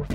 Uh, 0.00 0.06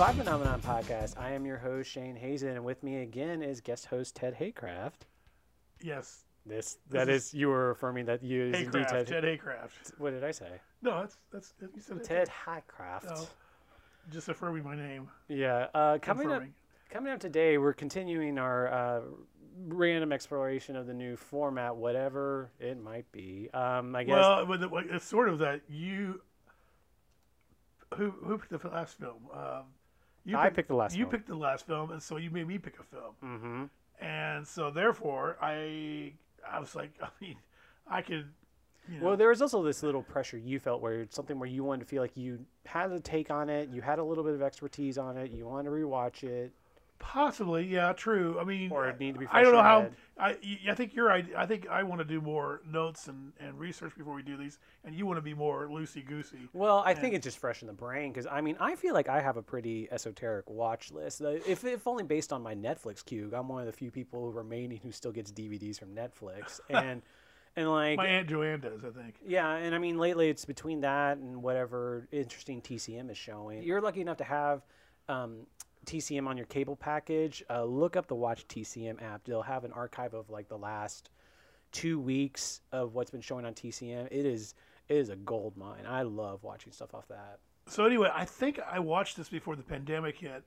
Five 0.00 0.14
Phenomenon 0.14 0.62
Podcast. 0.62 1.18
I 1.18 1.32
am 1.32 1.44
your 1.44 1.58
host 1.58 1.90
Shane 1.90 2.16
Hazen, 2.16 2.48
and 2.56 2.64
with 2.64 2.82
me 2.82 3.02
again 3.02 3.42
is 3.42 3.60
guest 3.60 3.84
host 3.86 4.16
Ted 4.16 4.36
Haycraft. 4.40 5.02
Yes. 5.82 6.24
This 6.46 6.78
that 6.90 7.08
is- 7.08 7.26
is, 7.26 7.34
you 7.34 7.48
were 7.48 7.70
affirming 7.70 8.06
that 8.06 8.22
you 8.22 8.44
is 8.44 8.60
indeed 8.60 8.82
Haycraft. 8.86 8.88
Ted. 8.90 9.06
Ted 9.08 9.24
Haycraft. 9.24 9.98
What 9.98 10.10
did 10.10 10.24
I 10.24 10.30
say? 10.30 10.60
No, 10.82 11.00
that's 11.02 11.16
that's 11.30 11.54
you 11.60 11.80
said. 11.80 12.02
Ted 12.02 12.28
Haycraft. 12.46 13.04
No, 13.04 13.26
just 14.10 14.28
affirming 14.28 14.64
my 14.64 14.74
name. 14.74 15.08
Yeah. 15.28 15.66
Uh, 15.74 15.98
coming 16.00 16.30
up 16.32 16.42
coming 16.90 17.12
up 17.12 17.20
today, 17.20 17.58
we're 17.58 17.74
continuing 17.74 18.38
our 18.38 18.68
uh, 18.72 19.00
random 19.68 20.12
exploration 20.12 20.76
of 20.76 20.86
the 20.86 20.94
new 20.94 21.14
format, 21.16 21.76
whatever 21.76 22.50
it 22.58 22.82
might 22.82 23.10
be. 23.12 23.50
Um, 23.52 23.94
I 23.94 24.04
guess. 24.04 24.14
Well, 24.14 24.46
but 24.46 24.60
the- 24.60 24.74
it's 24.94 25.04
sort 25.04 25.28
of 25.28 25.38
that 25.40 25.60
you. 25.68 26.22
Who 27.96 28.10
who 28.10 28.38
picked 28.38 28.62
the 28.62 28.68
last 28.68 28.98
film? 28.98 29.28
Um, 29.32 29.64
you 30.24 30.36
I 30.36 30.48
picked 30.50 30.68
the 30.68 30.74
last 30.76 30.96
You 30.96 31.04
film. 31.04 31.10
picked 31.10 31.26
the 31.26 31.34
last 31.34 31.66
film, 31.66 31.90
and 31.90 32.02
so 32.02 32.16
you 32.16 32.30
made 32.30 32.46
me 32.46 32.56
pick 32.58 32.78
a 32.78 32.82
film, 32.84 33.14
mm-hmm. 33.22 33.64
And 34.00 34.46
so 34.46 34.70
therefore 34.70 35.36
I 35.40 36.12
I 36.50 36.60
was 36.60 36.74
like, 36.74 36.92
I 37.02 37.08
mean, 37.20 37.36
I 37.86 38.02
could. 38.02 38.30
You 38.88 38.98
know, 38.98 39.06
Well, 39.08 39.16
there 39.16 39.28
was 39.28 39.40
also 39.42 39.62
this 39.62 39.82
little 39.82 40.02
pressure 40.02 40.38
you 40.38 40.58
felt 40.58 40.80
where 40.80 41.02
it's 41.02 41.14
something 41.14 41.38
where 41.38 41.48
you 41.48 41.62
wanted 41.62 41.80
to 41.80 41.86
feel 41.86 42.02
like 42.02 42.16
you 42.16 42.40
had 42.64 42.90
a 42.90 42.98
take 42.98 43.30
on 43.30 43.48
it, 43.48 43.68
you 43.68 43.82
had 43.82 43.98
a 43.98 44.04
little 44.04 44.24
bit 44.24 44.34
of 44.34 44.42
expertise 44.42 44.98
on 44.98 45.16
it, 45.16 45.30
you 45.30 45.46
wanted 45.46 45.68
to 45.68 45.70
rewatch 45.76 46.24
it. 46.24 46.52
Possibly, 47.00 47.64
yeah, 47.66 47.94
true. 47.94 48.38
I 48.38 48.44
mean, 48.44 48.70
Or 48.70 48.86
it 48.86 49.00
need 49.00 49.14
to 49.14 49.20
be 49.20 49.26
I 49.32 49.42
don't 49.42 49.54
know 49.54 49.62
how. 49.62 49.78
ahead. 49.80 49.94
I 50.18 50.36
I 50.68 50.74
think 50.74 50.94
you're. 50.94 51.10
I, 51.10 51.24
I 51.34 51.46
think 51.46 51.66
I 51.68 51.82
want 51.82 51.98
to 52.00 52.04
do 52.04 52.20
more 52.20 52.60
notes 52.70 53.08
and, 53.08 53.32
and 53.40 53.58
research 53.58 53.96
before 53.96 54.14
we 54.14 54.22
do 54.22 54.36
these, 54.36 54.58
and 54.84 54.94
you 54.94 55.06
want 55.06 55.16
to 55.16 55.22
be 55.22 55.32
more 55.32 55.66
loosey 55.66 56.06
goosey. 56.06 56.48
Well, 56.52 56.82
I 56.84 56.92
think 56.92 57.14
it's 57.14 57.24
just 57.24 57.38
fresh 57.38 57.62
in 57.62 57.68
the 57.68 57.72
brain 57.72 58.12
because 58.12 58.26
I 58.30 58.42
mean, 58.42 58.56
I 58.60 58.76
feel 58.76 58.92
like 58.92 59.08
I 59.08 59.20
have 59.22 59.38
a 59.38 59.42
pretty 59.42 59.88
esoteric 59.90 60.48
watch 60.50 60.92
list. 60.92 61.22
If, 61.22 61.64
if 61.64 61.86
only 61.88 62.04
based 62.04 62.34
on 62.34 62.42
my 62.42 62.54
Netflix 62.54 63.02
queue, 63.02 63.32
I'm 63.34 63.48
one 63.48 63.60
of 63.60 63.66
the 63.66 63.72
few 63.72 63.90
people 63.90 64.30
remaining 64.30 64.78
who 64.82 64.92
still 64.92 65.12
gets 65.12 65.32
DVDs 65.32 65.78
from 65.78 65.94
Netflix. 65.94 66.60
And 66.68 67.02
and 67.56 67.68
like 67.68 67.96
My 67.96 68.06
aunt 68.06 68.28
Joanne 68.28 68.60
does, 68.60 68.84
I 68.84 68.90
think. 68.90 69.16
Yeah, 69.26 69.50
and 69.56 69.74
I 69.74 69.78
mean 69.78 69.98
lately 69.98 70.28
it's 70.28 70.44
between 70.44 70.82
that 70.82 71.16
and 71.16 71.42
whatever 71.42 72.06
interesting 72.12 72.60
TCM 72.60 73.10
is 73.10 73.16
showing. 73.16 73.62
You're 73.62 73.80
lucky 73.80 74.02
enough 74.02 74.18
to 74.18 74.24
have 74.24 74.62
um, 75.08 75.46
TCM 75.86 76.26
on 76.26 76.36
your 76.36 76.46
cable 76.46 76.76
package. 76.76 77.42
Uh, 77.50 77.64
look 77.64 77.96
up 77.96 78.06
the 78.06 78.14
Watch 78.14 78.46
TCM 78.48 79.02
app. 79.02 79.24
They'll 79.24 79.42
have 79.42 79.64
an 79.64 79.72
archive 79.72 80.14
of 80.14 80.30
like 80.30 80.48
the 80.48 80.58
last 80.58 81.10
two 81.72 81.98
weeks 81.98 82.60
of 82.72 82.94
what's 82.94 83.10
been 83.10 83.20
showing 83.20 83.44
on 83.44 83.54
TCM. 83.54 84.08
It 84.10 84.26
is 84.26 84.54
it 84.88 84.96
is 84.96 85.08
a 85.08 85.16
gold 85.16 85.56
mine. 85.56 85.86
I 85.86 86.02
love 86.02 86.42
watching 86.42 86.72
stuff 86.72 86.94
off 86.94 87.06
that. 87.08 87.38
So 87.66 87.84
anyway, 87.84 88.10
I 88.12 88.24
think 88.24 88.58
I 88.58 88.80
watched 88.80 89.16
this 89.16 89.28
before 89.28 89.54
the 89.54 89.62
pandemic 89.62 90.18
hit. 90.18 90.42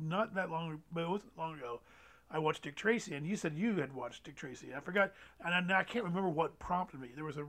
Not 0.00 0.34
that 0.34 0.50
long, 0.50 0.82
but 0.92 1.04
it 1.04 1.08
wasn't 1.08 1.38
long 1.38 1.54
ago. 1.54 1.80
I 2.28 2.40
watched 2.40 2.62
Dick 2.62 2.74
Tracy, 2.74 3.14
and 3.14 3.24
you 3.24 3.36
said 3.36 3.54
you 3.54 3.76
had 3.76 3.92
watched 3.94 4.24
Dick 4.24 4.34
Tracy. 4.34 4.74
I 4.76 4.80
forgot, 4.80 5.12
and 5.44 5.72
I, 5.72 5.78
I 5.80 5.84
can't 5.84 6.04
remember 6.04 6.28
what 6.28 6.58
prompted 6.58 7.00
me. 7.00 7.10
There 7.14 7.24
was 7.24 7.36
a, 7.36 7.46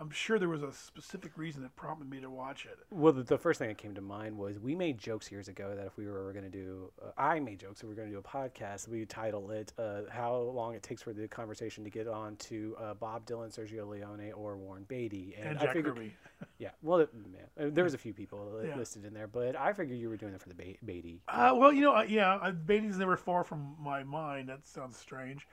I'm 0.00 0.10
sure 0.10 0.38
there 0.38 0.48
was 0.48 0.62
a 0.62 0.72
specific 0.72 1.32
reason 1.36 1.62
that 1.62 1.74
prompted 1.74 2.08
me 2.08 2.20
to 2.20 2.30
watch 2.30 2.66
it. 2.66 2.78
Well, 2.90 3.12
the, 3.12 3.22
the 3.22 3.38
first 3.38 3.58
thing 3.58 3.68
that 3.68 3.78
came 3.78 3.94
to 3.94 4.00
mind 4.00 4.36
was 4.36 4.58
we 4.58 4.74
made 4.74 4.98
jokes 4.98 5.30
years 5.32 5.48
ago 5.48 5.74
that 5.74 5.86
if 5.86 5.96
we 5.96 6.06
were 6.06 6.32
going 6.32 6.44
to 6.44 6.50
do, 6.50 6.90
uh, 7.04 7.10
I 7.18 7.40
made 7.40 7.58
jokes 7.58 7.80
that 7.80 7.86
we 7.86 7.92
were 7.92 7.96
going 7.96 8.08
to 8.08 8.14
do 8.14 8.18
a 8.18 8.22
podcast, 8.22 8.88
we 8.88 9.00
would 9.00 9.08
title 9.08 9.50
it 9.50 9.72
uh, 9.78 10.02
"How 10.10 10.36
Long 10.36 10.74
It 10.74 10.82
Takes 10.82 11.02
for 11.02 11.12
the 11.12 11.26
Conversation 11.26 11.82
to 11.84 11.90
Get 11.90 12.06
On 12.06 12.36
to 12.36 12.76
uh, 12.80 12.94
Bob 12.94 13.26
Dylan, 13.26 13.48
Sergio 13.56 13.88
Leone, 13.88 14.32
or 14.32 14.56
Warren 14.56 14.84
Beatty." 14.86 15.34
And 15.40 15.58
I 15.58 15.62
Jack 15.64 15.74
figured, 15.74 15.96
Kirby. 15.96 16.14
yeah, 16.58 16.70
well, 16.82 17.00
yeah, 17.00 17.64
uh, 17.64 17.70
there 17.72 17.84
was 17.84 17.94
a 17.94 17.98
few 17.98 18.12
people 18.14 18.60
Yeah. 18.64 18.76
listed 18.76 19.04
in 19.04 19.12
there, 19.14 19.26
but 19.26 19.56
I 19.56 19.72
figured 19.72 19.98
you 19.98 20.08
were 20.08 20.16
doing 20.16 20.34
it 20.34 20.40
for 20.40 20.48
the 20.48 20.54
ba- 20.54 20.76
Beatty. 20.84 21.22
Uh, 21.28 21.52
well, 21.56 21.72
you 21.72 21.80
know, 21.80 21.96
uh, 21.96 22.02
yeah, 22.02 22.34
uh, 22.36 22.52
Beatty's 22.52 22.98
never 22.98 23.16
far 23.16 23.42
from 23.44 23.74
my 23.80 24.04
mind. 24.04 24.48
That 24.48 24.66
sounds 24.66 24.96
strange, 24.96 25.46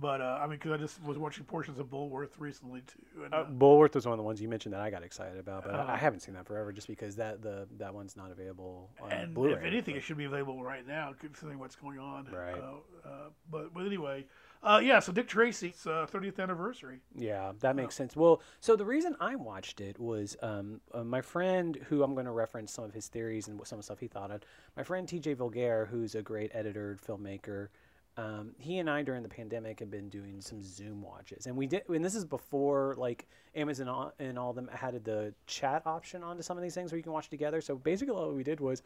but 0.00 0.20
uh, 0.20 0.38
I 0.40 0.46
mean, 0.46 0.52
because 0.58 0.72
I 0.72 0.76
just 0.78 1.02
was 1.02 1.18
watching 1.18 1.44
portions 1.44 1.78
of 1.78 1.86
Bulworth 1.90 2.38
recently 2.38 2.80
too. 2.82 3.24
And, 3.24 3.34
Uh, 3.34 3.38
uh, 3.38 3.50
Bulworth 3.50 3.94
was 3.94 4.06
one 4.06 4.12
of 4.14 4.18
the 4.18 4.22
ones 4.22 4.40
you 4.40 4.48
mentioned 4.48 4.72
that 4.74 4.80
I 4.80 4.90
got 4.90 5.02
excited 5.02 5.38
about, 5.38 5.64
but 5.64 5.74
I- 5.74 5.84
I 5.84 5.92
Uh, 5.94 5.96
haven't 5.96 6.20
seen 6.20 6.34
that 6.34 6.46
forever 6.46 6.72
just 6.72 6.86
because 6.88 7.16
that 7.16 7.42
the 7.42 7.68
that 7.78 7.92
one's 7.94 8.16
not 8.16 8.30
available 8.30 8.90
on 9.00 9.12
and 9.12 9.34
Blu-ray. 9.34 9.52
if 9.54 9.62
anything, 9.62 9.94
but- 9.94 9.98
it 9.98 10.00
should 10.02 10.16
be 10.16 10.24
available 10.24 10.62
right 10.62 10.86
now, 10.86 11.12
considering 11.18 11.58
what's 11.58 11.76
going 11.76 11.98
on. 11.98 12.26
Right. 12.32 12.58
Uh, 12.58 13.08
uh, 13.08 13.30
but 13.50 13.74
but 13.74 13.84
anyway, 13.86 14.26
uh, 14.62 14.80
yeah. 14.82 14.98
So 15.00 15.12
Dick 15.12 15.28
Tracy's 15.28 15.86
uh, 15.86 16.06
30th 16.10 16.38
anniversary. 16.40 17.00
Yeah, 17.14 17.52
that 17.60 17.76
makes 17.76 17.94
sense. 17.94 18.16
Well, 18.16 18.40
so 18.60 18.76
the 18.76 18.84
reason 18.86 19.14
I 19.20 19.34
watched 19.36 19.80
it 19.80 19.98
was 19.98 20.36
um, 20.42 20.80
uh, 20.92 21.04
my 21.04 21.20
friend, 21.20 21.76
who 21.88 22.02
I'm 22.02 22.14
going 22.14 22.26
to 22.26 22.32
reference 22.32 22.72
some 22.72 22.84
of 22.84 22.94
his 22.94 23.08
theories 23.08 23.48
and 23.48 23.58
some 23.66 23.76
of 23.76 23.80
the 23.80 23.84
stuff 23.84 23.98
he 24.00 24.08
thought 24.08 24.30
of. 24.30 24.42
My 24.76 24.82
friend 24.84 25.06
TJ 25.06 25.34
Vulgaire, 25.36 25.86
who's 25.88 26.14
a 26.14 26.22
great 26.22 26.50
editor, 26.54 26.92
and 26.92 27.00
filmmaker. 27.00 27.68
Um, 28.16 28.50
he 28.58 28.78
and 28.78 28.90
I 28.90 29.02
during 29.02 29.22
the 29.22 29.28
pandemic 29.28 29.80
have 29.80 29.90
been 29.90 30.10
doing 30.10 30.40
some 30.40 30.62
Zoom 30.62 31.00
watches, 31.00 31.46
and 31.46 31.56
we 31.56 31.66
did. 31.66 31.88
And 31.88 32.04
this 32.04 32.14
is 32.14 32.24
before 32.24 32.94
like 32.98 33.26
Amazon 33.54 34.12
and 34.18 34.38
all 34.38 34.52
them 34.52 34.68
had 34.72 35.02
the 35.04 35.32
chat 35.46 35.82
option 35.86 36.22
onto 36.22 36.42
some 36.42 36.58
of 36.58 36.62
these 36.62 36.74
things 36.74 36.92
where 36.92 36.98
you 36.98 37.02
can 37.02 37.12
watch 37.12 37.30
together. 37.30 37.60
So 37.60 37.76
basically, 37.76 38.14
all 38.14 38.32
we 38.32 38.44
did 38.44 38.60
was 38.60 38.82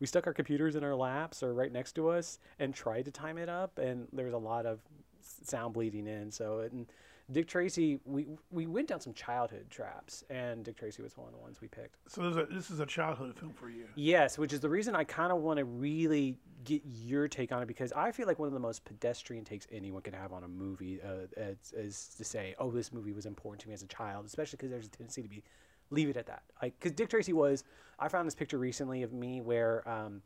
we 0.00 0.06
stuck 0.06 0.26
our 0.26 0.32
computers 0.32 0.76
in 0.76 0.84
our 0.84 0.94
laps 0.94 1.42
or 1.42 1.54
right 1.54 1.72
next 1.72 1.92
to 1.92 2.08
us 2.08 2.38
and 2.58 2.74
tried 2.74 3.04
to 3.06 3.10
time 3.10 3.38
it 3.38 3.48
up 3.48 3.78
and 3.78 4.06
there 4.12 4.24
was 4.24 4.34
a 4.34 4.38
lot 4.38 4.66
of 4.66 4.80
sound 5.20 5.74
bleeding 5.74 6.06
in 6.06 6.30
so 6.30 6.60
and 6.60 6.86
dick 7.30 7.46
tracy 7.46 8.00
we 8.04 8.26
we 8.50 8.66
went 8.66 8.88
down 8.88 9.00
some 9.00 9.12
childhood 9.12 9.66
traps 9.70 10.24
and 10.30 10.64
dick 10.64 10.76
tracy 10.76 11.02
was 11.02 11.16
one 11.16 11.26
of 11.28 11.32
the 11.34 11.38
ones 11.38 11.60
we 11.60 11.68
picked 11.68 11.96
So 12.08 12.22
this 12.22 12.30
is 12.32 12.36
a, 12.36 12.46
this 12.54 12.70
is 12.70 12.80
a 12.80 12.86
childhood 12.86 13.36
film 13.36 13.52
for 13.52 13.68
you. 13.68 13.86
yes 13.96 14.38
which 14.38 14.52
is 14.52 14.60
the 14.60 14.68
reason 14.68 14.94
i 14.96 15.04
kind 15.04 15.32
of 15.32 15.38
want 15.42 15.58
to 15.58 15.64
really 15.64 16.36
get 16.64 16.82
your 16.84 17.28
take 17.28 17.52
on 17.52 17.62
it 17.62 17.66
because 17.66 17.92
i 17.92 18.10
feel 18.10 18.26
like 18.26 18.38
one 18.38 18.48
of 18.48 18.54
the 18.54 18.60
most 18.60 18.84
pedestrian 18.84 19.44
takes 19.44 19.66
anyone 19.70 20.02
can 20.02 20.14
have 20.14 20.32
on 20.32 20.44
a 20.44 20.48
movie 20.48 21.00
uh, 21.02 21.26
is, 21.36 21.72
is 21.76 22.14
to 22.16 22.24
say 22.24 22.54
oh 22.58 22.70
this 22.70 22.92
movie 22.92 23.12
was 23.12 23.26
important 23.26 23.60
to 23.60 23.68
me 23.68 23.74
as 23.74 23.82
a 23.82 23.86
child 23.88 24.24
especially 24.26 24.56
because 24.56 24.70
there's 24.70 24.86
a 24.86 24.90
tendency 24.90 25.22
to 25.22 25.28
be 25.28 25.42
leave 25.90 26.10
it 26.10 26.18
at 26.18 26.26
that. 26.26 26.42
Like, 26.60 26.78
because 26.78 26.92
Dick 26.92 27.08
Tracy 27.08 27.32
was, 27.32 27.64
I 27.98 28.08
found 28.08 28.26
this 28.26 28.34
picture 28.34 28.58
recently 28.58 29.02
of 29.02 29.14
me 29.14 29.40
where 29.40 29.88
um, 29.88 30.20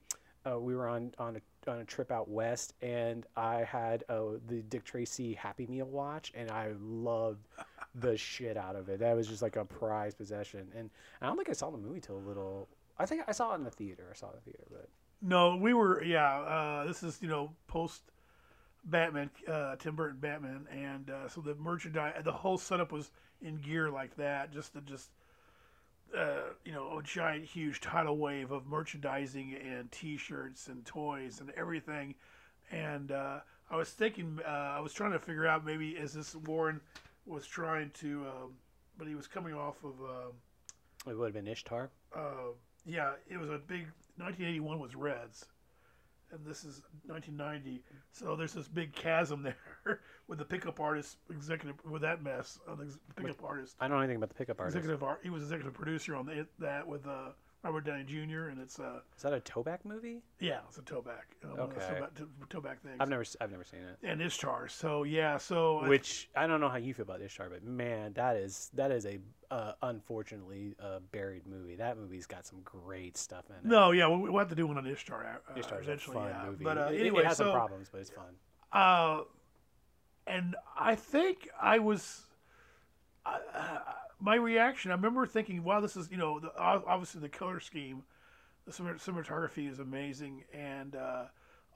uh, 0.44 0.58
we 0.58 0.74
were 0.74 0.88
on 0.88 1.12
on 1.18 1.36
a, 1.36 1.40
on 1.68 1.78
a 1.78 1.84
trip 1.84 2.10
out 2.10 2.28
west, 2.28 2.74
and 2.82 3.26
I 3.36 3.64
had 3.64 4.04
uh, 4.08 4.38
the 4.46 4.62
Dick 4.62 4.84
Tracy 4.84 5.34
Happy 5.34 5.66
Meal 5.66 5.86
watch, 5.86 6.32
and 6.34 6.50
I 6.50 6.72
loved 6.80 7.46
the 7.94 8.16
shit 8.16 8.56
out 8.56 8.76
of 8.76 8.88
it. 8.88 9.00
That 9.00 9.16
was 9.16 9.26
just 9.28 9.42
like 9.42 9.56
a 9.56 9.64
prized 9.64 10.18
possession, 10.18 10.68
and 10.76 10.90
I 11.20 11.26
don't 11.26 11.36
think 11.36 11.48
I 11.48 11.52
saw 11.52 11.70
the 11.70 11.78
movie 11.78 12.00
till 12.00 12.16
a 12.16 12.26
little. 12.26 12.68
I 12.98 13.06
think 13.06 13.22
I 13.26 13.32
saw 13.32 13.52
it 13.52 13.56
in 13.56 13.64
the 13.64 13.70
theater. 13.70 14.08
I 14.10 14.14
saw 14.14 14.26
it 14.28 14.34
in 14.34 14.36
the 14.44 14.50
theater, 14.50 14.64
but 14.70 14.88
No, 15.20 15.56
we 15.56 15.74
were 15.74 16.02
yeah. 16.02 16.40
Uh, 16.40 16.84
this 16.86 17.02
is 17.02 17.18
you 17.22 17.28
know 17.28 17.52
post 17.66 18.02
Batman, 18.84 19.30
uh, 19.48 19.76
Tim 19.76 19.94
Burton 19.94 20.18
Batman, 20.20 20.66
and 20.70 21.10
uh, 21.10 21.28
so 21.28 21.40
the 21.40 21.54
merchandise, 21.54 22.20
the 22.24 22.32
whole 22.32 22.58
setup 22.58 22.92
was 22.92 23.10
in 23.40 23.56
gear 23.56 23.90
like 23.90 24.16
that, 24.16 24.52
just 24.52 24.72
to 24.74 24.80
just 24.80 25.10
uh, 26.16 26.52
you 26.64 26.72
know 26.72 26.98
a 26.98 27.02
giant, 27.02 27.44
huge 27.44 27.80
tidal 27.80 28.16
wave 28.18 28.50
of 28.50 28.66
merchandising 28.66 29.54
and 29.54 29.90
T-shirts 29.92 30.68
and 30.68 30.84
toys 30.84 31.40
and 31.40 31.50
everything. 31.56 32.14
And 32.70 33.12
uh, 33.12 33.40
I 33.70 33.76
was 33.76 33.90
thinking, 33.90 34.38
uh, 34.46 34.48
I 34.48 34.80
was 34.80 34.92
trying 34.92 35.12
to 35.12 35.18
figure 35.18 35.46
out 35.46 35.64
maybe 35.64 35.96
as 35.98 36.12
this 36.12 36.34
Warren 36.34 36.80
was 37.26 37.46
trying 37.46 37.90
to, 38.00 38.26
um, 38.26 38.52
but 38.98 39.06
he 39.06 39.14
was 39.14 39.26
coming 39.26 39.54
off 39.54 39.76
of. 39.84 39.92
Uh, 40.02 41.10
it 41.10 41.16
would 41.16 41.26
have 41.26 41.34
been 41.34 41.48
Ishtar. 41.48 41.90
uh, 42.14 42.52
yeah, 42.84 43.12
it 43.30 43.38
was 43.38 43.50
a 43.50 43.58
big. 43.58 43.86
1981 44.18 44.78
was 44.78 44.94
Reds, 44.94 45.46
and 46.30 46.44
this 46.44 46.64
is 46.64 46.82
1990. 47.06 47.82
So 48.12 48.36
there's 48.36 48.52
this 48.52 48.68
big 48.68 48.92
chasm 48.94 49.42
there 49.84 50.00
with 50.32 50.38
the 50.38 50.44
pickup 50.46 50.80
artist 50.80 51.18
executive 51.28 51.76
with 51.84 52.00
that 52.00 52.22
mess. 52.22 52.58
Uh, 52.66 52.74
the 52.74 52.86
pickup 53.16 53.44
artist, 53.44 53.76
I 53.80 53.86
don't 53.86 53.98
know 53.98 54.02
anything 54.02 54.16
about 54.16 54.30
the 54.30 54.34
pickup 54.34 54.58
artist. 54.58 54.78
executive 54.78 55.02
art. 55.02 55.20
He 55.22 55.28
was 55.28 55.42
executive 55.42 55.74
producer 55.74 56.16
on 56.16 56.24
the, 56.24 56.46
that 56.58 56.88
with 56.88 57.06
uh, 57.06 57.32
Robert 57.62 57.84
Downey 57.84 58.04
Jr. 58.04 58.48
And 58.48 58.58
it's 58.58 58.80
uh, 58.80 59.00
Is 59.14 59.22
that 59.24 59.34
a 59.34 59.40
Toback 59.40 59.80
movie? 59.84 60.22
yeah, 60.40 60.60
it's 60.66 60.78
a 60.78 60.80
Toback. 60.80 61.36
Uh, 61.44 61.48
one 61.48 61.60
Okay. 61.60 61.80
Toback, 61.82 62.14
to- 62.14 62.28
towback 62.48 62.78
things. 62.80 62.96
I've 62.98 63.10
never, 63.10 63.26
I've 63.42 63.50
never 63.50 63.62
seen 63.62 63.80
it. 63.80 63.98
and 64.02 64.22
Ishtar. 64.22 64.68
So 64.68 65.02
yeah, 65.02 65.36
so 65.36 65.86
Which 65.86 66.30
I 66.34 66.46
don't 66.46 66.62
know 66.62 66.70
how 66.70 66.78
you 66.78 66.94
feel 66.94 67.02
about 67.02 67.20
Ishtar, 67.20 67.50
but 67.50 67.62
man, 67.62 68.14
that 68.14 68.36
is 68.36 68.70
that 68.72 68.90
is 68.90 69.04
a 69.04 69.18
uh, 69.50 69.72
unfortunately 69.82 70.74
uh, 70.82 71.00
buried 71.12 71.46
movie. 71.46 71.76
That 71.76 71.98
movie's 71.98 72.24
got 72.24 72.46
some 72.46 72.60
great 72.64 73.18
stuff 73.18 73.44
in 73.50 73.56
it. 73.56 73.64
no, 73.66 73.90
yeah, 73.90 74.06
we'll, 74.06 74.20
we'll 74.20 74.38
have 74.38 74.48
to 74.48 74.54
do 74.54 74.66
one 74.66 74.78
on 74.78 74.86
Ishtar. 74.86 75.42
Uh, 75.46 75.58
Ishtar's 75.60 75.84
eventually, 75.86 76.16
a 76.16 76.20
fun 76.20 76.28
yeah. 76.30 76.46
movie. 76.50 76.64
But 76.64 76.78
uh, 76.78 76.80
It- 76.86 76.94
it, 76.94 77.00
anyway, 77.00 77.24
has 77.24 77.36
so 77.36 77.44
some 77.44 77.52
problems, 77.52 77.90
but 77.92 78.00
it's 78.00 78.08
fun. 78.08 78.32
Uh, 78.72 79.24
and 80.26 80.56
I 80.78 80.94
think 80.94 81.48
I 81.60 81.78
was. 81.78 82.22
Uh, 83.24 83.38
my 84.20 84.36
reaction, 84.36 84.90
I 84.90 84.94
remember 84.94 85.26
thinking, 85.26 85.64
"Wow, 85.64 85.80
this 85.80 85.96
is 85.96 86.10
you 86.10 86.16
know, 86.16 86.38
the, 86.40 86.52
obviously 86.56 87.20
the 87.20 87.28
color 87.28 87.60
scheme, 87.60 88.04
the 88.66 88.72
cinematography 88.72 89.70
is 89.70 89.78
amazing, 89.78 90.44
and 90.52 90.94
uh, 90.94 91.24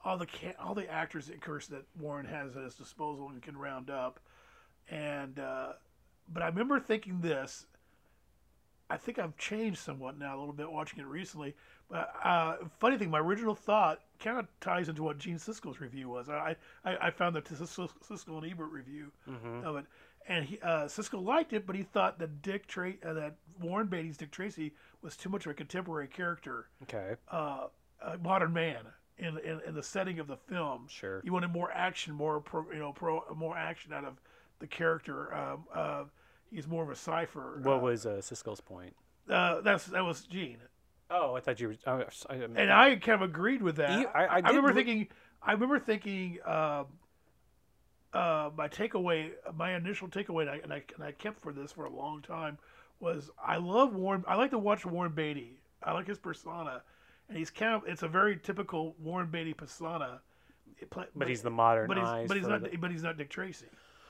all 0.03 0.17
the 0.17 0.27
all 0.59 0.73
the 0.73 0.89
actors, 0.89 1.29
of 1.29 1.39
course, 1.41 1.67
that 1.67 1.83
Warren 1.99 2.25
has 2.25 2.55
at 2.55 2.63
his 2.63 2.75
disposal 2.75 3.29
and 3.29 3.41
can 3.41 3.57
round 3.57 3.89
up, 3.89 4.19
and 4.89 5.39
uh, 5.39 5.73
but 6.31 6.43
I 6.43 6.47
remember 6.47 6.79
thinking 6.79 7.21
this. 7.21 7.65
I 8.89 8.95
think 8.95 9.19
I've 9.19 9.35
changed 9.37 9.79
somewhat 9.79 10.17
now 10.17 10.37
a 10.37 10.39
little 10.39 10.53
bit 10.53 10.71
watching 10.71 10.99
it 10.99 11.07
recently. 11.07 11.55
But 11.89 12.13
uh, 12.23 12.57
funny 12.79 12.97
thing, 12.97 13.09
my 13.09 13.19
original 13.19 13.55
thought 13.55 14.01
kind 14.19 14.39
of 14.39 14.47
ties 14.59 14.89
into 14.89 15.03
what 15.03 15.17
Gene 15.17 15.37
Siskel's 15.37 15.79
review 15.79 16.09
was. 16.09 16.29
I 16.29 16.55
I, 16.83 17.07
I 17.07 17.11
found 17.11 17.35
the 17.35 17.41
Siskel 17.41 18.37
and 18.43 18.51
Ebert 18.51 18.71
review 18.71 19.11
mm-hmm. 19.29 19.65
of 19.65 19.77
it, 19.77 19.85
and 20.27 20.45
he, 20.45 20.59
uh, 20.59 20.85
Siskel 20.85 21.23
liked 21.23 21.53
it, 21.53 21.65
but 21.65 21.75
he 21.75 21.83
thought 21.83 22.19
that 22.19 22.41
Dick 22.41 22.67
Tra- 22.67 22.93
uh, 23.05 23.13
that 23.13 23.35
Warren 23.61 23.87
Beatty's 23.87 24.17
Dick 24.17 24.31
Tracy 24.31 24.73
was 25.01 25.15
too 25.15 25.29
much 25.29 25.45
of 25.45 25.51
a 25.51 25.53
contemporary 25.53 26.07
character, 26.07 26.67
okay, 26.83 27.15
uh, 27.31 27.67
a 28.01 28.17
modern 28.17 28.51
man 28.51 28.81
in, 29.17 29.37
in, 29.37 29.61
in 29.65 29.73
the 29.73 29.83
setting 29.83 30.19
of 30.19 30.27
the 30.27 30.37
film. 30.37 30.87
Sure, 30.89 31.21
he 31.23 31.29
wanted 31.29 31.51
more 31.51 31.71
action, 31.71 32.13
more 32.13 32.41
pro, 32.41 32.69
you 32.71 32.79
know, 32.79 32.91
pro 32.91 33.23
more 33.33 33.57
action 33.57 33.93
out 33.93 34.03
of 34.03 34.19
the 34.59 34.67
character. 34.67 35.33
Um, 35.33 35.63
uh, 35.73 36.03
he's 36.51 36.67
more 36.67 36.83
of 36.83 36.89
a 36.89 36.95
cipher. 36.95 37.61
What 37.63 37.77
uh, 37.77 37.79
was 37.79 38.05
uh, 38.05 38.19
Siskel's 38.21 38.59
point? 38.59 38.93
Uh, 39.29 39.61
that's 39.61 39.85
that 39.85 40.03
was 40.03 40.23
Gene. 40.23 40.57
Oh, 41.09 41.35
I 41.35 41.39
thought 41.39 41.59
you 41.59 41.69
were. 41.69 41.75
I, 41.85 42.03
I, 42.29 42.35
and 42.35 42.71
I 42.71 42.95
kind 42.97 43.21
of 43.21 43.29
agreed 43.29 43.61
with 43.61 43.77
that. 43.77 43.89
I, 44.13 44.25
I, 44.25 44.35
I 44.39 44.49
remember 44.49 44.73
thinking. 44.73 45.07
I 45.41 45.53
remember 45.53 45.79
thinking. 45.79 46.39
Uh, 46.45 46.83
uh, 48.13 48.49
my 48.57 48.67
takeaway, 48.67 49.31
my 49.55 49.75
initial 49.75 50.07
takeaway, 50.07 50.41
and 50.41 50.49
I, 50.49 50.55
and 50.63 50.73
I, 50.73 50.83
and 50.95 51.03
I 51.03 51.11
kept 51.11 51.39
for 51.39 51.53
this 51.53 51.71
for 51.71 51.85
a 51.85 51.89
long 51.89 52.21
time, 52.21 52.57
was 52.99 53.29
I 53.43 53.57
love 53.57 53.93
Warren. 53.93 54.23
I 54.27 54.35
like 54.35 54.51
to 54.51 54.57
watch 54.57 54.85
Warren 54.85 55.11
Beatty. 55.11 55.59
I 55.83 55.93
like 55.93 56.07
his 56.07 56.17
persona, 56.17 56.81
and 57.29 57.37
he's 57.37 57.49
kind 57.49 57.73
of. 57.73 57.83
It's 57.85 58.03
a 58.03 58.07
very 58.07 58.37
typical 58.37 58.95
Warren 59.01 59.27
Beatty 59.27 59.53
persona. 59.53 60.21
But, 60.89 61.09
but 61.15 61.27
he's 61.27 61.41
the 61.41 61.49
modern 61.49 61.87
but 61.87 61.97
he's, 61.97 62.27
but 62.27 62.37
he's 62.37 62.47
not. 62.47 62.63
The... 62.63 62.77
But 62.77 62.91
he's 62.91 63.03
not 63.03 63.17
Dick 63.17 63.29
Tracy. 63.29 63.67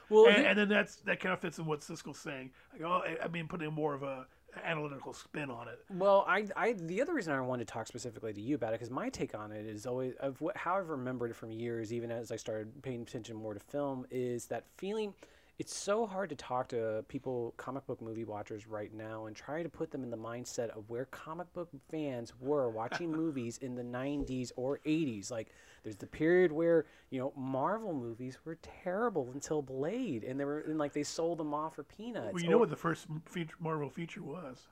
Well, 0.10 0.28
and, 0.28 0.38
he... 0.38 0.46
and, 0.46 0.58
then 0.58 0.70
that's 0.70 0.98
that 0.98 1.20
kind 1.20 1.34
of 1.34 1.40
fits 1.40 1.60
in 1.60 1.66
what 1.66 1.82
Siskel's 1.82 2.20
saying. 2.20 2.52
Like, 2.74 2.82
oh, 2.84 3.04
I 3.24 3.28
mean, 3.28 3.48
putting 3.48 3.72
more 3.74 3.94
of 3.94 4.04
a 4.04 4.26
analytical 4.64 5.14
spin 5.14 5.50
on 5.50 5.68
it. 5.68 5.80
Well, 5.90 6.26
I, 6.28 6.48
I 6.56 6.74
the 6.74 7.02
other 7.02 7.14
reason 7.14 7.34
I 7.34 7.42
wanted 7.42 7.68
to 7.68 7.74
talk 7.74 7.88
specifically 7.88 8.34
to 8.34 8.42
you 8.42 8.56
about 8.56 8.74
it 8.74 8.80
because 8.80 8.92
my 8.92 9.10
take 9.10 9.36
on 9.36 9.52
it 9.52 9.66
is 9.66 9.86
always 9.86 10.14
of 10.20 10.40
what, 10.42 10.56
how 10.58 10.78
I've 10.78 10.90
remembered 10.90 11.32
it 11.32 11.36
from 11.36 11.52
years, 11.52 11.94
even 11.94 12.12
as 12.12 12.32
I 12.32 12.36
started 12.36 12.82
paying 12.82 13.02
attention 13.02 13.36
more 13.36 13.54
to 13.54 13.60
film, 13.60 14.06
is 14.12 14.46
that 14.46 14.66
feeling 14.78 15.14
it's 15.60 15.76
so 15.76 16.06
hard 16.06 16.30
to 16.30 16.36
talk 16.36 16.68
to 16.70 17.04
people, 17.08 17.54
comic 17.58 17.86
book 17.88 18.02
movie 18.02 18.26
watchers 18.26 18.68
right 18.68 18.94
now, 18.94 19.26
and 19.26 19.36
try 19.36 19.64
to 19.64 19.70
put 19.70 19.92
them 19.92 20.04
in 20.04 20.12
the 20.12 20.18
mindset 20.18 20.70
of 20.70 20.90
where 20.90 21.06
comic 21.06 21.52
book 21.54 21.70
fans 21.90 22.34
were 22.40 22.70
watching 22.70 23.12
movies 23.24 23.58
in 23.60 23.74
the 23.74 23.84
90s 23.84 24.52
or 24.56 24.80
80s. 24.86 25.32
Like, 25.32 25.50
there's 25.84 25.96
the 25.96 26.06
period 26.06 26.52
where, 26.52 26.86
you 27.10 27.20
know, 27.20 27.34
Marvel 27.36 27.94
movies 27.94 28.38
were 28.46 28.58
terrible 28.84 29.30
until 29.34 29.64
Blade, 29.64 30.24
and 30.24 30.40
they 30.40 30.46
were, 30.46 30.60
and 30.60 30.78
like, 30.78 30.94
they 30.94 31.04
sold 31.04 31.40
them 31.40 31.54
off 31.54 31.76
for 31.76 31.84
peanuts. 31.84 32.34
Well, 32.34 32.44
you 32.44 32.50
know 32.50 32.58
oh 32.58 32.60
what 32.60 32.70
the 32.70 32.76
first 32.76 33.08
feature, 33.26 33.56
Marvel 33.60 33.90
feature 33.90 34.22
was? 34.22 34.68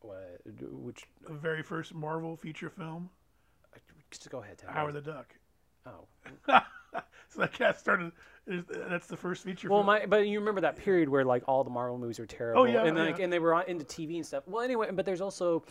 What? 0.00 0.40
Which? 0.44 1.04
The 1.26 1.34
very 1.34 1.62
first 1.62 1.94
Marvel 1.94 2.36
feature 2.36 2.70
film? 2.70 3.10
Just 4.10 4.30
go 4.30 4.42
ahead. 4.42 4.62
Howard 4.66 4.94
the 4.94 5.00
Duck. 5.00 5.34
Oh. 5.86 6.06
so 7.34 7.40
that 7.40 7.52
cat 7.52 7.78
started. 7.78 8.12
That's 8.46 9.06
the 9.06 9.16
first 9.16 9.44
feature. 9.44 9.68
Well, 9.68 9.82
my 9.82 10.06
but 10.06 10.26
you 10.26 10.38
remember 10.38 10.62
that 10.62 10.76
period 10.76 11.08
where 11.08 11.24
like 11.24 11.44
all 11.46 11.64
the 11.64 11.70
Marvel 11.70 11.98
movies 11.98 12.18
were 12.18 12.26
terrible. 12.26 12.62
Oh 12.62 12.64
yeah, 12.64 12.84
and 12.84 12.96
yeah. 12.96 13.04
like 13.04 13.18
and 13.18 13.32
they 13.32 13.38
were 13.38 13.54
on, 13.54 13.64
into 13.68 13.84
TV 13.84 14.16
and 14.16 14.24
stuff. 14.24 14.44
Well, 14.46 14.62
anyway, 14.62 14.90
but 14.92 15.04
there's 15.04 15.20
also 15.20 15.64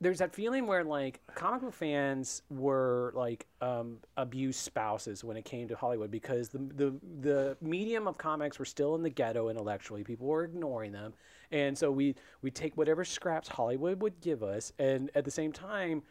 there's 0.00 0.18
that 0.18 0.34
feeling 0.34 0.66
where 0.66 0.82
like 0.82 1.20
comic 1.34 1.60
book 1.60 1.74
fans 1.74 2.42
were 2.48 3.12
like 3.14 3.46
um, 3.60 3.98
abused 4.16 4.60
spouses 4.60 5.22
when 5.22 5.36
it 5.36 5.44
came 5.44 5.68
to 5.68 5.76
Hollywood 5.76 6.10
because 6.10 6.48
the, 6.48 6.58
the 6.58 6.94
the 7.20 7.56
medium 7.60 8.08
of 8.08 8.16
comics 8.16 8.58
were 8.58 8.64
still 8.64 8.94
in 8.94 9.02
the 9.02 9.10
ghetto 9.10 9.50
intellectually. 9.50 10.02
People 10.02 10.26
were 10.26 10.44
ignoring 10.44 10.92
them, 10.92 11.12
and 11.50 11.76
so 11.76 11.90
we 11.90 12.14
we 12.40 12.50
take 12.50 12.76
whatever 12.78 13.04
scraps 13.04 13.48
Hollywood 13.48 14.00
would 14.00 14.18
give 14.22 14.42
us, 14.42 14.72
and 14.78 15.10
at 15.14 15.26
the 15.26 15.30
same 15.30 15.52
time 15.52 16.02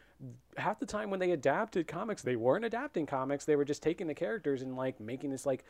half 0.56 0.78
the 0.78 0.86
time 0.86 1.10
when 1.10 1.20
they 1.20 1.30
adapted 1.30 1.86
comics, 1.86 2.22
they 2.22 2.36
weren't 2.36 2.64
adapting 2.64 3.06
comics. 3.06 3.44
They 3.44 3.56
were 3.56 3.64
just 3.64 3.82
taking 3.82 4.06
the 4.06 4.14
characters 4.14 4.62
and 4.62 4.76
like 4.76 5.00
making 5.00 5.30
this 5.30 5.46
like 5.46 5.64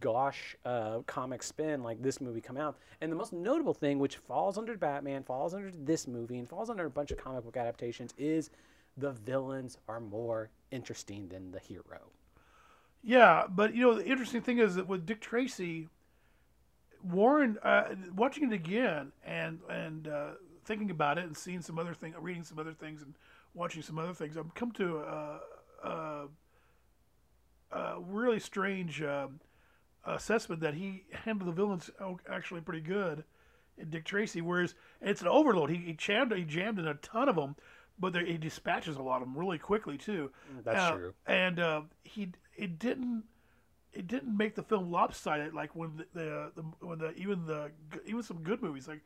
gosh 0.00 0.56
uh, 0.64 1.00
comic 1.06 1.42
spin, 1.42 1.82
like 1.82 2.02
this 2.02 2.20
movie 2.20 2.40
come 2.40 2.56
out. 2.56 2.78
And 3.00 3.12
the 3.12 3.16
most 3.16 3.32
notable 3.32 3.74
thing, 3.74 3.98
which 3.98 4.16
falls 4.16 4.58
under 4.58 4.76
Batman, 4.76 5.22
falls 5.22 5.54
under 5.54 5.70
this 5.70 6.08
movie, 6.08 6.38
and 6.38 6.48
falls 6.48 6.70
under 6.70 6.86
a 6.86 6.90
bunch 6.90 7.10
of 7.10 7.18
comic 7.18 7.44
book 7.44 7.56
adaptations, 7.56 8.12
is 8.18 8.50
the 8.96 9.12
villains 9.12 9.78
are 9.88 10.00
more 10.00 10.50
interesting 10.70 11.28
than 11.28 11.52
the 11.52 11.60
hero. 11.60 12.10
Yeah, 13.02 13.44
but 13.48 13.74
you 13.74 13.82
know 13.82 13.94
the 13.94 14.06
interesting 14.06 14.42
thing 14.42 14.58
is 14.58 14.74
that 14.76 14.86
with 14.86 15.06
Dick 15.06 15.20
Tracy, 15.20 15.88
Warren, 17.02 17.58
uh, 17.62 17.94
watching 18.14 18.44
it 18.44 18.52
again 18.52 19.12
and 19.24 19.60
and 19.68 20.08
uh, 20.08 20.30
thinking 20.64 20.90
about 20.90 21.18
it 21.18 21.24
and 21.24 21.36
seeing 21.36 21.62
some 21.62 21.78
other 21.78 21.94
thing, 21.94 22.14
reading 22.20 22.44
some 22.44 22.58
other 22.58 22.72
things 22.72 23.02
and 23.02 23.14
watching 23.54 23.82
some 23.82 23.98
other 23.98 24.14
things, 24.14 24.36
I've 24.36 24.54
come 24.54 24.72
to 24.72 24.98
a, 24.98 25.40
a, 25.84 26.28
a 27.72 28.00
really 28.00 28.40
strange 28.40 29.02
um, 29.02 29.40
assessment 30.04 30.60
that 30.62 30.74
he 30.74 31.04
handled 31.12 31.48
the 31.48 31.52
villains 31.52 31.90
actually 32.30 32.60
pretty 32.60 32.80
good 32.80 33.24
in 33.78 33.90
Dick 33.90 34.04
Tracy. 34.04 34.40
Whereas 34.40 34.74
it's 35.00 35.20
an 35.20 35.28
overload. 35.28 35.70
He, 35.70 35.76
he 35.76 35.92
jammed 35.92 36.32
he 36.32 36.44
jammed 36.44 36.78
in 36.78 36.86
a 36.86 36.94
ton 36.94 37.28
of 37.28 37.36
them, 37.36 37.56
but 37.98 38.14
he 38.14 38.38
dispatches 38.38 38.96
a 38.96 39.02
lot 39.02 39.22
of 39.22 39.28
them 39.28 39.36
really 39.36 39.58
quickly 39.58 39.98
too. 39.98 40.30
Mm, 40.52 40.64
that's 40.64 40.78
uh, 40.78 40.90
true. 40.92 41.14
And 41.26 41.60
uh, 41.60 41.82
he 42.02 42.32
it 42.56 42.78
didn't 42.78 43.24
it 43.92 44.06
didn't 44.06 44.36
make 44.36 44.54
the 44.54 44.62
film 44.62 44.90
lopsided 44.90 45.52
like 45.52 45.74
when 45.76 45.96
the, 45.96 46.06
the, 46.14 46.52
the 46.56 46.86
when 46.86 46.98
the 46.98 47.14
even 47.14 47.46
the 47.46 47.70
even 48.06 48.22
some 48.22 48.42
good 48.42 48.62
movies 48.62 48.88
like 48.88 49.00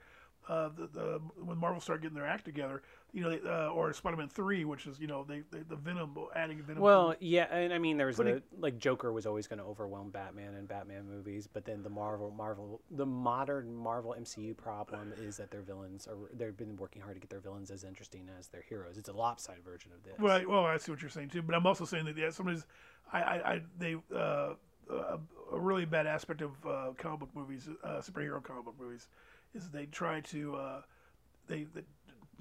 uh, 0.48 0.68
the, 0.68 0.86
the 0.86 1.20
when 1.42 1.58
Marvel 1.58 1.80
started 1.80 2.02
getting 2.02 2.16
their 2.16 2.26
act 2.26 2.44
together, 2.44 2.82
you 3.16 3.22
know, 3.22 3.38
uh, 3.46 3.72
or 3.72 3.90
Spider-Man 3.94 4.28
three, 4.28 4.66
which 4.66 4.86
is 4.86 5.00
you 5.00 5.06
know 5.06 5.24
they, 5.24 5.42
they 5.50 5.60
the 5.66 5.74
Venom 5.74 6.14
adding 6.34 6.60
Venom. 6.60 6.82
Well, 6.82 7.14
yeah, 7.18 7.44
and 7.44 7.72
I 7.72 7.78
mean 7.78 7.96
there 7.96 8.08
was 8.08 8.18
the 8.18 8.42
like 8.58 8.78
Joker 8.78 9.10
was 9.10 9.24
always 9.24 9.46
going 9.46 9.58
to 9.58 9.64
overwhelm 9.64 10.10
Batman 10.10 10.52
and 10.52 10.68
Batman 10.68 11.08
movies, 11.08 11.48
but 11.50 11.64
then 11.64 11.82
the 11.82 11.88
Marvel 11.88 12.30
Marvel 12.30 12.82
the 12.90 13.06
modern 13.06 13.74
Marvel 13.74 14.14
MCU 14.20 14.54
problem 14.54 15.14
is 15.16 15.38
that 15.38 15.50
their 15.50 15.62
villains 15.62 16.06
are 16.06 16.16
they've 16.34 16.58
been 16.58 16.76
working 16.76 17.00
hard 17.00 17.16
to 17.16 17.20
get 17.20 17.30
their 17.30 17.40
villains 17.40 17.70
as 17.70 17.84
interesting 17.84 18.28
as 18.38 18.48
their 18.48 18.62
heroes. 18.68 18.98
It's 18.98 19.08
a 19.08 19.14
lopsided 19.14 19.64
version 19.64 19.92
of 19.96 20.02
this. 20.04 20.20
Right. 20.20 20.46
Well, 20.46 20.66
I 20.66 20.76
see 20.76 20.92
what 20.92 21.00
you're 21.00 21.08
saying 21.08 21.30
too, 21.30 21.40
but 21.40 21.54
I'm 21.54 21.66
also 21.66 21.86
saying 21.86 22.04
that 22.04 22.18
yeah, 22.18 22.28
somebody's 22.28 22.66
I 23.10 23.22
I, 23.22 23.52
I 23.54 23.60
they. 23.78 23.96
Uh, 24.14 24.54
a, 24.88 25.18
a 25.52 25.58
really 25.58 25.84
bad 25.84 26.06
aspect 26.06 26.42
of 26.42 26.52
uh, 26.64 26.92
comic 26.96 27.18
book 27.18 27.30
movies, 27.34 27.68
uh, 27.82 28.00
superhero 28.00 28.40
comic 28.40 28.66
book 28.66 28.76
movies, 28.78 29.08
is 29.52 29.68
they 29.68 29.86
try 29.86 30.20
to 30.20 30.54
uh, 30.54 30.82
they, 31.48 31.66
they, 31.74 31.82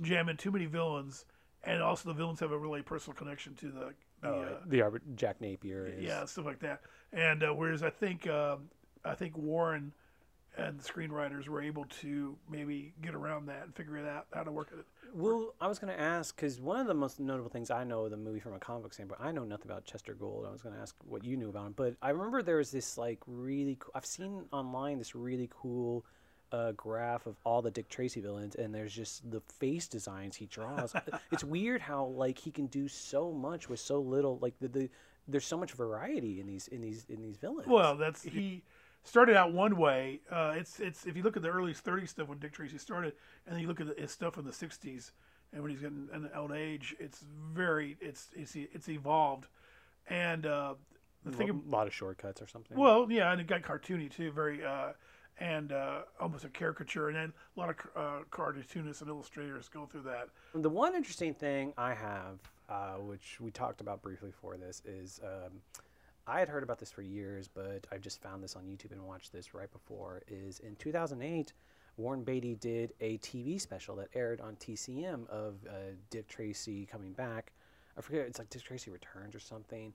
jam 0.01 0.29
in 0.29 0.37
too 0.37 0.51
many 0.51 0.65
villains, 0.65 1.25
and 1.63 1.81
also 1.81 2.09
the 2.09 2.15
villains 2.15 2.39
have 2.39 2.51
a 2.51 2.57
really 2.57 2.81
personal 2.81 3.15
connection 3.15 3.53
to 3.55 3.67
the 3.67 3.93
the, 4.21 4.27
oh, 4.27 4.41
uh, 4.41 4.89
the 4.91 4.99
Jack 5.15 5.41
Napier, 5.41 5.87
is. 5.87 6.03
yeah, 6.03 6.25
stuff 6.25 6.45
like 6.45 6.59
that. 6.59 6.81
And 7.13 7.43
uh, 7.43 7.53
whereas 7.53 7.83
I 7.83 7.89
think 7.89 8.27
um, 8.27 8.69
I 9.03 9.13
think 9.15 9.37
Warren 9.37 9.91
and 10.57 10.79
the 10.79 10.83
screenwriters 10.83 11.47
were 11.47 11.61
able 11.61 11.85
to 12.01 12.35
maybe 12.49 12.93
get 13.01 13.13
around 13.13 13.47
that 13.47 13.63
and 13.63 13.75
figure 13.75 13.97
it 13.97 14.07
out 14.07 14.27
how 14.33 14.43
to 14.43 14.51
work 14.51 14.69
it. 14.71 14.85
Well, 15.13 15.53
I 15.59 15.67
was 15.67 15.79
going 15.79 15.93
to 15.93 15.99
ask 15.99 16.35
because 16.35 16.59
one 16.61 16.79
of 16.79 16.87
the 16.87 16.93
most 16.93 17.19
notable 17.19 17.49
things 17.49 17.69
I 17.69 17.83
know 17.83 18.05
of 18.05 18.11
the 18.11 18.17
movie 18.17 18.39
from 18.39 18.53
a 18.53 18.59
comic 18.59 18.83
book 18.83 18.93
standpoint, 18.93 19.21
I 19.21 19.31
know 19.31 19.43
nothing 19.43 19.69
about 19.69 19.85
Chester 19.85 20.13
Gould. 20.13 20.45
I 20.47 20.51
was 20.51 20.61
going 20.61 20.75
to 20.75 20.81
ask 20.81 20.95
what 21.05 21.23
you 21.23 21.37
knew 21.37 21.49
about 21.49 21.67
him, 21.67 21.73
but 21.75 21.95
I 22.01 22.09
remember 22.11 22.41
there 22.41 22.57
was 22.57 22.71
this 22.71 22.97
like 22.97 23.19
really. 23.27 23.75
Co- 23.75 23.91
I've 23.93 24.05
seen 24.05 24.45
online 24.51 24.97
this 24.97 25.15
really 25.15 25.49
cool 25.53 26.05
a 26.55 26.73
graph 26.73 27.25
of 27.25 27.35
all 27.43 27.61
the 27.61 27.71
Dick 27.71 27.89
Tracy 27.89 28.21
villains, 28.21 28.55
and 28.55 28.73
there's 28.73 28.93
just 28.93 29.29
the 29.29 29.41
face 29.59 29.87
designs 29.87 30.35
he 30.35 30.45
draws. 30.45 30.93
it's 31.31 31.43
weird 31.43 31.81
how 31.81 32.05
like 32.05 32.37
he 32.37 32.51
can 32.51 32.67
do 32.67 32.87
so 32.87 33.31
much 33.31 33.69
with 33.69 33.79
so 33.79 33.99
little. 33.99 34.39
Like 34.41 34.53
the, 34.59 34.67
the 34.67 34.89
there's 35.27 35.45
so 35.45 35.57
much 35.57 35.73
variety 35.73 36.39
in 36.39 36.47
these 36.47 36.67
in 36.69 36.81
these 36.81 37.05
in 37.09 37.21
these 37.21 37.37
villains. 37.37 37.67
Well, 37.67 37.95
that's 37.95 38.23
he 38.23 38.63
started 39.03 39.35
out 39.35 39.53
one 39.53 39.75
way. 39.75 40.21
Uh, 40.31 40.53
it's 40.55 40.79
it's 40.79 41.05
if 41.05 41.17
you 41.17 41.23
look 41.23 41.35
at 41.35 41.43
the 41.43 41.49
early 41.49 41.73
'30s 41.73 42.09
stuff 42.09 42.29
when 42.29 42.39
Dick 42.39 42.53
Tracy 42.53 42.77
started, 42.77 43.13
and 43.45 43.55
then 43.55 43.61
you 43.61 43.67
look 43.67 43.81
at 43.81 43.87
the, 43.87 44.01
his 44.01 44.11
stuff 44.11 44.37
in 44.37 44.45
the 44.45 44.51
'60s, 44.51 45.11
and 45.51 45.61
when 45.61 45.71
he's 45.71 45.81
getting 45.81 46.07
an 46.13 46.29
old 46.35 46.51
age, 46.53 46.95
it's 46.99 47.25
very 47.53 47.97
it's 47.99 48.29
it's 48.33 48.55
it's 48.55 48.87
evolved, 48.87 49.47
and 50.09 50.45
uh, 50.45 50.75
the 51.25 51.31
thing 51.31 51.49
a 51.49 51.69
lot 51.69 51.87
of 51.87 51.93
shortcuts 51.93 52.41
or 52.41 52.47
something. 52.47 52.77
Well, 52.77 53.07
yeah, 53.09 53.31
and 53.31 53.41
it 53.41 53.47
got 53.47 53.61
cartoony 53.61 54.09
too. 54.09 54.31
Very. 54.31 54.63
Uh, 54.63 54.93
and 55.39 55.71
uh, 55.71 56.01
almost 56.19 56.45
a 56.45 56.49
caricature, 56.49 57.07
and 57.07 57.15
then 57.15 57.33
a 57.55 57.59
lot 57.59 57.69
of 57.69 57.75
uh, 57.95 58.23
cartoonists 58.31 59.01
and 59.01 59.09
illustrators 59.09 59.67
go 59.67 59.85
through 59.85 60.03
that. 60.03 60.29
The 60.53 60.69
one 60.69 60.95
interesting 60.95 61.33
thing 61.33 61.73
I 61.77 61.93
have, 61.93 62.39
uh, 62.69 62.93
which 62.99 63.39
we 63.39 63.51
talked 63.51 63.81
about 63.81 64.01
briefly 64.01 64.31
for 64.31 64.57
this, 64.57 64.81
is 64.85 65.19
um, 65.23 65.51
I 66.27 66.39
had 66.39 66.49
heard 66.49 66.63
about 66.63 66.79
this 66.79 66.91
for 66.91 67.01
years, 67.01 67.47
but 67.47 67.85
I 67.91 67.97
just 67.97 68.21
found 68.21 68.43
this 68.43 68.55
on 68.55 68.63
YouTube 68.63 68.91
and 68.91 69.05
watched 69.05 69.31
this 69.31 69.53
right 69.53 69.71
before. 69.71 70.21
Is 70.27 70.59
in 70.59 70.75
2008, 70.77 71.53
Warren 71.97 72.23
Beatty 72.23 72.55
did 72.55 72.93
a 72.99 73.17
TV 73.19 73.59
special 73.59 73.95
that 73.97 74.07
aired 74.15 74.41
on 74.41 74.55
TCM 74.55 75.29
of 75.29 75.55
uh, 75.67 75.93
Dick 76.09 76.27
Tracy 76.27 76.85
coming 76.85 77.13
back. 77.13 77.51
I 77.97 78.01
forget, 78.01 78.21
it's 78.21 78.39
like 78.39 78.49
Dick 78.49 78.63
Tracy 78.63 78.91
Returns 78.91 79.35
or 79.35 79.39
something. 79.39 79.93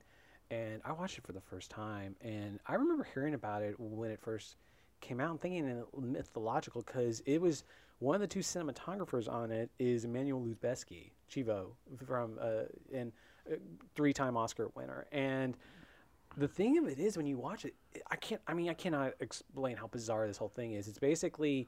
And 0.49 0.81
I 0.83 0.91
watched 0.91 1.17
it 1.17 1.25
for 1.25 1.31
the 1.31 1.41
first 1.41 1.71
time, 1.71 2.13
and 2.19 2.59
I 2.67 2.73
remember 2.73 3.07
hearing 3.13 3.35
about 3.35 3.61
it 3.61 3.75
when 3.79 4.11
it 4.11 4.19
first 4.19 4.57
came 5.01 5.19
out 5.19 5.31
and 5.31 5.41
thinking 5.41 5.67
it 5.67 5.85
mythological 5.97 6.81
because 6.81 7.21
it 7.25 7.41
was 7.41 7.63
one 7.99 8.15
of 8.15 8.21
the 8.21 8.27
two 8.27 8.39
cinematographers 8.39 9.31
on 9.31 9.51
it 9.51 9.69
is 9.77 10.05
Emmanuel 10.05 10.41
Lubezki, 10.41 11.11
Chivo, 11.31 11.67
from 12.05 12.37
uh, 12.41 12.63
and 12.93 13.11
uh, 13.51 13.55
three-time 13.95 14.35
Oscar 14.35 14.69
winner. 14.75 15.05
And 15.11 15.55
the 16.37 16.47
thing 16.47 16.77
of 16.77 16.87
it 16.87 16.97
is, 16.97 17.17
when 17.17 17.25
you 17.25 17.37
watch 17.37 17.65
it, 17.65 17.75
I 18.09 18.15
can't. 18.15 18.41
I 18.47 18.53
mean, 18.53 18.69
I 18.69 18.73
cannot 18.73 19.13
explain 19.19 19.77
how 19.77 19.87
bizarre 19.87 20.27
this 20.27 20.37
whole 20.37 20.49
thing 20.49 20.73
is. 20.73 20.87
It's 20.87 20.99
basically 20.99 21.67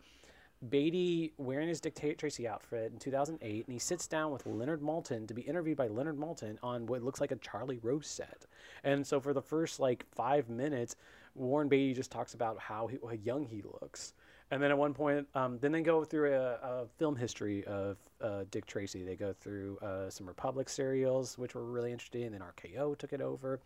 Beatty 0.70 1.34
wearing 1.38 1.68
his 1.68 1.82
Dick 1.82 2.18
Tracy 2.18 2.48
outfit 2.48 2.92
in 2.92 3.00
2008, 3.00 3.66
and 3.66 3.74
he 3.74 3.80
sits 3.80 4.08
down 4.08 4.32
with 4.32 4.46
Leonard 4.46 4.82
Maltin 4.82 5.28
to 5.28 5.34
be 5.34 5.42
interviewed 5.42 5.78
by 5.78 5.88
Leonard 5.88 6.18
Maltin 6.18 6.58
on 6.64 6.86
what 6.86 7.04
looks 7.04 7.20
like 7.20 7.32
a 7.32 7.36
Charlie 7.38 7.80
Rose 7.82 8.08
set. 8.08 8.46
And 8.84 9.06
so 9.06 9.20
for 9.20 9.34
the 9.34 9.42
first 9.42 9.80
like 9.80 10.06
five 10.16 10.50
minutes, 10.50 10.96
Warren 11.36 11.68
Beatty 11.68 11.94
just 11.94 12.12
talks 12.12 12.34
about 12.34 12.60
how, 12.60 12.88
he, 12.88 12.98
how 13.04 13.12
young 13.12 13.46
he 13.46 13.62
looks. 13.82 14.14
And 14.52 14.62
then 14.62 14.70
at 14.70 14.78
one 14.78 14.94
point, 14.94 15.28
um, 15.34 15.58
then 15.60 15.72
they 15.72 15.82
go 15.82 16.04
through 16.04 16.34
a, 16.34 16.54
a 16.56 16.86
film 16.98 17.16
history 17.16 17.64
of 17.66 17.98
uh, 18.22 18.44
Dick 18.52 18.66
Tracy. 18.66 19.04
They 19.04 19.16
go 19.16 19.34
through 19.34 19.78
uh, 19.78 20.10
some 20.10 20.28
Republic 20.28 20.70
serials, 20.70 21.38
which 21.38 21.56
were 21.56 21.64
really 21.64 21.92
interesting. 21.92 22.24
And 22.24 22.34
then 22.36 22.42
RKO 22.42 22.98
took 22.98 23.14
it 23.14 23.22
over. 23.22 23.60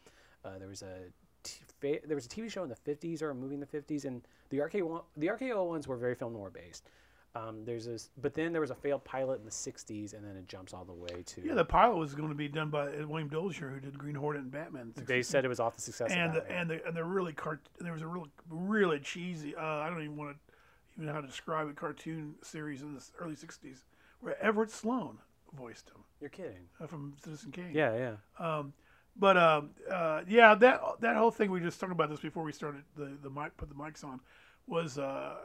Uh, 0.45 0.57
there 0.59 0.69
was 0.69 0.83
a 0.83 1.11
t- 1.43 1.59
there 1.81 2.15
was 2.15 2.25
a 2.25 2.29
TV 2.29 2.49
show 2.49 2.63
in 2.63 2.69
the 2.69 2.75
50s 2.75 3.21
or 3.21 3.31
a 3.31 3.35
movie 3.35 3.55
in 3.55 3.59
the 3.59 3.65
50s, 3.65 4.05
and 4.05 4.21
the 4.49 4.59
RKO 4.59 5.03
the 5.17 5.27
RKO 5.27 5.67
ones 5.67 5.87
were 5.87 5.97
very 5.97 6.15
film 6.15 6.33
noir 6.33 6.49
based. 6.49 6.89
Um, 7.35 7.65
there's 7.65 7.85
this, 7.85 8.09
but 8.19 8.33
then 8.33 8.51
there 8.51 8.61
was 8.61 8.71
a 8.71 8.75
failed 8.75 9.03
pilot 9.03 9.39
in 9.39 9.45
the 9.45 9.51
'60s, 9.51 10.13
and 10.13 10.25
then 10.25 10.35
it 10.35 10.47
jumps 10.47 10.73
all 10.73 10.85
the 10.85 10.93
way 10.93 11.23
to. 11.23 11.41
Yeah, 11.45 11.53
the 11.53 11.65
pilot 11.65 11.97
was 11.97 12.15
going 12.15 12.29
to 12.29 12.35
be 12.35 12.47
done 12.47 12.69
by 12.69 12.87
uh, 12.87 13.07
William 13.07 13.29
Dozier, 13.29 13.69
who 13.69 13.79
did 13.79 13.97
Green 13.97 14.15
Hornet 14.15 14.41
and 14.41 14.51
Batman. 14.51 14.93
They 14.95 15.21
said 15.21 15.45
it 15.45 15.47
was 15.47 15.59
off 15.59 15.75
the 15.75 15.81
success. 15.81 16.11
And 16.11 16.35
of 16.35 16.47
the, 16.47 16.51
and 16.51 16.69
the, 16.69 16.85
and 16.85 16.95
they're 16.95 17.03
really 17.03 17.33
cart. 17.33 17.61
There 17.79 17.93
was 17.93 18.01
a 18.01 18.07
real 18.07 18.27
really 18.49 18.99
cheesy. 18.99 19.55
Uh, 19.55 19.61
I 19.61 19.89
don't 19.89 20.01
even 20.01 20.17
want 20.17 20.31
to 20.31 20.53
even 20.95 21.07
know 21.07 21.13
how 21.13 21.21
to 21.21 21.27
describe 21.27 21.67
a 21.67 21.73
cartoon 21.73 22.35
series 22.41 22.81
in 22.81 22.95
the 22.95 23.03
early 23.19 23.35
'60s 23.35 23.83
where 24.19 24.41
Everett 24.41 24.71
Sloane 24.71 25.19
voiced 25.55 25.89
him 25.89 26.03
You're 26.19 26.29
kidding. 26.29 26.67
uh, 26.81 26.87
from 26.87 27.13
Citizen 27.23 27.51
Kane. 27.51 27.71
Yeah, 27.73 27.95
yeah. 28.39 28.57
Um, 28.57 28.73
but 29.15 29.37
um, 29.37 29.71
uh, 29.91 30.21
yeah, 30.27 30.55
that 30.55 30.81
that 31.01 31.15
whole 31.15 31.31
thing 31.31 31.51
we 31.51 31.59
just 31.59 31.79
talked 31.79 31.91
about 31.91 32.09
this 32.09 32.19
before 32.19 32.43
we 32.43 32.51
started 32.51 32.83
the 32.95 33.17
the 33.21 33.29
mic 33.29 33.55
put 33.57 33.69
the 33.69 33.75
mics 33.75 34.03
on 34.03 34.19
was 34.67 34.97
uh, 34.97 35.35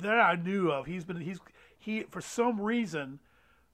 that 0.00 0.20
I 0.20 0.34
knew 0.34 0.70
of. 0.70 0.86
He's 0.86 1.04
been 1.04 1.20
he's 1.20 1.40
he 1.78 2.02
for 2.10 2.20
some 2.20 2.60
reason 2.60 3.20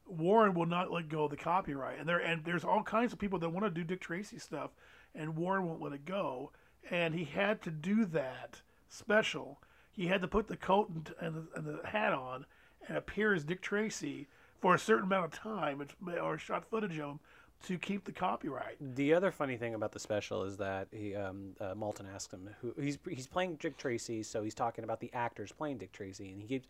Warren 0.07 0.55
will 0.55 0.67
not 0.67 0.91
let 0.91 1.09
go 1.09 1.25
of 1.25 1.31
the 1.31 1.37
copyright, 1.37 1.99
and 1.99 2.09
there 2.09 2.19
and 2.19 2.45
there's 2.45 2.65
all 2.65 2.83
kinds 2.83 3.12
of 3.12 3.19
people 3.19 3.38
that 3.41 3.50
want 3.50 3.65
to 3.65 3.71
do 3.71 3.85
Dick 3.85 4.00
Tracy 4.00 4.38
stuff, 4.38 4.71
and 5.15 5.37
Warren 5.37 5.67
won't 5.67 5.83
let 5.83 5.93
it 5.93 6.05
go, 6.05 6.53
and 6.91 7.15
he 7.15 7.25
had 7.25 7.62
to 7.62 7.71
do 7.71 8.05
that 8.07 8.62
special. 8.88 9.61
He 9.91 10.07
had 10.07 10.21
to 10.23 10.29
put 10.29 10.47
the 10.47 10.57
coat 10.57 10.91
and, 10.91 11.12
and, 11.21 11.35
the, 11.35 11.47
and 11.57 11.67
the 11.67 11.87
hat 11.88 12.12
on 12.12 12.47
and 12.87 12.97
appear 12.97 13.35
as 13.35 13.45
Dick 13.45 13.61
Tracy 13.61 14.29
for 14.61 14.75
a 14.75 14.79
certain 14.79 15.05
amount 15.05 15.27
of 15.27 15.33
time, 15.33 15.85
or 16.21 16.38
shot 16.38 16.65
footage 16.71 16.99
of 16.99 17.11
him 17.11 17.21
to 17.65 17.79
keep 17.79 18.05
the 18.05 18.12
copyright. 18.12 18.77
The 18.95 19.15
other 19.15 19.31
funny 19.31 19.57
thing 19.57 19.75
about 19.75 19.93
the 19.93 19.99
special 19.99 20.45
is 20.45 20.57
that 20.59 20.88
he, 20.93 21.15
um, 21.15 21.55
uh, 21.61 21.75
Maltin 21.75 22.12
asked 22.12 22.33
him 22.33 22.49
who 22.61 22.75
he's 22.81 22.99
he's 23.09 23.27
playing 23.27 23.57
Dick 23.57 23.77
Tracy, 23.77 24.23
so 24.23 24.43
he's 24.43 24.55
talking 24.55 24.85
about 24.85 25.00
the 25.00 25.11
actors 25.12 25.53
playing 25.53 25.79
Dick 25.79 25.93
Tracy, 25.93 26.31
and 26.31 26.41
he 26.41 26.47
keeps 26.47 26.67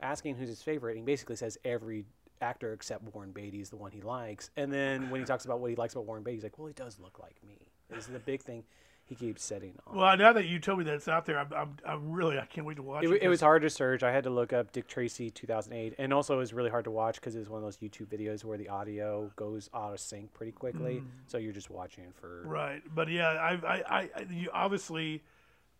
asking 0.00 0.36
who's 0.36 0.48
his 0.48 0.62
favorite. 0.62 0.92
And 0.92 1.00
he 1.00 1.04
basically 1.04 1.36
says 1.36 1.58
every 1.64 2.04
actor 2.42 2.72
except 2.72 3.02
Warren 3.14 3.32
Beatty 3.32 3.60
is 3.60 3.70
the 3.70 3.76
one 3.76 3.92
he 3.92 4.02
likes. 4.02 4.50
And 4.56 4.70
then 4.72 5.08
when 5.10 5.20
he 5.20 5.26
talks 5.26 5.46
about 5.46 5.60
what 5.60 5.70
he 5.70 5.76
likes 5.76 5.94
about 5.94 6.06
Warren 6.06 6.22
Beatty, 6.22 6.36
he's 6.36 6.44
like, 6.44 6.58
"Well, 6.58 6.68
he 6.68 6.74
does 6.74 6.98
look 7.00 7.18
like 7.18 7.36
me." 7.46 7.70
This 7.88 8.06
is 8.06 8.12
the 8.12 8.18
big 8.18 8.42
thing 8.42 8.64
he 9.06 9.14
keeps 9.14 9.42
setting 9.44 9.74
on. 9.86 9.96
Well, 9.96 10.16
now 10.16 10.32
that 10.32 10.46
you 10.46 10.58
told 10.58 10.78
me 10.78 10.84
that 10.84 10.94
it's 10.94 11.06
out 11.06 11.26
there, 11.26 11.38
I'm, 11.38 11.52
I'm, 11.54 11.76
I'm 11.86 12.10
really 12.10 12.38
I 12.38 12.44
can't 12.44 12.66
wait 12.66 12.76
to 12.76 12.82
watch 12.82 13.04
it, 13.04 13.10
it. 13.10 13.22
it 13.22 13.28
was 13.28 13.40
hard 13.40 13.62
to 13.62 13.70
search. 13.70 14.02
I 14.02 14.10
had 14.10 14.24
to 14.24 14.30
look 14.30 14.52
up 14.52 14.72
Dick 14.72 14.88
Tracy 14.88 15.30
2008, 15.30 15.94
and 15.98 16.12
also 16.12 16.34
it 16.34 16.38
was 16.38 16.52
really 16.52 16.70
hard 16.70 16.84
to 16.84 16.90
watch 16.90 17.16
because 17.16 17.36
it 17.36 17.38
was 17.38 17.48
one 17.48 17.58
of 17.58 17.64
those 17.64 17.76
YouTube 17.76 18.06
videos 18.06 18.44
where 18.44 18.58
the 18.58 18.68
audio 18.68 19.30
goes 19.36 19.70
out 19.72 19.92
of 19.92 20.00
sync 20.00 20.32
pretty 20.34 20.52
quickly. 20.52 21.02
So 21.28 21.38
you're 21.38 21.52
just 21.52 21.70
watching 21.70 22.12
for 22.20 22.42
right, 22.44 22.82
but 22.94 23.08
yeah, 23.08 23.28
I 23.28 23.52
I, 23.52 23.74
I, 23.76 24.00
I 24.16 24.26
you 24.30 24.50
obviously. 24.52 25.22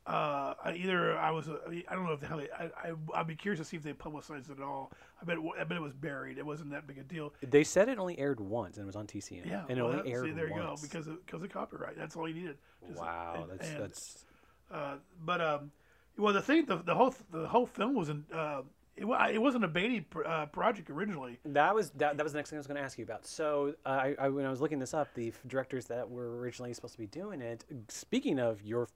Uh, 0.07 0.55
I 0.65 0.75
either 0.75 1.19
I 1.19 1.33
was 1.33 1.49
I 1.49 1.93
don't 1.97 2.05
know 2.05 2.13
if 2.13 2.23
how 2.23 2.37
they 2.37 2.49
I, 2.57 2.67
I 2.67 2.93
I'd 3.13 3.27
be 3.27 3.35
curious 3.35 3.59
to 3.59 3.65
see 3.65 3.77
if 3.77 3.83
they 3.83 3.93
publicized 3.93 4.51
it 4.51 4.61
at 4.61 4.63
all. 4.63 4.93
I 5.21 5.25
bet 5.25 5.37
it, 5.37 5.43
I 5.59 5.65
bet 5.65 5.77
it 5.79 5.83
was 5.83 5.95
buried. 5.95 6.39
It 6.39 6.47
wasn't 6.47 6.71
that 6.71 6.87
big 6.87 6.99
a 6.99 7.03
deal. 7.03 7.33
They 7.43 7.65
said 7.65 7.89
it 7.89 7.99
only 7.99 8.17
aired 8.17 8.39
once 8.39 8.77
and 8.77 8.85
it 8.85 8.87
was 8.87 8.95
on 8.95 9.09
TCM. 9.09 9.45
Yeah, 9.45 9.65
and 9.69 9.81
it 9.81 9.83
well, 9.83 9.91
only 9.91 10.05
that- 10.05 10.09
aired 10.09 10.27
see, 10.27 10.31
there 10.31 10.47
you 10.47 10.55
go 10.55 10.69
once. 10.69 10.81
because 10.81 11.09
of, 11.09 11.27
because 11.27 11.43
of 11.43 11.51
copyright. 11.51 11.99
That's 11.99 12.15
all 12.15 12.29
you 12.29 12.35
needed. 12.35 12.57
Wow, 12.95 13.47
that's 13.51 13.69
and, 13.69 13.83
that's 13.83 14.25
Uh, 14.71 14.97
but 15.25 15.41
um, 15.41 15.71
well, 16.17 16.33
the 16.33 16.43
thing, 16.43 16.67
the, 16.67 16.77
the 16.77 16.95
whole 16.95 17.15
the 17.33 17.47
whole 17.47 17.67
film 17.67 17.95
wasn't. 17.95 18.33
Uh, 18.33 18.63
it, 18.97 19.05
it 19.05 19.39
wasn't 19.39 19.63
a 19.63 19.69
Beatty 19.69 20.01
pr- 20.01 20.25
uh, 20.27 20.47
project 20.47 20.89
originally. 20.89 21.39
that 21.45 21.75
was 21.75 21.91
that, 21.91 22.17
that 22.17 22.23
was 22.23 22.33
the 22.33 22.39
next 22.39 22.49
thing 22.49 22.57
I 22.57 22.61
was 22.61 22.67
going 22.67 22.79
to 22.79 22.83
ask 22.83 22.97
you 22.99 23.05
about. 23.05 23.27
So 23.27 23.75
uh, 23.85 23.89
I, 23.89 24.15
I 24.19 24.29
when 24.31 24.47
I 24.47 24.51
was 24.51 24.61
looking 24.61 24.79
this 24.79 24.95
up, 24.95 25.13
the 25.15 25.29
f- 25.29 25.41
directors 25.47 25.85
that 25.87 26.09
were 26.09 26.39
originally 26.39 26.73
supposed 26.73 26.95
to 26.95 27.01
be 27.01 27.07
doing 27.07 27.43
it. 27.43 27.65
Speaking 27.89 28.39
of 28.39 28.63
your 28.63 28.89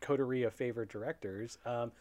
coterie 0.00 0.44
of 0.44 0.54
favorite 0.54 0.88
directors. 0.88 1.58
Um, 1.66 1.92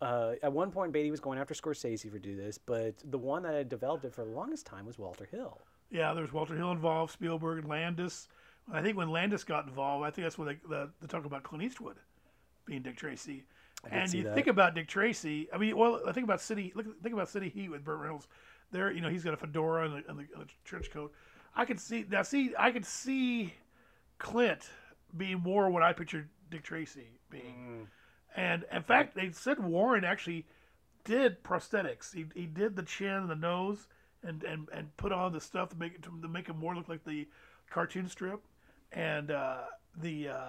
uh, 0.00 0.32
at 0.42 0.52
one 0.52 0.70
point, 0.70 0.92
Beatty 0.92 1.10
was 1.10 1.20
going 1.20 1.38
after 1.38 1.52
Scorsese 1.52 2.10
for 2.10 2.18
do 2.18 2.34
this, 2.34 2.56
but 2.56 2.94
the 3.10 3.18
one 3.18 3.42
that 3.42 3.54
had 3.54 3.68
developed 3.68 4.04
it 4.04 4.14
for 4.14 4.24
the 4.24 4.30
longest 4.30 4.64
time 4.66 4.86
was 4.86 4.98
Walter 4.98 5.26
Hill. 5.30 5.58
Yeah, 5.90 6.14
there 6.14 6.22
was 6.22 6.32
Walter 6.32 6.56
Hill 6.56 6.70
involved, 6.70 7.12
Spielberg 7.12 7.58
and 7.58 7.68
Landis. 7.68 8.28
I 8.72 8.82
think 8.82 8.96
when 8.96 9.10
Landis 9.10 9.44
got 9.44 9.66
involved, 9.66 10.04
I 10.04 10.10
think 10.10 10.24
that's 10.26 10.38
when 10.38 10.48
they 10.48 10.58
the, 10.68 10.90
they 11.00 11.06
talk 11.06 11.24
about 11.24 11.42
Clint 11.42 11.64
Eastwood 11.64 11.96
being 12.66 12.82
Dick 12.82 12.96
Tracy. 12.96 13.44
And 13.90 14.12
you 14.12 14.24
that. 14.24 14.34
think 14.34 14.46
about 14.46 14.74
Dick 14.74 14.88
Tracy. 14.88 15.48
I 15.52 15.58
mean, 15.58 15.76
well, 15.76 16.00
I 16.06 16.12
think 16.12 16.24
about 16.24 16.40
City. 16.40 16.72
Look, 16.74 16.86
think 17.02 17.14
about 17.14 17.28
City 17.28 17.48
Heat 17.48 17.70
with 17.70 17.82
Burt 17.82 17.98
Reynolds. 17.98 18.28
There, 18.70 18.92
you 18.92 19.00
know, 19.00 19.08
he's 19.08 19.24
got 19.24 19.34
a 19.34 19.36
fedora 19.36 19.86
and 19.86 19.94
a, 19.94 20.10
and 20.10 20.20
a, 20.20 20.24
and 20.34 20.42
a 20.42 20.46
trench 20.64 20.90
coat. 20.90 21.12
I 21.56 21.64
could 21.64 21.80
see 21.80 22.04
now. 22.08 22.22
See, 22.22 22.52
I 22.58 22.70
could 22.70 22.84
see 22.84 23.54
Clint 24.18 24.68
being 25.16 25.40
more 25.40 25.70
what 25.70 25.82
I 25.82 25.92
pictured 25.92 26.28
Dick 26.50 26.62
Tracy 26.62 27.08
being. 27.30 27.88
And 28.36 28.64
in 28.72 28.82
fact, 28.82 29.14
they 29.14 29.32
said 29.32 29.58
Warren 29.58 30.04
actually 30.04 30.46
did 31.04 31.42
prosthetics. 31.42 32.14
He, 32.14 32.26
he 32.34 32.46
did 32.46 32.76
the 32.76 32.82
chin 32.82 33.14
and 33.14 33.30
the 33.30 33.34
nose 33.34 33.88
and, 34.22 34.44
and, 34.44 34.68
and 34.72 34.96
put 34.96 35.12
on 35.12 35.32
the 35.32 35.40
stuff 35.40 35.70
to 35.70 35.76
make 35.76 35.94
it 35.94 36.02
to, 36.02 36.28
make 36.28 36.46
him 36.46 36.58
more 36.58 36.74
look 36.74 36.88
like 36.88 37.04
the 37.04 37.26
cartoon 37.70 38.08
strip. 38.08 38.40
And 38.92 39.30
uh, 39.30 39.58
the 40.00 40.28
uh, 40.28 40.44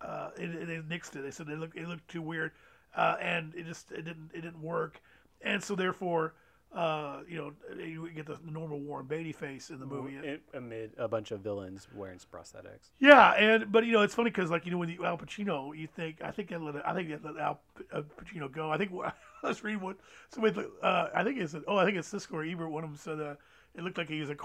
uh, 0.00 0.30
it, 0.36 0.50
it, 0.50 0.66
they 0.66 0.76
nixed 0.96 1.16
it. 1.16 1.22
They 1.22 1.30
said 1.30 1.48
it 1.48 1.58
looked 1.58 1.76
it 1.76 1.88
looked 1.88 2.08
too 2.08 2.22
weird, 2.22 2.52
uh, 2.96 3.16
and 3.20 3.54
it 3.54 3.66
just 3.66 3.90
it 3.92 4.04
didn't 4.04 4.30
it 4.34 4.42
didn't 4.42 4.62
work. 4.62 5.00
And 5.40 5.62
so 5.62 5.74
therefore, 5.74 6.34
uh, 6.74 7.20
you 7.28 7.38
know, 7.38 7.52
you 7.82 8.10
get 8.10 8.26
the 8.26 8.38
normal 8.44 8.80
Warren 8.80 9.06
Beatty 9.06 9.32
face 9.32 9.70
in 9.70 9.80
the 9.80 9.86
movie. 9.86 10.16
It, 10.16 10.42
amid 10.52 10.92
a 10.98 11.08
bunch 11.08 11.30
of 11.30 11.40
villains 11.40 11.88
wearing 11.94 12.18
prosthetics. 12.32 12.90
Yeah, 12.98 13.32
and 13.32 13.72
but 13.72 13.86
you 13.86 13.92
know 13.92 14.02
it's 14.02 14.14
funny 14.14 14.30
because 14.30 14.50
like 14.50 14.66
you 14.66 14.72
know 14.72 14.78
when 14.78 14.88
you 14.88 15.04
Al 15.04 15.16
Pacino, 15.16 15.76
you 15.76 15.86
think 15.86 16.22
I 16.22 16.30
think 16.30 16.52
I 16.52 16.56
let 16.56 16.86
I 16.86 16.94
think 16.94 17.10
I 17.10 17.26
let 17.26 17.38
Al 17.38 17.60
uh, 17.92 18.02
Pacino 18.22 18.52
go. 18.52 18.70
I 18.70 18.76
think 18.76 18.92
I 19.04 19.12
was 19.48 19.64
reading 19.64 19.80
what 19.80 19.96
somebody 20.28 20.66
uh, 20.82 21.08
I 21.14 21.24
think 21.24 21.38
it's 21.38 21.54
oh 21.66 21.76
I 21.76 21.84
think 21.84 21.96
it's 21.96 22.12
Siskel 22.12 22.34
or 22.34 22.44
Ebert. 22.44 22.70
One 22.70 22.84
of 22.84 22.90
them 22.90 22.98
said 22.98 23.36
it 23.74 23.82
looked 23.82 23.96
like 23.96 24.08
he 24.08 24.20
was 24.20 24.30
a 24.30 24.36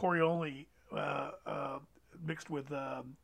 uh, 0.95 1.31
uh, 1.45 1.79
mixed 2.25 2.49
with. 2.49 2.71
Um, 2.71 3.15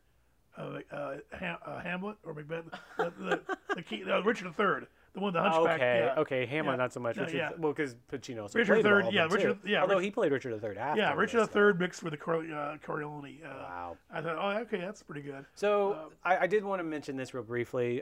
uh, 0.58 0.79
uh, 0.91 1.15
Ham, 1.31 1.58
uh, 1.65 1.79
Hamlet 1.79 2.17
or 2.25 2.34
Macbeth, 2.34 2.65
the, 2.98 3.13
the, 3.17 3.58
the 3.75 3.81
key, 3.81 4.03
uh, 4.03 4.19
Richard 4.24 4.48
III, 4.48 4.88
the 5.13 5.19
one 5.22 5.31
the 5.31 5.41
Hunchback. 5.41 5.75
Okay, 5.75 6.12
yeah. 6.13 6.19
okay, 6.22 6.46
Hamlet 6.46 6.74
Yeah. 6.74 6.75
not 6.77 6.91
so 6.91 7.00
much. 7.00 7.15
Richard, 7.15 7.38
yeah. 7.38 7.51
well, 7.58 7.72
because 7.72 7.96
Pacino 8.12 8.41
also 8.41 8.60
Richard 8.60 8.81
played 8.81 9.05
III, 9.05 9.13
yeah, 9.15 9.27
too. 9.27 9.36
Richard- 9.36 9.60
yeah, 9.63 9.81
Although 9.84 9.96
Rich- 9.98 10.05
he 10.05 10.12
played 10.12 10.31
Richard 10.34 10.62
III 10.62 10.77
after. 10.77 11.00
Yeah, 11.00 11.13
Richard 11.13 11.48
this. 11.48 11.55
III 11.55 11.74
mixed 11.75 12.03
with 12.03 12.12
the 12.12 12.17
Cor- 12.17 12.43
uh, 12.51 12.77
Corleone. 12.84 13.38
Uh, 13.46 13.48
Wow. 13.48 13.98
I 14.12 14.19
thought, 14.22 14.36
oh, 14.38 14.62
okay, 14.63 14.79
that's 14.81 15.01
pretty 15.01 15.22
good. 15.22 15.46
So 15.55 15.93
Um, 15.93 16.10
I, 16.25 16.38
I 16.39 16.48
did 16.48 16.65
want 16.65 16.81
to 16.81 16.84
mention 16.84 17.15
this 17.15 17.34
real 17.34 17.43
briefly, 17.43 18.01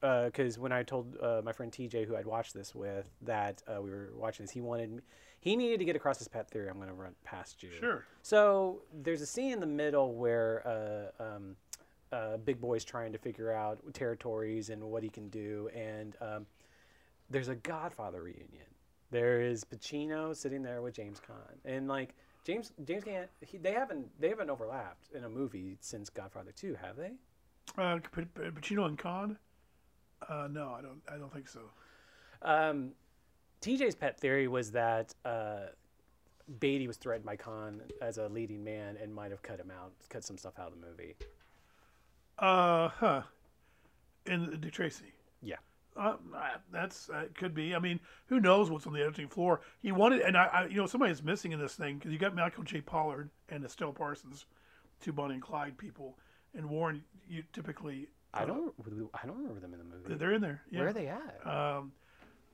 because 0.00 0.58
when 0.58 0.72
I 0.72 0.84
told 0.84 1.18
uh, 1.20 1.42
my 1.44 1.52
friend 1.52 1.70
TJ, 1.70 2.06
who 2.06 2.16
I'd 2.16 2.24
watched 2.24 2.54
this 2.54 2.74
with, 2.74 3.10
that 3.22 3.62
uh, 3.66 3.82
we 3.82 3.90
were 3.90 4.10
watching 4.14 4.44
this, 4.46 4.52
he 4.52 4.62
wanted 4.62 4.90
me, 4.90 5.02
he 5.40 5.56
needed 5.56 5.78
to 5.78 5.84
get 5.84 5.96
across 5.96 6.18
his 6.18 6.28
pet 6.28 6.50
theory. 6.50 6.68
I'm 6.68 6.76
going 6.76 6.88
to 6.88 6.94
run 6.94 7.14
past 7.24 7.62
you. 7.62 7.70
Sure. 7.78 8.04
So 8.22 8.82
there's 9.02 9.22
a 9.22 9.26
scene 9.26 9.52
in 9.52 9.60
the 9.60 9.66
middle 9.66 10.14
where 10.14 11.12
uh, 11.20 11.22
um, 11.22 11.56
uh, 12.12 12.36
Big 12.38 12.60
Boy's 12.60 12.84
trying 12.84 13.12
to 13.12 13.18
figure 13.18 13.52
out 13.52 13.78
territories 13.92 14.70
and 14.70 14.82
what 14.82 15.02
he 15.02 15.08
can 15.08 15.28
do, 15.28 15.68
and 15.74 16.16
um, 16.20 16.46
there's 17.30 17.48
a 17.48 17.54
Godfather 17.54 18.22
reunion. 18.22 18.66
There 19.10 19.40
is 19.40 19.64
Pacino 19.64 20.36
sitting 20.36 20.62
there 20.62 20.82
with 20.82 20.94
James 20.94 21.20
Caan, 21.20 21.56
and 21.64 21.88
like 21.88 22.14
James 22.44 22.72
James 22.84 23.04
Caan, 23.04 23.26
he, 23.40 23.58
they 23.58 23.72
haven't 23.72 24.08
they 24.20 24.28
haven't 24.28 24.50
overlapped 24.50 25.12
in 25.14 25.24
a 25.24 25.28
movie 25.28 25.76
since 25.80 26.10
Godfather 26.10 26.52
Two, 26.52 26.76
have 26.80 26.96
they? 26.96 27.12
Uh, 27.76 27.98
Pacino 27.98 28.86
and 28.86 28.98
Caan? 28.98 29.36
Uh, 30.28 30.48
no, 30.50 30.74
I 30.76 30.82
don't. 30.82 31.00
I 31.12 31.16
don't 31.16 31.32
think 31.32 31.48
so. 31.48 31.60
Um, 32.42 32.92
TJ's 33.60 33.94
pet 33.94 34.18
theory 34.18 34.48
was 34.48 34.70
that 34.72 35.14
uh, 35.24 35.66
Beatty 36.60 36.86
was 36.86 36.96
threatened 36.96 37.26
by 37.26 37.36
Caan 37.36 37.80
as 38.00 38.18
a 38.18 38.28
leading 38.28 38.62
man 38.62 38.96
and 39.02 39.14
might 39.14 39.30
have 39.30 39.42
cut 39.42 39.58
him 39.58 39.70
out, 39.70 39.92
cut 40.08 40.24
some 40.24 40.38
stuff 40.38 40.58
out 40.58 40.72
of 40.72 40.80
the 40.80 40.86
movie. 40.86 41.16
Uh, 42.38 42.88
huh. 42.88 43.22
In 44.26 44.58
Dick 44.60 44.72
Tracy. 44.72 45.12
Yeah. 45.42 45.56
Uh, 45.96 46.14
that's 46.70 47.10
uh, 47.10 47.24
could 47.34 47.54
be. 47.54 47.74
I 47.74 47.80
mean, 47.80 47.98
who 48.26 48.38
knows 48.38 48.70
what's 48.70 48.86
on 48.86 48.92
the 48.92 49.02
editing 49.02 49.28
floor? 49.28 49.62
He 49.82 49.90
wanted, 49.90 50.20
and 50.20 50.36
I, 50.36 50.44
I 50.44 50.66
you 50.66 50.76
know, 50.76 50.86
somebody 50.86 51.10
is 51.10 51.24
missing 51.24 51.50
in 51.50 51.58
this 51.58 51.74
thing 51.74 51.96
because 51.96 52.12
you 52.12 52.18
got 52.18 52.36
Michael 52.36 52.62
J. 52.62 52.80
Pollard 52.80 53.30
and 53.48 53.64
Estelle 53.64 53.92
Parsons, 53.92 54.46
two 55.00 55.12
Bonnie 55.12 55.34
and 55.34 55.42
Clyde 55.42 55.76
people, 55.76 56.16
and 56.54 56.68
Warren. 56.70 57.02
You 57.28 57.42
typically 57.52 58.06
I 58.34 58.44
don't, 58.44 58.74
I 59.14 59.26
don't 59.26 59.36
remember 59.38 59.60
them 59.60 59.72
in 59.72 59.78
the 59.78 59.84
movie. 59.84 60.14
they're 60.14 60.32
in 60.32 60.42
there. 60.42 60.62
Yeah. 60.70 60.80
Where 60.80 60.88
are 60.88 60.92
they 60.92 61.08
at? 61.08 61.46
Um, 61.46 61.92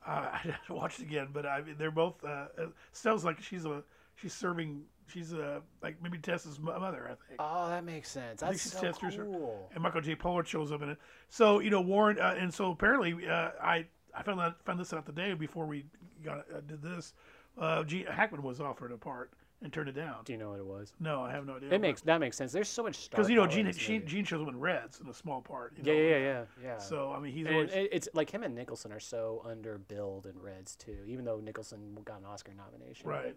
uh, 0.05 0.29
I 0.33 0.55
to 0.67 0.73
watch 0.73 0.99
it 0.99 1.03
again, 1.03 1.29
but 1.33 1.45
I 1.45 1.61
mean, 1.61 1.75
they're 1.77 1.91
both. 1.91 2.23
Uh, 2.23 2.45
Estelle's 2.93 3.25
like 3.25 3.41
she's 3.41 3.65
a 3.65 3.83
she's 4.15 4.33
serving. 4.33 4.83
She's 5.07 5.33
a 5.33 5.61
like 5.83 6.01
maybe 6.01 6.17
Tessa's 6.17 6.59
mother, 6.59 7.03
I 7.05 7.09
think. 7.27 7.39
oh, 7.39 7.69
that 7.69 7.83
makes 7.83 8.09
sense. 8.09 8.41
That's 8.41 8.61
so 8.61 8.81
Chester's- 8.81 9.15
cool. 9.17 9.69
and 9.73 9.83
Michael 9.83 10.01
J. 10.01 10.15
Pollard 10.15 10.47
shows 10.47 10.71
up 10.71 10.81
in 10.81 10.89
it. 10.89 10.97
So 11.29 11.59
you 11.59 11.69
know 11.69 11.81
Warren, 11.81 12.17
uh, 12.19 12.35
and 12.39 12.51
so 12.53 12.71
apparently 12.71 13.27
uh, 13.27 13.51
I 13.61 13.85
I 14.17 14.23
found 14.23 14.39
that 14.39 14.55
found 14.65 14.79
this 14.79 14.93
out 14.93 15.05
the 15.05 15.11
day 15.11 15.33
before 15.33 15.65
we 15.67 15.85
got 16.23 16.39
uh, 16.53 16.61
did 16.67 16.81
this. 16.81 17.13
Uh, 17.57 17.83
Gene 17.83 18.05
Hackman 18.07 18.41
was 18.41 18.59
offered 18.59 18.91
a 18.91 18.97
part 18.97 19.31
and 19.65 19.73
turned 19.73 19.89
it 19.89 19.93
down. 19.95 20.17
Do 20.23 20.31
you 20.31 20.37
know 20.39 20.51
what 20.51 20.59
it 20.59 20.65
was? 20.65 20.93
No, 20.99 21.23
I 21.23 21.31
have 21.31 21.45
no 21.45 21.57
idea. 21.57 21.71
It 21.71 21.81
makes 21.81 21.99
that 22.01 22.19
makes 22.19 22.37
sense. 22.37 22.51
There's 22.53 22.69
so 22.69 22.83
much 22.83 22.95
star 22.95 23.17
because 23.17 23.29
you 23.29 23.35
know 23.35 23.47
Gene 23.47 23.69
Gene. 23.73 24.23
Shows 24.23 24.41
up 24.41 24.47
in 24.47 24.59
Reds 24.59 25.01
in 25.01 25.09
a 25.09 25.13
small 25.13 25.41
part. 25.41 25.73
You 25.75 25.83
Yeah, 25.83 25.93
know? 25.93 26.07
yeah, 26.07 26.17
yeah, 26.17 26.43
yeah. 26.63 26.77
So 26.77 27.11
I 27.11 27.19
mean 27.19 27.33
he's 27.33 27.45
And 27.47 27.55
always 27.55 27.71
it's 27.73 28.07
like 28.13 28.29
him 28.29 28.43
and 28.43 28.55
Nicholson 28.55 28.91
are 28.93 28.99
so 28.99 29.43
underbilled 29.45 30.25
in 30.27 30.39
Reds 30.39 30.75
too, 30.75 30.97
even 31.07 31.25
though 31.25 31.39
Nicholson 31.39 31.97
got 32.05 32.19
an 32.19 32.25
Oscar 32.25 32.53
nomination. 32.53 33.09
right. 33.09 33.35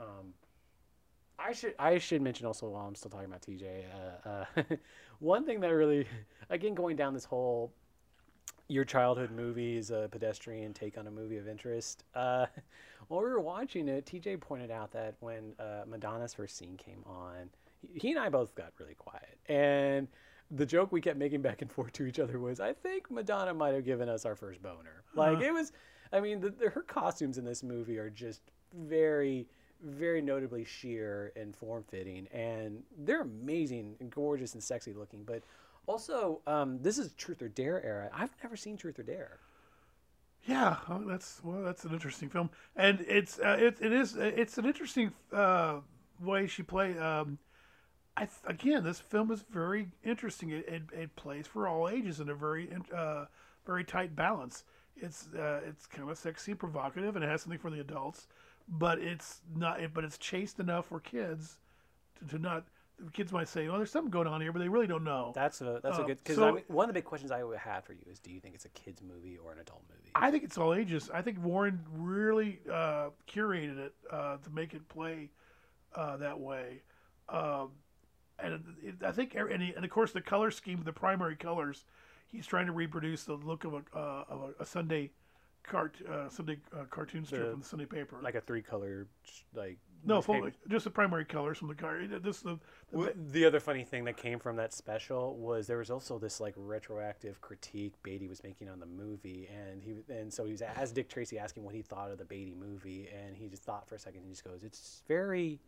Um, 0.00 0.32
I 1.38 1.52
should 1.52 1.74
I 1.78 1.98
should 1.98 2.22
mention 2.22 2.46
also 2.46 2.68
while 2.68 2.86
I'm 2.86 2.94
still 2.94 3.10
talking 3.10 3.26
about 3.26 3.42
TJ, 3.42 3.84
uh, 4.24 4.28
uh, 4.28 4.62
one 5.20 5.44
thing 5.44 5.60
that 5.60 5.68
really, 5.68 6.06
again, 6.50 6.74
going 6.74 6.96
down 6.96 7.14
this 7.14 7.24
whole 7.24 7.72
your 8.70 8.84
childhood 8.84 9.32
movie 9.32 9.76
is 9.76 9.90
a 9.90 10.08
pedestrian 10.12 10.72
take 10.72 10.96
on 10.96 11.08
a 11.08 11.10
movie 11.10 11.38
of 11.38 11.48
interest. 11.48 12.04
Uh, 12.14 12.46
while 13.08 13.20
we 13.22 13.28
were 13.28 13.40
watching 13.40 13.88
it, 13.88 14.06
TJ 14.06 14.40
pointed 14.40 14.70
out 14.70 14.92
that 14.92 15.16
when 15.20 15.54
uh, 15.58 15.82
Madonna's 15.88 16.34
first 16.34 16.56
scene 16.56 16.76
came 16.76 17.02
on, 17.04 17.50
he, 17.80 17.98
he 17.98 18.10
and 18.10 18.20
I 18.20 18.28
both 18.28 18.54
got 18.54 18.72
really 18.78 18.94
quiet, 18.94 19.38
and 19.46 20.06
the 20.52 20.66
joke 20.66 20.92
we 20.92 21.00
kept 21.00 21.18
making 21.18 21.42
back 21.42 21.62
and 21.62 21.70
forth 21.70 21.92
to 21.94 22.04
each 22.04 22.20
other 22.20 22.38
was, 22.38 22.60
"I 22.60 22.72
think 22.72 23.10
Madonna 23.10 23.54
might 23.54 23.74
have 23.74 23.84
given 23.84 24.08
us 24.08 24.24
our 24.24 24.36
first 24.36 24.62
boner." 24.62 25.02
Like 25.14 25.40
it 25.40 25.52
was, 25.52 25.72
I 26.12 26.20
mean, 26.20 26.40
the, 26.40 26.50
the, 26.50 26.70
her 26.70 26.82
costumes 26.82 27.38
in 27.38 27.44
this 27.44 27.62
movie 27.62 27.98
are 27.98 28.10
just 28.10 28.42
very 28.72 29.48
very 29.82 30.20
notably 30.20 30.62
sheer 30.64 31.32
and 31.36 31.56
form 31.56 31.82
fitting, 31.88 32.28
and 32.32 32.82
they're 32.98 33.22
amazing 33.22 33.96
and 34.00 34.10
gorgeous 34.10 34.54
and 34.54 34.62
sexy 34.62 34.92
looking. 34.92 35.24
But 35.24 35.42
also, 35.90 36.40
um, 36.46 36.78
this 36.80 36.98
is 36.98 37.12
Truth 37.14 37.42
or 37.42 37.48
Dare 37.48 37.84
era. 37.84 38.10
I've 38.14 38.34
never 38.44 38.56
seen 38.56 38.76
Truth 38.76 39.00
or 39.00 39.02
Dare. 39.02 39.38
Yeah, 40.46 40.76
oh, 40.88 41.02
that's 41.06 41.40
well, 41.42 41.62
that's 41.62 41.84
an 41.84 41.92
interesting 41.92 42.28
film, 42.30 42.48
and 42.76 43.04
it's 43.08 43.38
uh, 43.40 43.56
it, 43.58 43.76
it 43.80 43.92
is 43.92 44.16
it's 44.16 44.56
an 44.56 44.64
interesting 44.64 45.12
uh, 45.32 45.80
way 46.20 46.46
she 46.46 46.62
played. 46.62 46.96
Um, 46.96 47.38
I 48.16 48.20
th- 48.20 48.46
again, 48.46 48.84
this 48.84 49.00
film 49.00 49.30
is 49.32 49.44
very 49.50 49.88
interesting. 50.04 50.50
It, 50.50 50.66
it, 50.66 50.82
it 50.92 51.16
plays 51.16 51.46
for 51.46 51.68
all 51.68 51.88
ages 51.88 52.20
in 52.20 52.28
a 52.30 52.34
very 52.34 52.70
uh, 52.94 53.26
very 53.66 53.84
tight 53.84 54.16
balance. 54.16 54.64
It's 54.96 55.28
uh, 55.36 55.60
it's 55.68 55.86
kind 55.86 56.08
of 56.08 56.16
sexy, 56.16 56.54
provocative, 56.54 57.16
and 57.16 57.24
it 57.24 57.28
has 57.28 57.42
something 57.42 57.58
for 57.58 57.70
the 57.70 57.80
adults, 57.80 58.28
but 58.66 58.98
it's 58.98 59.40
not. 59.54 59.80
But 59.92 60.04
it's 60.04 60.18
chaste 60.18 60.60
enough 60.60 60.86
for 60.86 61.00
kids 61.00 61.58
to, 62.18 62.28
to 62.28 62.38
not. 62.38 62.64
The 63.04 63.10
kids 63.10 63.32
might 63.32 63.48
say, 63.48 63.66
"Oh, 63.68 63.76
there's 63.78 63.90
something 63.90 64.10
going 64.10 64.26
on 64.26 64.40
here," 64.40 64.52
but 64.52 64.58
they 64.58 64.68
really 64.68 64.86
don't 64.86 65.04
know. 65.04 65.32
That's 65.34 65.60
a 65.62 65.80
that's 65.82 65.98
a 65.98 66.02
Uh, 66.02 66.06
good 66.06 66.18
because 66.18 66.36
so- 66.36 66.48
I 66.48 66.52
mean, 66.52 66.64
one 66.68 66.84
of 66.84 66.88
the 66.88 66.98
big 66.98 67.04
questions 67.04 67.30
I 67.32 67.42
would 67.42 67.56
have 67.58 67.84
for 67.84 67.92
you 67.94 68.04
is, 68.06 68.18
do 68.18 68.30
you 68.30 68.40
think 68.40 68.54
it's 68.54 68.66
a 68.66 68.70
kids 68.70 69.00
movie 69.02 69.38
or 69.38 69.52
an 69.52 69.58
adult 69.58 69.82
movie? 69.88 70.10
I 70.14 70.30
think 70.30 70.44
it's 70.44 70.58
all 70.58 70.74
ages. 70.74 71.10
I 71.10 71.22
think 71.22 71.42
Warren 71.42 71.84
really 71.92 72.60
uh, 72.70 73.10
curated 73.26 73.78
it 73.78 73.94
uh, 74.10 74.36
to 74.38 74.50
make 74.50 74.74
it 74.74 74.86
play 74.88 75.30
uh, 75.94 76.18
that 76.18 76.38
way, 76.38 76.82
um, 77.30 77.70
and 78.38 78.54
it, 78.54 78.60
it, 78.82 78.94
I 79.02 79.12
think, 79.12 79.34
and, 79.34 79.62
he, 79.62 79.72
and 79.74 79.84
of 79.84 79.90
course, 79.90 80.12
the 80.12 80.20
color 80.20 80.50
scheme, 80.50 80.82
the 80.84 80.92
primary 80.92 81.36
colors, 81.36 81.84
he's 82.26 82.46
trying 82.46 82.66
to 82.66 82.72
reproduce 82.72 83.24
the 83.24 83.34
look 83.34 83.64
of 83.64 83.74
a 83.74 83.82
uh, 83.94 84.24
of 84.28 84.54
a, 84.58 84.62
a 84.62 84.66
Sunday 84.66 85.10
cart 85.70 85.96
uh, 86.10 86.28
Sunday 86.28 86.58
uh, 86.78 86.84
cartoon 86.90 87.24
strip 87.24 87.42
The- 87.42 87.50
in 87.52 87.58
the 87.60 87.64
Sunday 87.64 87.86
paper. 87.86 88.16
like 88.22 88.34
a 88.34 88.40
three 88.40 88.62
color 88.62 89.06
like 89.54 89.78
no, 90.02 90.22
full, 90.22 90.48
just 90.70 90.84
the 90.84 90.90
primary 90.90 91.26
colors 91.26 91.58
from 91.58 91.68
the 91.68 91.74
car. 91.74 92.00
This 92.22 92.38
is 92.38 92.42
the, 92.42 92.58
the 92.90 93.12
the 93.32 93.44
other 93.44 93.60
funny 93.60 93.84
thing 93.84 94.04
that 94.06 94.16
came 94.16 94.38
from 94.38 94.56
that 94.56 94.72
special 94.72 95.36
was 95.36 95.66
there 95.66 95.76
was 95.76 95.90
also 95.90 96.18
this 96.18 96.40
like 96.40 96.54
retroactive 96.56 97.38
critique 97.42 97.92
Beatty 98.02 98.26
was 98.26 98.42
making 98.42 98.70
on 98.70 98.80
the 98.80 98.86
movie, 98.86 99.46
and 99.54 99.82
he 99.82 99.96
and 100.08 100.32
so 100.32 100.46
he 100.46 100.52
was 100.52 100.62
as 100.62 100.90
Dick 100.92 101.10
Tracy 101.10 101.38
asking 101.38 101.64
what 101.64 101.74
he 101.74 101.82
thought 101.82 102.10
of 102.10 102.16
the 102.16 102.24
Beatty 102.24 102.54
movie, 102.58 103.10
and 103.14 103.36
he 103.36 103.46
just 103.48 103.62
thought 103.62 103.86
for 103.86 103.94
a 103.94 103.98
second, 103.98 104.22
he 104.22 104.30
just 104.30 104.42
goes, 104.42 104.62
"It's 104.64 105.02
very 105.06 105.60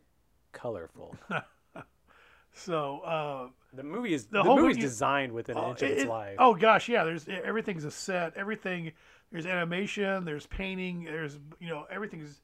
colorful." 0.51 1.15
so. 2.53 2.99
Uh, 3.01 3.47
the 3.75 3.83
movie 3.83 4.13
is 4.13 4.25
The 4.25 4.37
the, 4.39 4.43
whole 4.43 4.57
movie's 4.57 4.77
movie- 4.77 4.81
designed 4.87 5.31
within 5.31 5.57
an 5.57 5.63
Oh, 5.63 5.69
inch 5.71 5.81
of 5.81 5.89
it- 5.89 5.93
its 5.93 6.03
it- 6.03 6.09
life. 6.09 6.35
Oh 6.39 6.53
gosh, 6.55 6.89
yeah. 6.89 7.03
There's 7.03 7.27
everything's 7.27 7.85
a 7.85 7.91
set. 7.91 8.35
Everything 8.35 8.91
there's 9.33 9.47
animation. 9.47 10.23
There's 10.23 10.45
painting. 10.45 11.03
There's 11.03 11.39
you 11.59 11.67
know 11.67 11.85
everything 11.89 12.21
is 12.21 12.41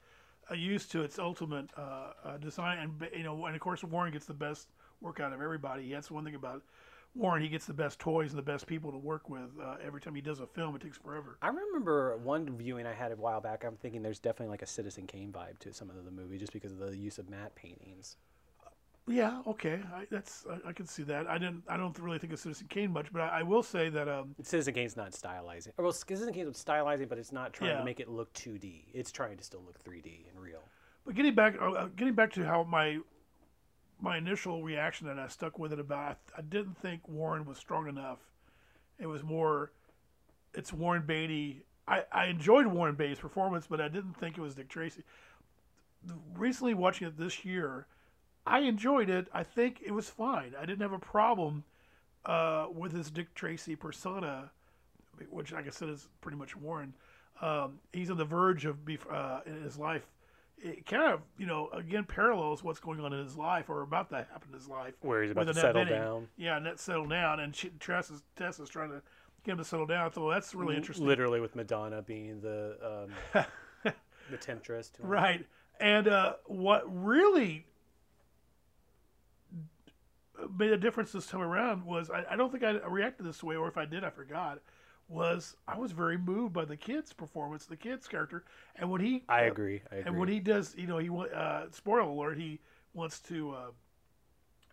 uh, 0.52 0.56
used 0.56 0.92
to 0.92 1.04
its 1.04 1.20
ultimate 1.20 1.70
uh, 1.78 2.12
uh, 2.26 2.38
design. 2.38 2.80
And 2.80 3.10
you 3.16 3.24
know, 3.24 3.46
and 3.46 3.56
of 3.56 3.62
course 3.62 3.84
Warren 3.84 4.12
gets 4.12 4.26
the 4.26 4.34
best 4.34 4.68
work 5.00 5.20
out 5.20 5.32
of 5.32 5.42
everybody. 5.42 5.90
That's 5.92 6.12
one 6.12 6.26
thing 6.26 6.36
about 6.36 6.64
Warren. 7.14 7.44
He 7.44 7.48
gets 7.48 7.66
the 7.68 7.74
best 7.74 8.00
toys 8.00 8.32
and 8.32 8.40
the 8.40 8.44
best 8.44 8.66
people 8.66 8.92
to 8.92 8.98
work 8.98 9.30
with. 9.30 9.52
Uh, 9.62 9.76
every 9.86 10.02
time 10.02 10.16
he 10.16 10.22
does 10.22 10.40
a 10.40 10.48
film, 10.48 10.76
it 10.76 10.82
takes 10.82 10.98
forever. 10.98 11.38
I 11.44 11.50
remember 11.50 12.18
one 12.18 12.58
viewing 12.58 12.88
I 12.88 12.94
had 12.94 13.12
a 13.12 13.16
while 13.16 13.40
back. 13.40 13.64
I'm 13.64 13.78
thinking 13.78 14.02
there's 14.02 14.20
definitely 14.20 14.52
like 14.52 14.64
a 14.64 14.68
Citizen 14.68 15.06
Kane 15.06 15.32
vibe 15.32 15.60
to 15.60 15.72
some 15.72 15.92
of 15.92 16.04
the 16.04 16.12
movie, 16.12 16.40
just 16.40 16.54
because 16.54 16.72
of 16.72 16.80
the 16.80 16.98
use 16.98 17.20
of 17.20 17.30
matte 17.30 17.54
paintings. 17.56 18.18
Yeah, 19.10 19.42
okay, 19.48 19.80
I, 19.94 20.06
that's 20.12 20.46
I, 20.50 20.70
I 20.70 20.74
can 20.74 20.86
see 20.86 21.02
that. 21.04 21.28
I 21.28 21.38
didn't. 21.40 21.64
I 21.68 21.78
don't 21.78 21.98
really 21.98 22.20
think 22.20 22.32
of 22.32 22.40
Citizen 22.40 22.68
Kane 22.70 22.92
much, 22.92 23.12
but 23.12 23.22
I, 23.24 23.40
I 23.40 23.44
will 23.44 23.64
say 23.64 23.90
that 23.90 24.08
um, 24.08 24.36
Citizen 24.44 24.76
Kane's 24.76 24.96
not 24.96 25.12
stylizing. 25.14 25.70
Or, 25.78 25.86
well, 25.86 25.92
Citizen 25.94 26.32
Kane's 26.32 26.64
stylizing, 26.64 27.10
but 27.10 27.18
it's 27.18 27.32
not 27.32 27.52
trying 27.52 27.72
Yeah. 27.72 27.80
to 27.80 27.86
make 27.86 28.00
it 28.00 28.08
look 28.08 28.32
2D. 28.34 28.84
It's 28.94 29.12
trying 29.12 29.38
to 29.38 29.44
still 29.44 29.64
look 29.66 29.84
3D 29.84 30.30
and 30.30 30.40
real. 30.40 30.62
But 31.06 31.16
getting 31.16 31.34
back, 31.34 31.56
uh, 31.60 31.72
uh, 31.72 31.88
getting 31.96 32.14
back 32.14 32.32
to 32.34 32.46
how 32.46 32.64
my 32.64 33.00
my 34.02 34.18
initial 34.18 34.64
reaction 34.64 35.10
and 35.10 35.20
I 35.20 35.28
stuck 35.28 35.58
with 35.60 35.74
it 35.74 35.80
about, 35.80 36.18
I 36.38 36.42
didn't 36.42 36.78
think 36.78 37.02
Warren 37.08 37.46
was 37.46 37.58
strong 37.58 37.88
enough. 37.90 38.20
It 38.98 39.08
was 39.08 39.24
more, 39.24 39.72
it's 40.54 40.72
Warren 40.72 41.04
Beatty. 41.06 41.64
I, 41.88 42.04
I 42.12 42.26
enjoyed 42.28 42.66
Warren 42.68 42.96
Beatty's 42.96 43.20
performance, 43.20 43.66
but 43.68 43.82
I 43.82 43.90
didn't 43.90 44.14
think 44.14 44.38
it 44.38 44.42
was 44.42 44.56
Dick 44.56 44.70
Tracy. 44.70 45.04
Recently 46.38 46.74
watching 46.74 47.08
it 47.08 47.18
this 47.18 47.44
year, 47.44 47.88
I 48.50 48.60
enjoyed 48.60 49.10
it. 49.10 49.28
I 49.34 49.44
think 49.44 49.82
it 49.86 49.92
was 49.92 50.10
fine. 50.10 50.54
I 50.60 50.66
didn't 50.66 50.82
have 50.82 50.94
a 50.94 51.00
problem 51.00 51.64
uh, 52.26 52.68
with 52.74 52.92
his 52.92 53.12
Dick 53.12 53.34
Tracy 53.36 53.76
persona, 53.76 54.52
which, 55.30 55.52
like 55.52 55.68
I 55.68 55.70
said, 55.70 55.90
is 55.90 56.08
pretty 56.22 56.38
much 56.38 56.56
Warren. 56.56 56.94
Um, 57.42 57.80
he's 57.94 58.10
on 58.10 58.18
the 58.18 58.26
verge 58.26 58.66
of 58.66 58.78
uh, 59.10 59.42
in 59.46 59.62
his 59.64 59.78
life. 59.78 60.06
It 60.62 60.86
kind 60.86 61.14
of, 61.14 61.22
you 61.38 61.46
know, 61.46 61.70
again 61.70 62.04
parallels 62.04 62.64
what's 62.64 62.82
going 62.82 63.00
on 63.00 63.14
in 63.14 63.24
his 63.24 63.38
life 63.38 63.70
or 63.70 63.82
about 63.82 64.10
to 64.10 64.18
happen 64.18 64.50
in 64.50 64.60
his 64.60 64.68
life. 64.68 64.94
Where 65.02 65.22
he's 65.24 65.32
about 65.32 65.48
to 65.48 65.54
settle 65.54 65.86
Bening. 65.86 65.90
down. 65.90 66.28
Yeah, 66.36 66.58
and 66.58 66.66
that 66.66 66.82
settle 66.82 67.08
down, 67.08 67.40
and 67.40 67.56
she, 67.56 67.70
Tess 67.80 68.10
is 68.10 68.24
Tess 68.36 68.60
is 68.60 68.68
trying 68.68 68.90
to 68.90 69.02
get 69.46 69.54
him 69.54 69.58
to 69.60 69.64
settle 69.64 69.86
down. 69.86 70.12
So 70.12 70.30
that's 70.30 70.54
really 70.54 70.76
interesting. 70.76 71.08
Literally 71.08 71.40
with 71.40 71.56
Madonna 71.56 72.02
being 72.02 72.42
the 72.42 73.08
um, 73.34 73.46
the 74.30 74.38
temptress. 74.38 74.90
To 74.90 75.02
him. 75.04 75.08
Right. 75.08 75.46
And 75.80 76.10
uh, 76.10 76.34
what 76.46 76.84
really 76.86 77.66
made 80.58 80.72
a 80.72 80.78
difference 80.78 81.12
this 81.12 81.28
time 81.28 81.42
around 81.42 81.86
was 81.86 82.10
I, 82.10 82.26
I 82.32 82.36
don't 82.36 82.52
think 82.52 82.64
I 82.64 82.72
reacted 82.88 83.26
this 83.26 83.44
way, 83.44 83.56
or 83.56 83.68
if 83.68 83.78
I 83.78 83.86
did, 83.86 84.04
I 84.04 84.10
forgot. 84.10 84.60
Was 85.08 85.56
I 85.68 85.76
was 85.76 85.92
very 85.92 86.20
moved 86.20 86.54
by 86.54 86.66
the 86.66 86.78
kid's 86.78 87.14
performance, 87.14 87.66
the 87.66 87.76
kid's 87.76 88.08
character, 88.08 88.44
and 88.76 88.92
when 88.92 89.02
he 89.02 89.24
I 89.28 89.46
uh, 89.46 89.52
agree. 89.52 89.82
I 89.92 89.96
agree. 89.96 90.08
and 90.08 90.20
when 90.20 90.30
he 90.30 90.40
does, 90.40 90.76
you 90.78 90.86
know, 90.86 91.00
he 91.00 91.10
uh, 91.10 91.64
spoiler 91.72 92.02
alert, 92.02 92.38
he 92.38 92.60
wants 92.94 93.20
to 93.22 93.56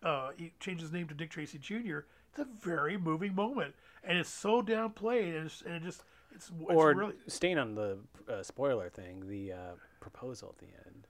uh, 0.03 0.07
uh, 0.07 0.31
he 0.37 0.53
changed 0.59 0.81
his 0.81 0.91
name 0.91 1.07
to 1.07 1.15
Dick 1.15 1.31
Tracy 1.31 1.57
Jr. 1.57 1.99
It's 2.29 2.39
a 2.39 2.45
very 2.61 2.97
moving 2.97 3.33
moment, 3.33 3.73
and 4.03 4.17
it's 4.17 4.29
so 4.29 4.61
downplayed, 4.61 5.35
and, 5.35 5.47
it's, 5.47 5.63
and 5.63 5.73
it 5.73 5.83
just 5.83 6.03
it's, 6.31 6.49
it's 6.49 6.69
or 6.69 6.93
really 6.93 7.15
staying 7.25 7.57
on 7.57 7.73
the 7.73 7.97
uh, 8.29 8.43
spoiler 8.43 8.89
thing, 8.89 9.27
the 9.27 9.53
uh, 9.53 9.71
proposal 9.99 10.53
at 10.53 10.59
the 10.59 10.71
end. 10.85 11.07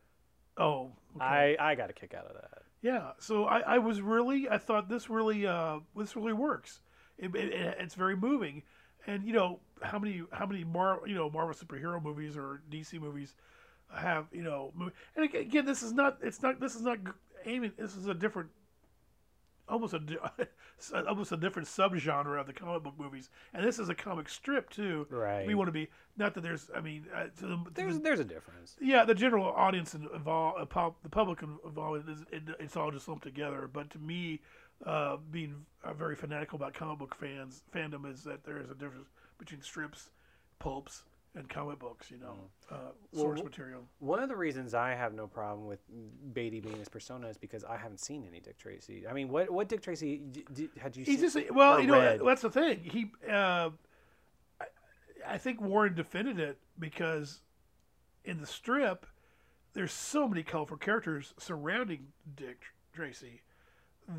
oh 0.58 0.92
okay. 1.18 1.58
I, 1.60 1.72
I 1.72 1.76
got 1.76 1.90
a 1.90 1.94
kick 1.94 2.14
out 2.14 2.28
of 2.28 2.34
that. 2.36 2.64
Yeah, 2.82 3.12
so 3.20 3.46
I, 3.46 3.60
I 3.60 3.78
was 3.80 4.02
really 4.02 4.48
I 4.50 4.58
thought 4.58 4.88
this 4.90 5.10
really 5.10 5.46
uh 5.48 5.80
this 5.96 6.16
really 6.16 6.34
works. 6.34 6.82
It, 7.18 7.36
it, 7.36 7.54
it- 7.54 7.78
it's 7.80 7.96
very 7.96 8.16
moving, 8.16 8.64
and 9.08 9.26
you 9.26 9.34
know 9.34 9.60
how 9.82 9.98
many 10.00 10.24
how 10.32 10.46
many 10.46 10.64
Mar 10.64 11.02
you 11.08 11.16
know 11.16 11.30
Marvel 11.30 11.56
superhero 11.56 12.02
movies 12.02 12.38
or 12.38 12.62
DC 12.70 13.00
movies 13.00 13.34
have 13.94 14.28
you 14.32 14.44
know 14.44 14.74
and 15.16 15.36
again 15.36 15.66
this 15.66 15.84
is 15.84 15.94
not 15.94 16.18
it's 16.22 16.42
not 16.42 16.60
this 16.60 16.76
is 16.76 16.82
not 16.84 17.00
aiming 17.46 17.72
this 17.78 17.96
is 17.96 18.08
a 18.08 18.14
different 18.14 18.50
almost 19.70 19.94
a 19.94 20.02
almost 21.08 21.32
a 21.32 21.38
different 21.38 21.68
subgenre 21.68 22.40
of 22.40 22.48
the 22.48 22.54
comic 22.54 22.84
book 22.84 22.94
movies 22.98 23.30
and 23.54 23.66
this 23.66 23.80
is 23.80 23.90
a 23.90 23.96
comic 23.96 24.30
strip 24.30 24.70
too 24.70 25.06
Right. 25.10 25.46
we 25.48 25.56
want 25.56 25.68
to 25.68 25.72
be 25.72 25.90
not 26.18 26.34
that 26.36 26.42
there's 26.42 26.70
I 26.76 26.82
mean 26.82 27.06
uh, 27.14 27.24
to 27.40 27.48
the, 27.48 27.48
to 27.58 27.72
There's 27.74 27.96
the- 27.98 28.04
there's 28.04 28.20
a 28.20 28.24
difference. 28.26 28.76
yeah, 28.80 29.04
the 29.06 29.16
general 29.16 29.46
audience 29.46 29.94
and 29.94 30.08
involved, 30.14 30.58
uh, 30.76 30.90
the 31.04 31.10
public 31.10 31.42
involved, 31.42 32.10
is, 32.10 32.22
it, 32.32 32.44
it's 32.60 32.76
all 32.78 32.92
just 32.92 33.08
lumped 33.08 33.24
together. 33.24 33.70
But 33.72 33.90
to 33.92 34.00
me, 34.00 34.40
uh, 34.86 35.18
being 35.32 35.66
very 35.96 36.16
fanatical 36.16 36.56
about 36.56 36.74
comic 36.74 37.00
book 37.00 37.16
fans, 37.16 37.64
fandom 37.76 38.10
is 38.12 38.24
that 38.24 38.44
there 38.44 38.58
is 38.60 38.70
a 38.72 38.76
difference 38.76 39.10
between 39.38 39.62
strips, 39.62 40.10
pulps, 40.60 41.04
and 41.38 41.48
comic 41.50 41.80
books. 41.80 42.10
You 42.12 42.18
know, 42.18 42.36
uh, 42.72 42.76
source 43.14 43.38
Well, 43.38 43.44
material. 43.46 43.82
One 44.00 44.22
of 44.22 44.30
the 44.30 44.36
reasons 44.36 44.74
I 44.74 44.92
have 44.96 45.14
no 45.14 45.28
problem 45.28 45.68
with 45.68 45.80
Beatty 46.34 46.60
being 46.60 46.78
his 46.78 46.90
persona 46.90 47.28
is 47.28 47.38
because 47.38 47.64
I 47.64 47.78
haven't 47.78 48.00
seen 48.00 48.26
any 48.28 48.40
Dick 48.40 48.58
Tracy. 48.58 49.06
I 49.10 49.14
mean, 49.14 49.30
what 49.30 49.50
what 49.50 49.70
Dick 49.70 49.82
Tracy 49.82 50.18
d- 50.18 50.46
d- 50.54 50.70
had 50.80 50.98
you 50.98 51.06
He's 51.06 51.20
seen? 51.32 51.44
just 51.46 51.52
well, 51.54 51.80
you 51.80 51.88
know, 51.88 52.00
read? 52.00 52.22
that's 52.26 52.42
the 52.42 52.50
thing. 52.52 52.80
He, 52.84 53.12
uh, 53.30 53.70
I, 54.60 54.66
I 55.28 55.38
think 55.38 55.62
Warren 55.62 55.94
defended 55.94 56.40
it 56.40 56.58
because 56.80 57.42
in 58.26 58.42
the 58.42 58.48
strip, 58.48 59.06
there's 59.74 59.94
so 59.94 60.28
many 60.28 60.44
colorful 60.44 60.78
characters 60.78 61.34
surrounding 61.38 62.08
Dick 62.36 62.64
Tracy 62.94 63.42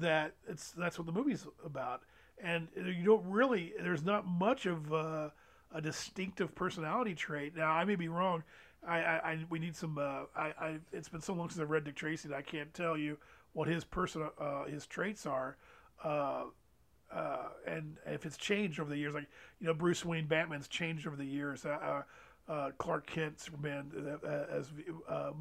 that 0.01 0.35
it's 0.47 0.71
that's 0.73 0.99
what 0.99 1.07
the 1.07 1.13
movie's 1.13 1.47
about, 1.65 2.03
and 2.43 2.69
you 2.77 3.05
don't 3.05 3.25
really 3.27 3.73
there's 3.81 4.05
not 4.05 4.27
much 4.27 4.67
of 4.67 4.93
uh, 4.93 5.31
a 5.75 5.81
distinctive 5.81 6.55
personality 6.55 7.15
trait. 7.15 7.57
Now 7.57 7.73
I 7.73 7.85
may 7.85 7.97
be 7.97 8.09
wrong. 8.09 8.43
I, 8.87 8.99
I, 8.99 9.17
I 9.33 9.39
we 9.51 9.59
need 9.59 9.77
some. 9.77 9.99
Uh, 9.99 10.23
I, 10.37 10.53
I 10.61 10.79
it's 10.93 11.09
been 11.09 11.21
so 11.21 11.35
long 11.35 11.49
since 11.49 11.61
I've 11.61 11.71
read 11.71 11.85
Dick 11.85 11.97
Tracy 11.97 12.29
that 12.29 12.37
I 12.37 12.43
can't 12.43 12.73
tell 12.73 12.97
you 12.97 13.19
what 13.53 13.69
his 13.69 13.85
person 13.85 14.29
uh, 14.39 14.65
his 14.65 14.87
traits 14.87 15.27
are. 15.27 15.57
Uh, 16.03 16.45
uh, 17.13 17.49
and 17.67 17.97
if 18.07 18.27
it's 18.27 18.37
changed 18.37 18.79
over 18.79 18.91
the 18.91 18.97
years, 18.97 19.15
like 19.15 19.27
you 19.61 19.67
know, 19.67 19.75
Bruce 19.75 20.05
Wayne 20.05 20.27
Batman's 20.27 20.69
changed 20.69 21.07
over 21.07 21.17
the 21.17 21.25
years. 21.25 21.65
Uh, 21.65 21.71
uh, 21.71 22.03
uh, 22.49 22.71
Clark 22.79 23.07
Kent 23.07 23.39
Superman 23.39 23.93
uh, 23.95 24.27
uh, 24.27 24.47
has 24.51 24.71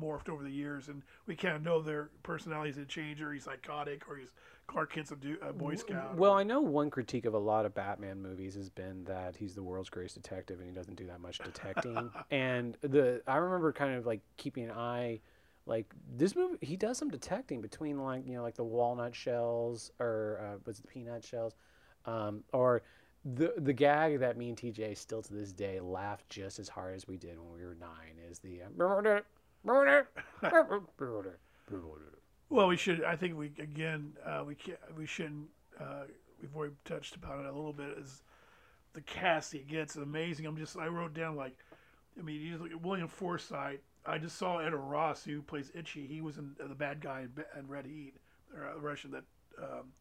morphed 0.02 0.28
over 0.28 0.44
the 0.44 0.52
years, 0.52 0.90
and 0.90 1.02
we 1.26 1.36
kind 1.36 1.56
of 1.56 1.63
know 1.63 1.82
their 1.82 2.10
personalities 2.24 2.76
had 2.76 2.90
changed, 2.90 3.22
or 3.22 3.32
he's 3.32 3.46
psychotic, 3.46 4.10
or 4.10 4.18
he's 4.18 4.34
Clark 4.67 4.93
Kent's 4.93 5.12
a, 5.12 5.15
du- 5.15 5.38
a 5.41 5.53
Boy 5.53 5.75
Scout. 5.75 6.15
Well, 6.15 6.34
I 6.34 6.43
know 6.43 6.60
one 6.60 6.89
critique 6.89 7.25
of 7.25 7.34
a 7.34 7.39
lot 7.39 7.65
of 7.65 7.73
Batman 7.73 8.21
movies 8.21 8.56
has 8.56 8.69
been 8.69 9.06
that 9.06 9.36
he's 9.36 9.56
the 9.56 9.63
world's 9.63 9.89
greatest 9.89 10.15
detective 10.15 10.60
and 10.60 10.67
he 10.67 10.75
doesn't 10.75 10.95
do 10.95 11.08
that 11.08 11.21
much 11.21 11.39
detecting. 11.39 12.12
and 12.32 12.77
the 12.82 13.21
I 13.27 13.38
remember 13.38 13.71
kind 13.71 13.95
of 13.95 14.06
like 14.06 14.21
keeping 14.36 14.65
an 14.65 14.71
eye, 14.71 15.21
like 15.65 15.86
this 16.15 16.36
movie, 16.36 16.58
he 16.62 16.75
does 16.75 16.97
some 16.97 17.10
detecting 17.10 17.62
between 17.62 17.97
like 18.03 18.27
you 18.27 18.36
know 18.36 18.43
like 18.43 18.56
the 18.56 18.63
walnut 18.63 19.15
shells 19.15 19.91
or 19.99 20.39
uh, 20.41 20.58
was 20.65 20.80
it 20.80 20.82
the 20.84 20.88
peanut 20.89 21.23
shells, 21.23 21.56
um, 22.06 22.43
or 22.51 22.84
the 23.36 23.53
the 23.58 23.73
gag 23.73 24.19
that 24.19 24.38
me 24.38 24.49
and 24.49 24.58
TJ 24.58 24.97
still 24.97 25.21
to 25.21 25.34
this 25.34 25.53
day 25.53 25.80
laugh 25.80 26.23
just 26.30 26.60
as 26.60 26.67
hard 26.67 26.93
as 26.95 27.08
we 27.08 27.17
did 27.17 27.39
when 27.39 27.53
we 27.53 27.63
were 27.65 27.75
nine 27.80 28.17
is 28.30 28.39
the. 28.39 28.63
Uh, 28.63 28.67
Well, 32.50 32.68
we 32.68 32.78
should. 32.78 33.04
I 33.04 33.16
think 33.16 33.38
we 33.38 33.52
again 33.60 34.14
uh, 34.26 34.44
we 34.46 34.56
can't. 34.56 34.80
We 34.98 35.06
shouldn't. 35.06 35.48
Uh, 35.80 36.04
we've 36.42 36.56
already 36.56 36.76
touched 36.86 37.16
upon 37.16 37.40
it 37.42 37.46
a 37.46 37.52
little 37.52 37.74
bit. 37.74 37.98
Is 37.98 38.24
the 38.94 39.02
cast 39.02 39.52
he 39.52 39.60
gets 39.60 39.96
is 39.96 40.04
amazing. 40.04 40.46
I'm 40.46 40.58
just. 40.58 40.78
I 40.78 40.88
wrote 40.88 41.14
down 41.14 41.36
like, 41.36 41.58
I 42.18 42.22
mean, 42.22 42.42
you 42.42 42.58
look 42.58 42.72
at 42.72 42.82
William 42.82 43.08
Forsythe. 43.08 43.80
I 44.06 44.18
just 44.18 44.38
saw 44.38 44.60
Ed 44.60 44.74
Ross 44.74 45.26
who 45.26 45.42
plays 45.42 45.72
Itchy. 45.76 46.08
He 46.08 46.22
was 46.22 46.38
in 46.38 46.56
uh, 46.64 46.68
the 46.68 46.76
bad 46.76 47.02
guy 47.02 47.22
in, 47.22 47.60
in 47.60 47.68
Red 47.68 47.86
Heat, 47.86 48.14
or 48.56 48.66
uh, 48.66 48.76
the 48.76 48.80
Russian 48.80 49.12
that 49.12 49.24
um, 49.62 49.92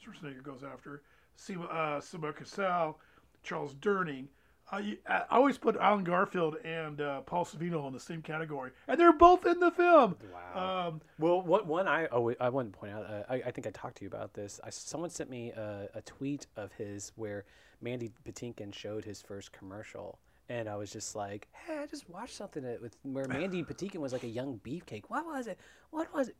Schwarzenegger 0.00 0.42
goes 0.42 0.62
after. 0.62 1.02
Seymour 1.34 1.68
uh, 1.70 2.32
Cassel, 2.32 2.98
Charles 3.42 3.74
Durning. 3.74 4.26
Uh, 4.72 4.78
you, 4.78 4.98
I 5.08 5.22
I 5.30 5.36
always 5.36 5.56
put 5.58 5.76
Allen 5.76 6.04
Garfield 6.04 6.56
and 6.64 7.00
uh, 7.00 7.20
Paul 7.22 7.44
Sorvino 7.44 7.86
in 7.86 7.92
the 7.92 8.00
same 8.00 8.20
category, 8.22 8.70
and 8.86 9.00
they're 9.00 9.12
both 9.12 9.46
in 9.46 9.60
the 9.60 9.70
film. 9.70 10.16
Wow. 10.54 10.88
Um, 10.88 11.00
Well, 11.18 11.42
what 11.42 11.66
one 11.66 11.88
I 11.88 12.06
oh 12.12 12.34
I 12.40 12.48
wanted 12.50 12.72
to 12.72 12.78
point 12.78 12.92
out. 12.92 13.04
Uh, 13.04 13.22
I, 13.28 13.34
I 13.46 13.50
think 13.50 13.66
I 13.66 13.70
talked 13.70 13.96
to 13.98 14.04
you 14.04 14.08
about 14.08 14.34
this. 14.34 14.60
I, 14.62 14.70
someone 14.70 15.10
sent 15.10 15.30
me 15.30 15.50
a, 15.52 15.88
a 15.94 16.02
tweet 16.02 16.46
of 16.56 16.72
his 16.72 17.12
where 17.16 17.44
Mandy 17.80 18.10
Patinkin 18.26 18.74
showed 18.74 19.04
his 19.04 19.22
first 19.22 19.52
commercial, 19.52 20.18
and 20.48 20.68
I 20.68 20.76
was 20.76 20.92
just 20.92 21.16
like, 21.16 21.48
"Hey, 21.52 21.78
I 21.78 21.86
just 21.86 22.08
watched 22.10 22.34
something 22.34 22.62
that, 22.64 22.82
with 22.82 22.96
where 23.02 23.24
Mandy 23.28 23.62
Patinkin 23.62 23.98
was 24.00 24.12
like 24.12 24.24
a 24.24 24.28
young 24.28 24.60
beefcake. 24.64 25.04
What 25.08 25.24
was 25.24 25.46
it? 25.46 25.58
What 25.90 26.12
was 26.14 26.28
it? 26.28 26.36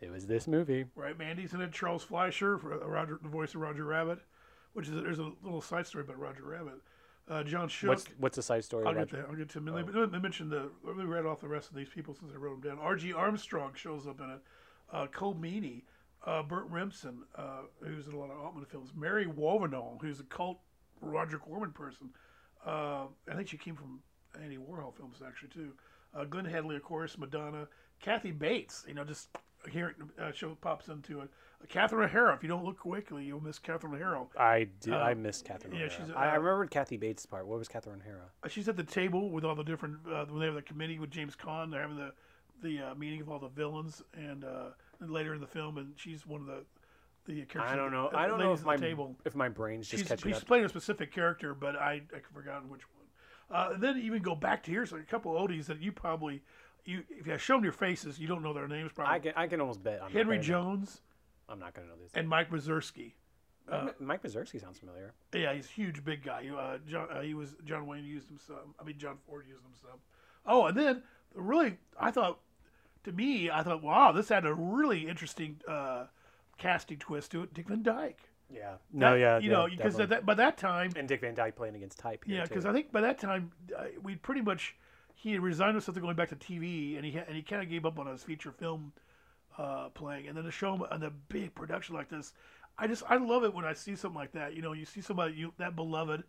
It 0.00 0.10
was 0.10 0.26
this 0.26 0.46
movie. 0.46 0.86
Right, 0.96 1.18
Mandy's 1.18 1.52
in 1.52 1.60
it. 1.60 1.72
Charles 1.72 2.02
Fleischer 2.02 2.58
for 2.58 2.78
Roger, 2.78 3.18
the 3.22 3.28
voice 3.28 3.54
of 3.54 3.60
Roger 3.60 3.84
Rabbit, 3.84 4.18
which 4.72 4.88
is 4.88 4.92
there's 5.02 5.18
a 5.18 5.30
little 5.42 5.60
side 5.60 5.86
story 5.86 6.04
about 6.04 6.18
Roger 6.18 6.42
Rabbit. 6.42 6.80
Uh, 7.30 7.44
John 7.44 7.68
Schuck. 7.68 7.88
What's 7.88 8.06
what's 8.18 8.36
the 8.36 8.42
side 8.42 8.64
story? 8.64 8.84
I'll 8.86 8.94
get 8.94 9.08
to 9.10 9.24
I'll 9.28 9.36
get 9.36 9.48
to. 9.50 9.60
Let 9.60 9.94
let 9.94 10.10
me 10.10 10.18
mention 10.18 10.48
the. 10.48 10.68
Let 10.82 10.96
me 10.96 11.04
read 11.04 11.26
off 11.26 11.40
the 11.40 11.48
rest 11.48 11.70
of 11.70 11.76
these 11.76 11.88
people 11.88 12.12
since 12.12 12.32
I 12.34 12.36
wrote 12.36 12.60
them 12.60 12.76
down. 12.76 12.84
R.G. 12.84 13.12
Armstrong 13.12 13.72
shows 13.74 14.08
up 14.08 14.20
in 14.20 14.30
it. 14.30 14.40
Uh, 14.92 15.06
Colm 15.06 15.38
Meaney, 15.40 15.82
uh, 16.26 16.42
Bert 16.42 16.66
Remsen, 16.68 17.22
uh, 17.36 17.62
who's 17.80 18.08
in 18.08 18.14
a 18.14 18.18
lot 18.18 18.30
of 18.30 18.40
Altman 18.40 18.64
films. 18.64 18.90
Mary 18.96 19.26
Woronov, 19.26 20.02
who's 20.02 20.18
a 20.18 20.24
cult 20.24 20.58
Roger 21.00 21.38
Corman 21.38 21.70
person. 21.70 22.10
Uh, 22.66 23.04
I 23.30 23.36
think 23.36 23.48
she 23.48 23.56
came 23.56 23.76
from 23.76 24.00
Andy 24.42 24.58
Warhol 24.58 24.94
films 24.96 25.22
actually 25.24 25.50
too. 25.50 25.72
Uh, 26.12 26.24
Glenn 26.24 26.44
Headley, 26.44 26.74
of 26.74 26.82
course, 26.82 27.16
Madonna, 27.16 27.68
Kathy 28.00 28.32
Bates. 28.32 28.84
You 28.88 28.94
know, 28.94 29.04
just 29.04 29.28
here 29.70 29.94
uh, 30.20 30.32
show 30.32 30.56
pops 30.60 30.88
into 30.88 31.20
it. 31.20 31.28
Uh, 31.62 31.66
Catherine 31.68 32.08
O'Hara. 32.08 32.34
If 32.34 32.42
you 32.42 32.48
don't 32.48 32.64
look 32.64 32.78
quickly, 32.78 33.24
you'll 33.24 33.42
miss 33.42 33.58
Catherine 33.58 33.94
O'Hara. 33.94 34.24
I 34.38 34.68
did. 34.80 34.94
Uh, 34.94 34.98
I 34.98 35.14
missed 35.14 35.44
Catherine. 35.44 35.74
yeah, 35.74 35.86
O'Hara. 35.86 36.06
she's, 36.06 36.14
I, 36.14 36.24
I 36.24 36.36
uh, 36.36 36.38
remembered 36.38 36.70
Kathy 36.70 36.96
Bates' 36.96 37.26
part. 37.26 37.46
What 37.46 37.58
was 37.58 37.68
Catherine 37.68 38.00
O'Hara? 38.06 38.30
Uh, 38.42 38.48
she's 38.48 38.68
at 38.68 38.76
the 38.76 38.84
table 38.84 39.30
with 39.30 39.44
all 39.44 39.54
the 39.54 39.64
different 39.64 39.98
uh, 40.10 40.24
when 40.26 40.40
they 40.40 40.46
have 40.46 40.54
the 40.54 40.62
committee 40.62 40.98
with 40.98 41.10
James 41.10 41.36
Caan. 41.36 41.70
They're 41.70 41.82
having 41.82 41.96
the 41.96 42.12
the 42.62 42.90
uh, 42.90 42.94
meeting 42.94 43.20
of 43.20 43.30
all 43.30 43.38
the 43.38 43.48
villains, 43.48 44.02
and, 44.14 44.44
uh, 44.44 44.70
and 45.00 45.10
later 45.10 45.32
in 45.34 45.40
the 45.40 45.46
film, 45.46 45.78
and 45.78 45.92
she's 45.96 46.26
one 46.26 46.40
of 46.42 46.46
the 46.46 46.64
the 47.26 47.42
characters. 47.44 47.72
I 47.72 47.76
don't 47.76 47.92
know. 47.92 48.08
the 48.10 48.18
I 48.18 48.26
don't 48.26 48.38
know 48.38 48.52
if 48.52 48.64
my 48.64 48.76
table. 48.76 49.16
if 49.24 49.34
my 49.34 49.48
brain's 49.48 49.88
just 49.88 50.02
She's, 50.02 50.08
catching 50.08 50.32
she's 50.32 50.40
up. 50.40 50.46
playing 50.46 50.64
a 50.64 50.68
specific 50.68 51.12
character, 51.12 51.54
but 51.54 51.76
I 51.76 52.02
I 52.14 52.20
forgotten 52.32 52.68
which 52.68 52.82
one. 52.94 53.00
Uh, 53.50 53.74
and 53.74 53.82
then 53.82 53.98
even 53.98 54.22
go 54.22 54.34
back 54.34 54.62
to 54.62 54.70
here's 54.70 54.92
a 54.92 54.98
couple 55.00 55.36
of 55.36 55.42
oldies 55.42 55.66
that 55.66 55.80
you 55.82 55.90
probably 55.92 56.40
you 56.84 57.04
if 57.10 57.26
you 57.26 57.36
show 57.38 57.54
them 57.54 57.64
your 57.64 57.72
faces, 57.72 58.18
you 58.18 58.26
don't 58.28 58.42
know 58.42 58.52
their 58.52 58.68
names 58.68 58.92
probably. 58.92 59.14
I 59.14 59.18
can 59.18 59.32
I 59.36 59.46
can 59.46 59.60
almost 59.60 59.82
bet. 59.82 60.00
I'm 60.02 60.10
Henry 60.10 60.36
gonna 60.38 60.48
know- 60.48 60.74
Jones 60.76 61.00
I'm 61.48 61.58
not 61.58 61.74
going 61.74 61.88
to 61.88 61.92
know 61.92 62.00
this. 62.00 62.12
and 62.14 62.28
Mike 62.28 62.48
Mazurki. 62.50 63.14
uh, 63.68 63.88
Mike 63.98 64.22
Mazurki 64.22 64.60
sounds 64.60 64.78
familiar. 64.78 65.12
Yeah, 65.34 65.52
he's 65.52 65.66
a 65.66 65.70
huge, 65.72 66.04
big 66.04 66.22
guy. 66.22 66.42
You, 66.42 66.56
Uh, 66.56 66.78
John, 66.88 67.08
uh, 67.10 67.22
he 67.22 67.34
was 67.34 67.56
John 67.64 67.86
Wayne 67.88 68.04
used 68.04 68.30
him 68.30 68.38
some. 68.38 68.72
I 68.80 68.84
mean, 68.84 68.98
John 68.98 69.18
Ford 69.26 69.46
used 69.48 69.64
him 69.64 69.72
some. 69.74 69.98
Oh, 70.46 70.66
and 70.66 70.76
then 70.76 71.02
really, 71.34 71.76
I 71.98 72.12
thought, 72.12 72.38
to 73.02 73.10
me, 73.12 73.50
I 73.50 73.64
thought, 73.64 73.82
wow, 73.82 74.12
this 74.12 74.28
had 74.28 74.46
a 74.46 74.54
really 74.54 75.08
interesting 75.08 75.60
uh, 75.66 76.04
casting 76.56 76.98
twist 76.98 77.32
to 77.32 77.42
it. 77.42 77.52
Dick 77.52 77.66
Van 77.66 77.82
Dyke. 77.82 78.20
Yeah. 78.52 78.74
No, 78.92 79.12
That- 79.14 79.18
yeah. 79.18 79.38
you 79.38 79.50
yeah, 79.50 79.56
know, 79.56 79.68
because 79.68 79.96
by 80.24 80.34
that 80.34 80.56
time, 80.56 80.92
and 80.94 81.08
Dick 81.08 81.20
Van 81.22 81.34
Dyke 81.34 81.56
playing 81.56 81.74
against 81.74 81.98
type 81.98 82.24
here 82.24 82.36
yeah, 82.36 82.44
because 82.44 82.64
I 82.64 82.72
think 82.72 82.92
by 82.92 83.00
that 83.00 83.18
time 83.18 83.50
uh, 83.76 83.86
we 84.02 84.14
pretty 84.16 84.40
much 84.40 84.76
he 85.20 85.32
had 85.32 85.42
resigned 85.42 85.74
himself 85.74 85.94
to 85.94 86.00
going 86.00 86.16
back 86.16 86.30
to 86.30 86.36
TV, 86.36 86.96
and 86.96 87.04
he 87.04 87.16
and 87.18 87.36
he 87.36 87.42
kind 87.42 87.62
of 87.62 87.68
gave 87.68 87.84
up 87.84 87.98
on 87.98 88.06
his 88.06 88.22
feature 88.22 88.52
film 88.52 88.92
uh, 89.58 89.90
playing, 89.90 90.28
and 90.28 90.36
then 90.36 90.44
to 90.44 90.50
show 90.50 90.74
him 90.74 90.82
on 90.90 91.02
a 91.02 91.10
big 91.10 91.54
production 91.54 91.94
like 91.94 92.08
this, 92.08 92.32
I 92.78 92.86
just 92.86 93.02
I 93.06 93.16
love 93.16 93.44
it 93.44 93.52
when 93.52 93.66
I 93.66 93.74
see 93.74 93.94
something 93.94 94.18
like 94.18 94.32
that. 94.32 94.56
You 94.56 94.62
know, 94.62 94.72
you 94.72 94.86
see 94.86 95.02
somebody 95.02 95.34
you 95.34 95.52
that 95.58 95.76
beloved, 95.76 96.24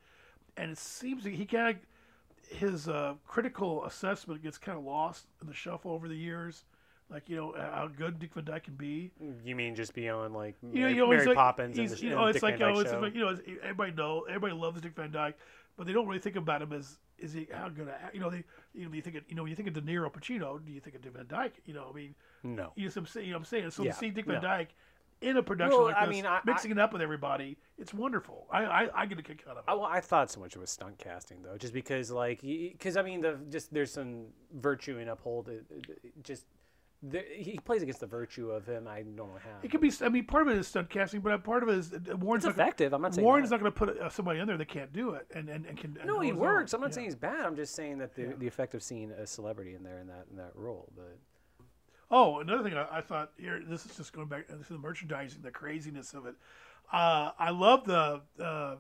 and 0.58 0.72
it 0.72 0.78
seems 0.78 1.24
he 1.24 1.46
kind 1.46 1.78
of 1.78 2.58
his 2.58 2.90
uh, 2.90 3.14
critical 3.26 3.86
assessment 3.86 4.44
gets 4.44 4.58
kind 4.58 4.78
of 4.78 4.84
lost 4.84 5.28
in 5.42 5.48
the 5.48 5.54
shuffle 5.54 5.92
over 5.92 6.10
the 6.10 6.16
years. 6.16 6.66
Like 7.10 7.30
you 7.30 7.38
know 7.38 7.54
how 7.58 7.88
good 7.88 8.20
Dick 8.20 8.34
Van 8.34 8.44
Dyke 8.44 8.66
can 8.66 8.76
be. 8.76 9.12
you 9.46 9.56
mean 9.56 9.74
just 9.74 9.94
beyond 9.94 10.34
like 10.34 10.56
You 10.62 10.68
know, 10.68 10.80
Mary, 10.82 10.96
you 10.96 11.04
always 11.04 11.18
Mary 11.20 11.28
like, 11.28 11.38
Poppins 11.38 11.78
and 11.78 11.90
the, 11.90 11.98
you 11.98 12.10
and 12.10 12.20
know, 12.20 12.28
Dick 12.28 12.36
it's 12.36 12.44
like 12.44 12.58
Van 12.58 12.72
oh, 12.72 12.74
Dyke 12.74 12.82
it's 12.82 12.92
show? 12.92 13.00
like, 13.00 13.16
you 13.16 13.22
know, 13.22 13.38
everybody 13.64 13.92
know, 13.94 14.26
everybody 14.28 14.54
loves 14.54 14.82
Dick 14.82 14.96
Van 14.98 15.12
Dyke, 15.12 15.38
but 15.78 15.88
they 15.88 15.94
don't 15.94 16.08
really 16.08 16.20
think 16.20 16.36
about 16.36 16.62
him 16.62 16.74
as 16.74 16.98
is 17.22 17.34
he 17.34 17.48
how 17.54 17.70
good? 17.70 17.88
You 18.14 18.20
know, 18.20 18.30
they 18.30 18.44
you 18.74 18.86
know 18.88 18.94
you 18.94 19.02
think 19.02 19.16
of, 19.18 19.24
you 19.30 19.36
know 19.36 19.44
when 19.44 19.50
you 19.50 19.56
think 19.56 19.68
of 19.68 19.74
De 19.74 19.82
Niro, 19.82 20.12
Pacino, 20.12 20.64
do 20.66 20.72
you 20.72 20.80
think 20.80 20.96
of 20.96 21.02
Dick 21.02 21.14
Van 21.14 21.28
Dyke? 21.28 21.62
You 21.66 21.74
know, 21.74 21.88
I 21.92 21.96
mean, 21.96 22.16
no. 22.44 22.72
you 22.76 22.86
know, 22.86 22.90
what 22.90 22.98
I'm 22.98 23.06
saying, 23.06 23.26
you 23.28 23.32
know 23.34 23.38
I'm 23.40 23.46
saying. 23.46 23.72
So 23.72 23.84
Yeah, 23.84 23.92
to 23.92 23.98
see 23.98 24.10
Dick 24.10 24.28
no. 24.28 24.34
Van 24.34 24.44
Dyke 24.44 24.70
in 25.22 25.38
a 25.38 25.44
production 25.44 25.78
Well, 25.78 25.88
like 25.88 25.96
I 25.98 26.08
this, 26.08 26.16
mean, 26.16 26.26
I- 26.26 26.42
mixing 26.46 26.72
it 26.72 26.80
up 26.80 26.94
with 26.94 27.02
everybody, 27.02 27.58
it's 27.78 27.94
wonderful. 27.94 28.48
I 28.52 28.66
I, 28.66 29.02
I 29.02 29.06
get 29.06 29.20
a 29.20 29.22
kick 29.22 29.44
out 29.48 29.58
of 29.58 29.60
it. 29.60 29.64
I, 29.68 29.74
well, 29.76 29.86
I 29.86 30.00
thought 30.02 30.32
so 30.32 30.40
much 30.40 30.56
it 30.56 30.60
was 30.60 30.70
stunt 30.72 30.98
casting 30.98 31.44
though, 31.44 31.58
just 31.58 31.74
because 31.74 32.10
like 32.12 32.42
because 32.42 32.98
I 32.98 33.04
mean 33.04 33.22
the 33.22 33.38
just 33.50 33.72
there's 33.74 33.92
some 33.94 34.26
virtue 34.54 34.98
in 34.98 35.08
uphold 35.10 35.50
it, 35.50 35.66
it- 35.70 36.00
it- 36.04 36.24
just 36.24 36.46
he 37.36 37.60
plays 37.66 37.82
against 37.82 38.00
the 38.00 38.06
virtue 38.06 38.52
of 38.52 38.66
him 38.68 38.88
I 38.88 39.02
normally 39.02 39.42
have. 39.44 39.64
It 39.64 39.72
could 39.72 39.82
be. 39.82 39.92
I 40.02 40.10
mean, 40.10 40.26
part 40.26 40.48
of 40.48 40.54
it 40.54 40.60
is 40.60 40.68
stunt 40.68 40.90
casting, 40.90 41.22
but 41.22 41.44
part 41.44 41.64
of 41.64 41.70
it 41.70 41.76
is 41.76 41.94
uh, 41.94 42.16
Warren's 42.18 42.46
it's 42.46 42.54
effective. 42.54 42.94
I'm 42.94 43.02
not 43.02 43.16
saying 43.16 43.26
Warren's 43.26 43.50
that. 43.50 43.56
not 43.62 43.62
going 43.62 43.72
to 43.90 43.94
put 43.96 43.98
uh, 44.06 44.10
somebody 44.10 44.40
in 44.40 44.46
there 44.48 44.58
that 44.58 44.68
can't 44.68 44.94
do 44.94 45.12
it, 45.16 45.26
and 45.34 45.50
and, 45.50 45.66
and 45.66 45.78
can. 45.78 45.98
and 45.98 46.06
No, 46.08 46.20
he 46.20 46.30
hold 46.30 46.34
his 46.34 46.34
own. 46.34 46.40
works. 46.40 46.74
I'm 46.74 46.82
not 46.82 46.92
Yeah. 46.92 46.96
saying 46.96 47.06
he's 47.08 47.16
bad. 47.16 47.46
I'm 47.46 47.56
just 47.56 47.74
saying 47.74 47.98
that 47.98 48.14
the, 48.16 48.36
the 48.38 48.46
effect 48.46 48.76
of 48.76 48.84
seeing 48.84 49.10
a 49.12 49.26
celebrity 49.26 49.74
in 49.74 49.82
there 49.84 50.00
in 50.00 50.08
that 50.08 50.26
in 50.30 50.38
that 50.38 50.52
role. 50.56 50.90
But 50.96 51.18
Oh, 52.12 52.40
another 52.40 52.62
thing 52.62 52.74
I, 52.76 52.98
I 52.98 53.02
thought 53.02 53.32
here. 53.38 53.62
This 53.68 53.86
is 53.86 53.96
just 53.96 54.14
going 54.14 54.28
back 54.28 54.48
to 54.48 54.56
the 54.74 54.78
merchandising, 54.78 55.42
the 55.42 55.50
craziness 55.52 56.14
of 56.14 56.26
it. 56.28 56.36
Uh, 56.94 57.32
I 57.40 57.50
love 57.52 57.86
the. 57.86 58.22
Uh, 58.40 58.76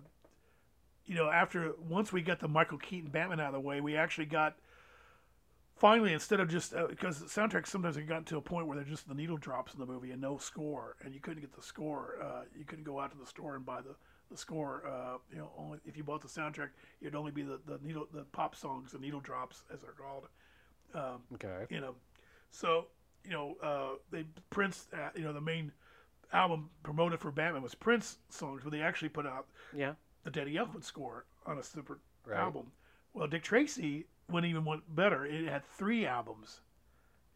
you 1.05 1.15
know, 1.15 1.29
after 1.29 1.73
once 1.89 2.13
we 2.13 2.21
got 2.21 2.39
the 2.39 2.47
Michael 2.47 2.77
Keaton 2.77 3.09
Batman 3.09 3.39
out 3.39 3.47
of 3.47 3.53
the 3.53 3.59
way, 3.59 3.81
we 3.81 3.95
actually 3.97 4.27
got 4.27 4.55
finally 5.81 6.13
instead 6.13 6.39
of 6.39 6.47
just 6.47 6.75
uh, 6.75 6.85
because 6.87 7.23
soundtracks 7.23 7.67
sometimes 7.67 7.95
had 7.95 8.07
gotten 8.07 8.23
to 8.23 8.37
a 8.37 8.41
point 8.41 8.67
where 8.67 8.75
they're 8.77 8.85
just 8.85 9.07
the 9.07 9.15
needle 9.15 9.35
drops 9.35 9.73
in 9.73 9.79
the 9.79 9.85
movie 9.85 10.11
and 10.11 10.21
no 10.21 10.37
score, 10.37 10.95
and 11.03 11.11
you 11.15 11.19
couldn't 11.19 11.41
get 11.41 11.51
the 11.55 11.61
score. 11.61 12.17
Uh, 12.21 12.43
you 12.57 12.63
couldn't 12.65 12.83
go 12.85 12.99
out 12.99 13.11
to 13.11 13.17
the 13.17 13.25
store 13.25 13.55
and 13.55 13.65
buy 13.65 13.81
the 13.81 13.95
the 14.29 14.37
score. 14.37 14.83
Uh, 14.87 15.17
you 15.31 15.39
know, 15.39 15.49
only 15.57 15.79
if 15.83 15.97
you 15.97 16.03
bought 16.03 16.21
the 16.21 16.27
soundtrack, 16.27 16.69
it'd 17.01 17.15
only 17.15 17.31
be 17.31 17.41
the, 17.41 17.59
the 17.65 17.79
needle 17.81 18.07
the 18.13 18.23
pop 18.25 18.55
songs, 18.55 18.91
the 18.91 18.99
needle 18.99 19.19
drops 19.19 19.63
as 19.73 19.81
they're 19.81 19.91
called. 19.91 20.27
Um, 20.93 21.23
okay, 21.33 21.65
you 21.69 21.81
know, 21.81 21.95
so 22.51 22.85
you 23.25 23.31
know 23.31 23.55
uh, 23.63 23.97
they 24.11 24.25
Prince, 24.51 24.87
uh, 24.93 25.09
you 25.15 25.23
know, 25.23 25.33
the 25.33 25.41
main 25.41 25.71
album 26.31 26.69
promoted 26.83 27.19
for 27.19 27.31
Batman 27.31 27.63
was 27.63 27.73
Prince 27.73 28.19
songs, 28.29 28.61
but 28.63 28.71
they 28.71 28.81
actually 28.81 29.09
put 29.09 29.25
out 29.25 29.47
yeah, 29.73 29.93
the 30.23 30.29
Danny 30.29 30.53
Elfman 30.53 30.83
score 30.83 31.25
on 31.45 31.57
a 31.57 31.63
separate 31.63 31.99
Right. 32.23 32.37
album. 32.39 32.71
Well, 33.13 33.27
Dick 33.27 33.43
Tracy 33.43 34.05
went 34.29 34.45
even 34.45 34.65
went 34.65 34.83
better. 34.93 35.25
It 35.25 35.47
had 35.47 35.65
three 35.65 36.05
albums. 36.05 36.61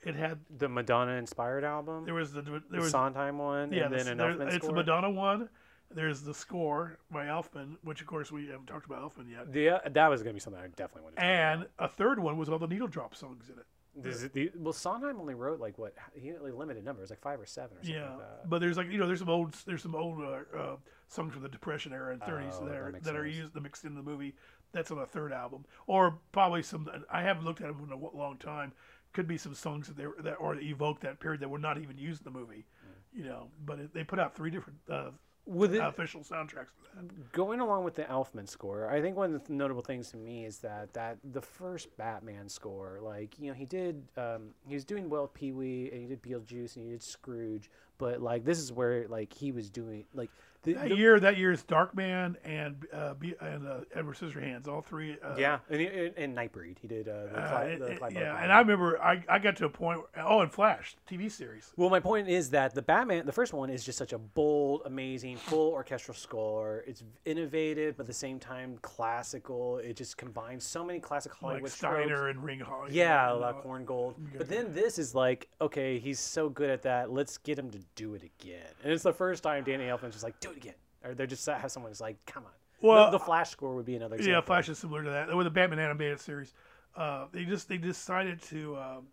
It 0.03 0.15
had 0.15 0.39
the 0.55 0.69
Madonna 0.69 1.13
inspired 1.13 1.63
album, 1.63 2.05
there 2.05 2.13
was 2.13 2.31
the 2.31 2.41
there 2.43 2.61
the 2.69 2.77
was 2.77 2.91
Sondheim 2.91 3.39
one, 3.39 3.71
yeah 3.73 3.85
and 3.85 3.93
the- 3.93 3.97
then 3.97 4.07
an 4.07 4.17
there- 4.17 4.47
it's 4.47 4.57
score. 4.57 4.69
the 4.69 4.75
Madonna 4.75 5.09
one. 5.09 5.49
There's 5.91 6.21
the 6.23 6.33
score 6.33 6.97
by 7.11 7.25
Elfman, 7.25 7.77
which 7.83 8.01
of 8.01 8.07
course 8.07 8.31
we 8.31 8.47
haven't 8.47 8.65
talked 8.67 8.85
about 8.85 9.01
Elfman 9.01 9.29
yet. 9.31 9.51
The, 9.51 9.69
uh, 9.69 9.79
that 9.89 10.07
was 10.07 10.21
gonna 10.23 10.33
be 10.33 10.39
something 10.39 10.61
I 10.61 10.67
definitely 10.67 11.03
wanted. 11.03 11.17
to 11.17 11.23
And 11.23 11.67
a 11.79 11.88
third 11.88 12.19
one 12.19 12.38
was 12.38 12.49
all 12.49 12.59
the 12.59 12.67
needle 12.67 12.88
drop 12.88 13.15
songs 13.15 13.49
in 13.49 13.57
it. 13.59 13.65
This 13.97 14.21
the, 14.33 14.51
well, 14.57 14.73
Sondheim 14.73 15.19
only 15.21 15.35
wrote 15.35 15.59
like 15.61 15.77
what 15.77 15.93
he 16.13 16.27
had, 16.27 16.41
like, 16.41 16.53
limited 16.53 16.83
numbers, 16.83 17.09
like 17.09 17.21
five 17.21 17.39
or 17.39 17.45
seven 17.45 17.77
or 17.77 17.81
something 17.83 17.95
Yeah, 17.95 18.09
like 18.09 18.19
that. 18.19 18.49
but 18.49 18.59
there's 18.59 18.75
like 18.77 18.89
you 18.91 18.97
know 18.97 19.07
there's 19.07 19.19
some 19.19 19.29
old 19.29 19.53
there's 19.65 19.81
some 19.83 19.95
old 19.95 20.19
uh, 20.21 20.57
uh, 20.57 20.75
songs 21.07 21.31
from 21.33 21.43
the 21.43 21.49
Depression 21.49 21.93
era 21.93 22.11
and 22.11 22.21
30s 22.21 22.55
Oh, 22.61 22.65
that 22.65 22.71
that 22.71 22.77
are 22.77 22.91
that 23.03 23.15
are 23.15 23.25
used 23.25 23.55
mixed 23.55 23.85
in 23.85 23.95
the 23.95 24.03
movie. 24.03 24.35
That's 24.75 24.91
on 24.91 24.99
the 24.99 25.05
third 25.05 25.31
album, 25.31 25.65
or 25.88 26.19
probably 26.33 26.61
some. 26.61 26.88
I 27.09 27.21
haven't 27.21 27.45
looked 27.45 27.61
at 27.61 27.67
them 27.67 27.81
in 27.85 27.91
a 27.91 27.97
long 27.97 28.38
time. 28.38 28.73
Could 29.13 29.27
be 29.27 29.38
some 29.38 29.53
songs 29.55 29.88
that 29.88 29.95
they 29.95 30.05
were, 30.05 30.17
that 30.21 30.33
or 30.33 30.55
evoke 30.59 30.99
that 30.99 31.21
period 31.21 31.39
that 31.41 31.49
were 31.49 31.57
not 31.57 31.77
even 31.77 31.97
used 31.97 32.25
in 32.25 32.31
the 32.33 32.38
movie. 32.38 32.65
You 33.13 33.23
know, 33.23 33.47
but 33.65 33.79
it, 33.79 33.93
they 33.93 34.03
put 34.03 34.19
out 34.19 34.35
three 34.35 34.51
different 34.51 34.77
uh, 34.91 35.11
With 35.45 35.73
it, 35.73 35.81
official 35.81 36.19
soundtracks 36.21 36.73
for 36.75 36.83
that. 36.95 37.31
going 37.31 37.61
along 37.61 37.85
with 37.85 37.95
the 37.95 38.03
Elfman 38.03 38.49
score, 38.49 38.91
I 38.91 38.99
think 39.01 39.15
one 39.15 39.33
of 39.33 39.47
the 39.47 39.53
notable 39.53 39.81
things 39.81 40.11
to 40.11 40.17
me 40.17 40.43
is 40.43 40.57
that 40.59 40.91
that 40.93 41.19
the 41.23 41.41
first 41.41 41.95
Batman 41.95 42.49
score, 42.49 42.99
like 43.01 43.39
you 43.39 43.47
know, 43.47 43.53
he 43.53 43.65
did 43.65 44.03
um, 44.17 44.49
he 44.67 44.73
was 44.73 44.83
doing 44.83 45.07
well 45.09 45.27
Pee 45.27 45.53
Wee 45.53 45.89
and 45.93 46.01
he 46.01 46.07
did 46.07 46.21
Beetlejuice 46.21 46.75
and 46.75 46.83
he 46.85 46.91
did 46.91 47.01
Scrooge, 47.01 47.69
but 47.97 48.21
like 48.21 48.43
this 48.43 48.59
is 48.59 48.73
where 48.73 49.07
like 49.07 49.31
he 49.31 49.53
was 49.53 49.69
doing 49.69 50.03
like 50.13 50.29
the, 50.65 50.73
That 50.73 50.89
the- 50.89 50.95
year, 50.95 51.19
that 51.19 51.38
year 51.38 51.51
is 51.51 51.63
Darkman 51.63 52.36
and 52.43 52.75
uh, 52.91 53.13
Be- 53.13 53.36
and 53.39 53.67
uh, 53.67 53.80
Edward 53.93 54.17
Scissorhands, 54.17 54.67
all 54.67 54.82
three. 54.82 55.17
Uh, 55.23 55.36
yeah, 55.38 55.60
and, 55.69 55.82
and, 55.82 56.13
and 56.17 56.36
Nightbreed, 56.38 56.78
he 56.82 56.88
did 56.88 57.08
uh, 57.08 57.28
the, 57.32 57.39
uh, 57.39 57.63
the 57.78 58.10
yeah, 58.12 58.43
and. 58.43 58.51
I 58.51 58.60
remember 58.60 59.01
I, 59.01 59.23
I 59.30 59.39
got 59.39 59.56
to 59.58 59.65
a 59.65 59.69
point. 59.69 59.99
Where, 59.99 60.25
oh, 60.25 60.41
and 60.41 60.51
Flash 60.51 60.95
TV 61.10 61.32
series. 61.32 61.71
Well, 61.78 61.89
my 61.89 61.99
point 61.99 62.28
is 62.28 62.49
that 62.49 62.73
the 62.73 62.82
Batman, 62.82 63.25
the 63.25 63.32
first 63.32 63.54
one, 63.54 63.69
is 63.69 63.84
just 63.84 63.97
such 63.97 64.13
a 64.13 64.17
bold, 64.17 64.82
amazing, 64.86 65.38
full 65.38 65.71
orchestral 65.71 66.15
score. 66.15 66.84
It's 66.88 67.04
innovative, 67.25 67.97
but 67.97 68.04
at 68.04 68.08
the 68.08 68.13
same 68.13 68.39
time 68.39 68.78
classical. 68.82 69.78
It 69.78 69.95
just 69.95 70.17
combines 70.17 70.63
so 70.63 70.84
many 70.84 70.99
classic 70.99 71.34
Hollywood 71.34 71.63
like 71.63 71.73
tropes. 71.73 71.95
Steiner 71.95 72.30
and 72.30 72.43
Ring 72.43 72.60
Hall. 72.60 72.86
Yeah, 72.89 73.28
know, 73.28 73.39
like 73.39 73.63
Korngold. 73.63 74.15
But 74.38 74.49
then 74.49 74.73
this 74.73 74.97
is 74.97 75.13
like, 75.13 75.47
okay, 75.62 75.99
he's 75.99 76.19
so 76.19 76.49
good 76.49 76.69
at 76.69 76.82
that. 76.84 77.12
Let's 77.12 77.38
get 77.38 77.60
him 77.60 77.69
to 77.71 77.80
do 77.95 78.15
it 78.15 78.23
again. 78.23 78.62
And 78.84 78.91
it's 78.91 79.04
the 79.04 79.13
first 79.13 79.43
time 79.43 79.63
Danny 79.63 79.86
Elfman's 79.86 80.13
just 80.13 80.23
like, 80.23 80.39
do 80.39 80.51
it 80.55 80.57
again. 80.57 80.73
Or 81.03 81.13
they're 81.13 81.27
just 81.27 81.45
have 81.45 81.71
someone 81.71 81.91
who's 81.91 82.01
like, 82.01 82.17
come 82.25 82.43
on. 82.45 82.51
Well, 82.81 83.05
the, 83.11 83.17
the 83.17 83.23
Flash 83.23 83.49
score 83.51 83.75
would 83.75 83.85
be 83.85 83.95
another. 83.95 84.21
Yeah, 84.21 84.41
Flash 84.41 84.69
is 84.69 84.77
similar 84.77 85.03
to 85.03 85.09
that. 85.11 85.35
With 85.35 85.45
the 85.45 85.51
Batman 85.51 85.79
animated 85.79 86.19
series, 86.19 86.53
uh, 86.95 87.25
they 87.31 87.45
just 87.45 87.67
they 87.69 87.77
decided 87.77 88.41
to 88.43 88.75
um, 88.77 89.07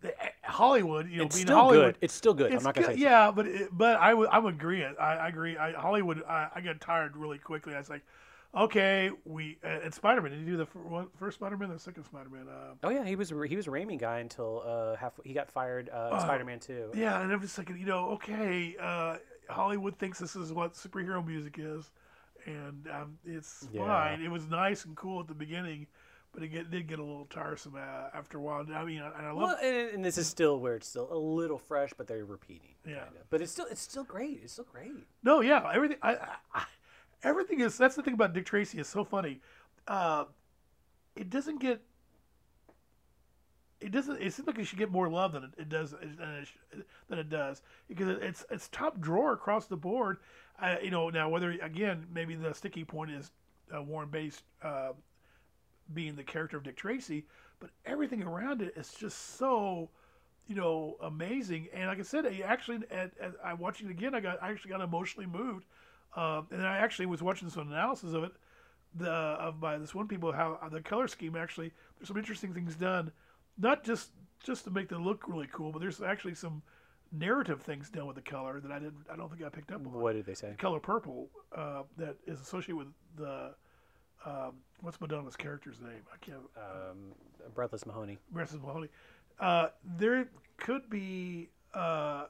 they, 0.00 0.12
Hollywood. 0.42 1.08
You 1.10 1.18
know, 1.18 1.24
It's 1.24 1.36
being 1.36 1.46
still 1.46 1.56
Hollywood. 1.56 1.94
good. 1.94 1.98
It's 2.04 2.14
still 2.14 2.34
good. 2.34 2.52
I'm 2.52 2.62
not 2.62 2.74
gonna 2.74 2.88
good- 2.88 2.96
say. 2.96 3.02
yeah, 3.02 3.30
but 3.30 3.46
it, 3.46 3.68
but 3.72 3.96
I 3.98 4.14
would 4.14 4.28
I'm 4.30 4.46
agreeing. 4.46 4.94
I, 5.00 5.14
I 5.16 5.28
agree. 5.28 5.56
I, 5.56 5.72
Hollywood. 5.72 6.22
I, 6.28 6.48
I 6.54 6.60
got 6.60 6.80
tired 6.80 7.16
really 7.16 7.38
quickly. 7.38 7.74
I 7.74 7.78
was 7.78 7.90
like, 7.90 8.02
okay, 8.56 9.10
we 9.24 9.58
uh, 9.64 9.80
and 9.84 9.92
Spider 9.94 10.22
Man. 10.22 10.32
Did 10.32 10.40
you 10.40 10.46
do 10.46 10.56
the 10.56 10.66
first, 11.18 11.36
Spider 11.36 11.56
Man, 11.56 11.68
the 11.70 11.78
second 11.78 12.04
Spider 12.04 12.30
Man? 12.30 12.46
Uh, 12.48 12.74
Oh 12.82 12.88
yeah, 12.90 13.04
he 13.04 13.14
was 13.14 13.28
he 13.48 13.56
was 13.56 13.66
a 13.66 13.70
Raimi 13.70 13.98
guy 13.98 14.18
until 14.20 14.62
uh, 14.66 14.96
half. 14.96 15.12
He 15.24 15.32
got 15.34 15.50
fired. 15.50 15.90
Uh, 15.90 16.10
Oh. 16.12 16.18
Spider-Man 16.18 16.60
Two. 16.60 16.90
yeah, 16.94 17.20
and 17.20 17.30
I'm 17.32 17.40
just 17.40 17.54
thinking, 17.56 17.78
you 17.78 17.86
know, 17.86 18.10
okay, 18.12 18.74
uh, 18.80 19.16
Hollywood 19.48 19.98
thinks 19.98 20.18
this 20.18 20.36
is 20.36 20.52
what 20.52 20.74
superhero 20.74 21.24
music 21.26 21.56
is, 21.58 21.90
and 22.46 22.88
um, 22.92 23.18
it's 23.24 23.68
Yeah. 23.72 23.86
fine. 23.86 24.22
It 24.22 24.30
was 24.30 24.48
nice 24.48 24.84
and 24.84 24.96
cool 24.96 25.20
at 25.20 25.28
the 25.28 25.34
beginning, 25.34 25.86
but 26.32 26.42
it 26.42 26.48
get, 26.48 26.70
did 26.70 26.86
get 26.88 26.98
a 26.98 27.02
little 27.02 27.26
tiresome 27.26 27.74
uh, 27.76 28.08
after 28.16 28.38
a 28.38 28.40
while. 28.40 28.66
I 28.74 28.84
mean, 28.84 29.00
and 29.00 29.26
I 29.26 29.30
love. 29.30 29.36
Well, 29.50 29.58
and, 29.62 29.94
and 29.94 30.04
this 30.04 30.18
is 30.18 30.26
still 30.26 30.58
where 30.60 30.74
it's 30.76 30.88
still 30.88 31.08
a 31.12 31.16
little 31.18 31.58
fresh, 31.58 31.92
but 31.96 32.06
they're 32.06 32.24
repeating. 32.24 32.74
Yeah. 32.86 33.04
kinda. 33.04 33.20
But 33.30 33.40
it's 33.40 33.52
still 33.52 33.66
it's 33.70 33.80
still 33.82 34.04
great. 34.04 34.40
It's 34.42 34.52
still 34.54 34.66
great. 34.70 35.06
No, 35.22 35.40
yeah, 35.40 35.70
everything. 35.74 35.98
I, 36.02 36.14
I, 36.14 36.28
I, 36.54 36.64
everything 37.22 37.60
is. 37.60 37.76
That's 37.78 37.94
the 37.96 38.02
thing 38.02 38.14
about 38.14 38.32
Dick 38.32 38.46
Tracy. 38.46 38.78
is 38.78 38.88
so 38.88 39.04
funny. 39.04 39.40
Uh, 39.86 40.24
it 41.16 41.30
doesn't 41.30 41.60
get. 41.60 41.80
It 43.84 43.92
doesn't. 43.92 44.20
It 44.20 44.32
seems 44.32 44.46
like 44.46 44.58
it 44.58 44.64
should 44.66 44.78
get 44.78 44.90
more 44.90 45.08
love 45.08 45.32
than 45.32 45.44
it, 45.44 45.50
it 45.58 45.68
does 45.68 45.90
than 45.90 46.44
it, 46.72 46.86
than 47.08 47.18
it 47.18 47.28
does 47.28 47.62
because 47.88 48.08
it's 48.08 48.44
it's 48.50 48.68
top 48.68 49.00
drawer 49.00 49.32
across 49.32 49.66
the 49.66 49.76
board. 49.76 50.18
Uh, 50.60 50.76
you 50.82 50.90
know 50.90 51.10
now 51.10 51.28
whether 51.28 51.50
again 51.62 52.06
maybe 52.12 52.34
the 52.34 52.54
sticky 52.54 52.84
point 52.84 53.10
is 53.10 53.32
uh, 53.74 53.82
Warren 53.82 54.08
Beatty 54.08 54.36
uh, 54.62 54.92
being 55.92 56.16
the 56.16 56.22
character 56.22 56.56
of 56.56 56.62
Dick 56.62 56.76
Tracy, 56.76 57.26
but 57.60 57.70
everything 57.84 58.22
around 58.22 58.62
it 58.62 58.72
is 58.76 58.94
just 58.94 59.36
so 59.36 59.90
you 60.46 60.54
know, 60.54 60.96
amazing. 61.00 61.68
And 61.72 61.88
like 61.88 61.98
I 61.98 62.02
said, 62.02 62.26
I 62.26 62.42
actually, 62.44 62.78
at, 62.90 63.12
at, 63.18 63.32
I 63.42 63.54
watching 63.54 63.88
it 63.88 63.90
again, 63.90 64.14
I 64.14 64.20
got, 64.20 64.42
I 64.42 64.50
actually 64.50 64.72
got 64.72 64.82
emotionally 64.82 65.26
moved. 65.26 65.64
Um, 66.16 66.46
and 66.50 66.62
I 66.66 66.78
actually 66.78 67.06
was 67.06 67.22
watching 67.22 67.48
some 67.48 67.68
analysis 67.72 68.12
of 68.12 68.24
it, 68.24 68.32
the 68.94 69.10
of 69.10 69.60
by 69.60 69.78
this 69.78 69.94
one 69.94 70.06
people 70.06 70.30
how 70.32 70.58
the 70.70 70.80
color 70.80 71.08
scheme 71.08 71.34
actually. 71.34 71.72
There's 71.98 72.08
some 72.08 72.16
interesting 72.16 72.54
things 72.54 72.76
done, 72.76 73.10
not 73.58 73.84
just 73.84 74.10
just 74.42 74.64
to 74.64 74.70
make 74.70 74.88
them 74.88 75.04
look 75.04 75.26
really 75.26 75.48
cool, 75.52 75.72
but 75.72 75.80
there's 75.80 76.02
actually 76.02 76.34
some 76.34 76.62
narrative 77.12 77.62
things 77.62 77.88
done 77.88 78.06
with 78.06 78.16
the 78.16 78.22
color 78.22 78.60
that 78.60 78.70
I 78.70 78.78
didn't, 78.78 79.06
I 79.10 79.16
don't 79.16 79.30
think 79.30 79.42
I 79.42 79.48
picked 79.48 79.70
up 79.70 79.80
on. 79.86 79.92
What 79.92 80.12
did 80.14 80.26
they 80.26 80.34
say? 80.34 80.50
The 80.50 80.56
color 80.56 80.80
purple 80.80 81.28
uh, 81.56 81.82
that 81.96 82.16
is 82.26 82.40
associated 82.40 82.76
with 82.76 82.88
the. 83.16 83.54
Um, 84.26 84.54
what's 84.80 85.00
Madonna's 85.02 85.36
character's 85.36 85.80
name? 85.80 86.00
I 86.12 86.16
can't. 86.24 86.38
Um, 86.56 87.12
Breathless 87.54 87.84
Mahoney. 87.84 88.18
Breathless 88.30 88.62
Mahoney. 88.62 88.88
Uh, 89.38 89.68
there 89.98 90.28
could 90.56 90.88
be 90.88 91.50
uh, 91.74 92.24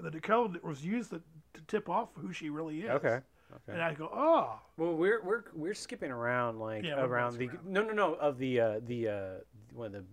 the 0.00 0.10
decal 0.10 0.52
that 0.52 0.62
was 0.62 0.84
used 0.84 1.10
to, 1.10 1.20
to 1.54 1.60
tip 1.66 1.88
off 1.88 2.10
who 2.14 2.32
she 2.32 2.50
really 2.50 2.82
is. 2.82 2.90
Okay. 2.90 3.20
Okay. 3.52 3.72
And 3.72 3.82
I 3.82 3.94
go, 3.94 4.10
oh, 4.12 4.58
Well, 4.76 4.94
we're 4.94 5.22
we're 5.22 5.44
we're 5.54 5.74
skipping 5.74 6.10
around 6.10 6.58
like 6.58 6.84
Yeah, 6.84 7.00
around 7.00 7.36
the 7.38 7.46
bouncing 7.46 7.72
no 7.72 7.82
no 7.82 7.92
no 7.92 8.14
of 8.14 8.38
the 8.38 8.60
uh, 8.60 8.80
the 8.86 9.08
uh, 9.08 9.30
one 9.72 9.86
of 9.86 9.92
the 9.92 10.04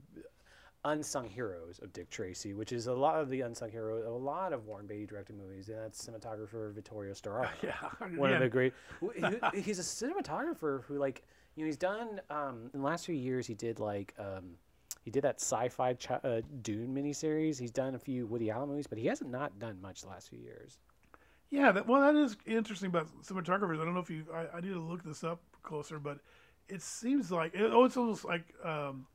unsung 0.85 1.27
heroes 1.27 1.79
of 1.81 1.93
Dick 1.93 2.09
Tracy, 2.09 2.53
which 2.53 2.71
is 2.71 2.87
a 2.87 2.93
lot 2.93 3.19
of 3.19 3.29
the 3.29 3.41
unsung 3.41 3.69
hero 3.69 3.97
of 3.97 4.13
a 4.13 4.17
lot 4.17 4.53
of 4.53 4.65
Warren 4.65 4.87
Beatty 4.87 5.05
directed 5.05 5.37
movies, 5.37 5.69
and 5.69 5.77
that's 5.77 6.03
cinematographer 6.05 6.73
Vittorio 6.73 7.13
Storaro. 7.13 7.49
yeah. 7.63 7.73
one 8.17 8.29
yeah. 8.29 8.35
of 8.37 8.41
the 8.41 8.49
great. 8.49 8.73
he- 9.53 9.61
He's 9.61 9.79
a 9.79 9.83
cinematographer 9.83 10.83
who, 10.85 10.97
like, 10.97 11.23
you 11.55 11.63
know, 11.63 11.67
he's 11.67 11.77
done 11.77 12.21
um, 12.29 12.69
in 12.73 12.79
the 12.79 12.85
last 12.85 13.05
few 13.05 13.15
years. 13.15 13.45
He 13.45 13.53
did 13.53 13.79
like 13.79 14.13
um, 14.17 14.55
he 15.03 15.11
did 15.11 15.23
that 15.23 15.41
sci-fi 15.41 15.93
ch- 15.93 16.11
uh, 16.11 16.41
Dune 16.61 16.93
miniseries. 16.93 17.59
He's 17.59 17.71
done 17.71 17.95
a 17.95 17.99
few 17.99 18.25
Woody 18.27 18.49
Allen 18.51 18.69
movies, 18.69 18.87
but 18.87 18.97
he 18.97 19.07
hasn't 19.07 19.31
not 19.31 19.57
done 19.59 19.81
much 19.81 20.01
the 20.01 20.09
last 20.09 20.29
few 20.29 20.39
years. 20.39 20.77
Yeah, 21.49 21.71
that, 21.73 21.87
well, 21.87 22.01
that 22.01 22.15
is 22.15 22.37
interesting 22.45 22.87
about 22.87 23.07
cinematographers. 23.23 23.81
I 23.81 23.85
don't 23.85 23.93
know 23.93 23.99
if 23.99 24.09
you, 24.09 24.25
I, 24.33 24.57
I 24.57 24.61
need 24.61 24.73
to 24.73 24.79
look 24.79 25.03
this 25.03 25.23
up 25.23 25.41
closer, 25.63 25.99
but 25.99 26.19
it 26.69 26.81
seems 26.81 27.31
like, 27.31 27.53
it, 27.53 27.61
oh, 27.63 27.83
it's 27.83 27.97
almost 27.97 28.23
like, 28.23 28.45
um, 28.63 29.05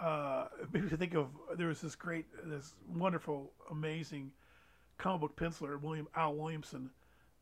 uh, 0.00 0.48
maybe 0.72 0.88
to 0.88 0.96
think 0.96 1.14
of, 1.14 1.28
there 1.56 1.68
was 1.68 1.80
this 1.80 1.94
great, 1.94 2.26
this 2.44 2.74
wonderful, 2.88 3.52
amazing 3.70 4.32
comic 4.98 5.20
book 5.20 5.36
penciler, 5.36 5.80
William 5.80 6.08
Al 6.14 6.34
Williamson, 6.34 6.90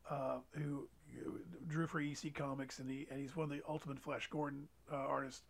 uh, 0.09 0.37
who 0.51 0.87
drew 1.67 1.87
for 1.87 1.99
EC 1.99 2.33
Comics, 2.33 2.79
and 2.79 2.89
he 2.89 3.07
and 3.09 3.19
he's 3.19 3.35
one 3.35 3.45
of 3.45 3.49
the 3.49 3.61
ultimate 3.67 3.99
Flash 3.99 4.27
Gordon 4.29 4.67
uh, 4.91 4.95
artists. 4.95 5.43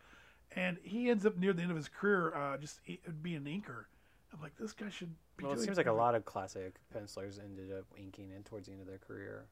And 0.55 0.77
he 0.83 1.09
ends 1.09 1.25
up 1.25 1.37
near 1.37 1.53
the 1.53 1.61
end 1.61 1.71
of 1.71 1.77
his 1.77 1.87
career 1.87 2.33
uh, 2.35 2.57
just 2.57 2.79
being 3.21 3.35
an 3.35 3.43
inker, 3.45 3.85
I'm 4.33 4.41
like, 4.41 4.55
this 4.57 4.73
guy 4.73 4.89
should 4.89 5.13
be. 5.37 5.45
Well, 5.45 5.53
it 5.53 5.59
seems 5.59 5.77
like 5.77 5.87
a 5.87 5.93
lot 5.93 6.15
of 6.15 6.25
classic 6.25 6.75
pencilers 6.93 7.39
ended 7.39 7.71
up 7.71 7.85
inking 7.97 8.31
in 8.35 8.43
towards 8.43 8.67
the 8.67 8.73
end 8.73 8.81
of 8.81 8.87
their 8.87 8.99
career. 8.99 9.45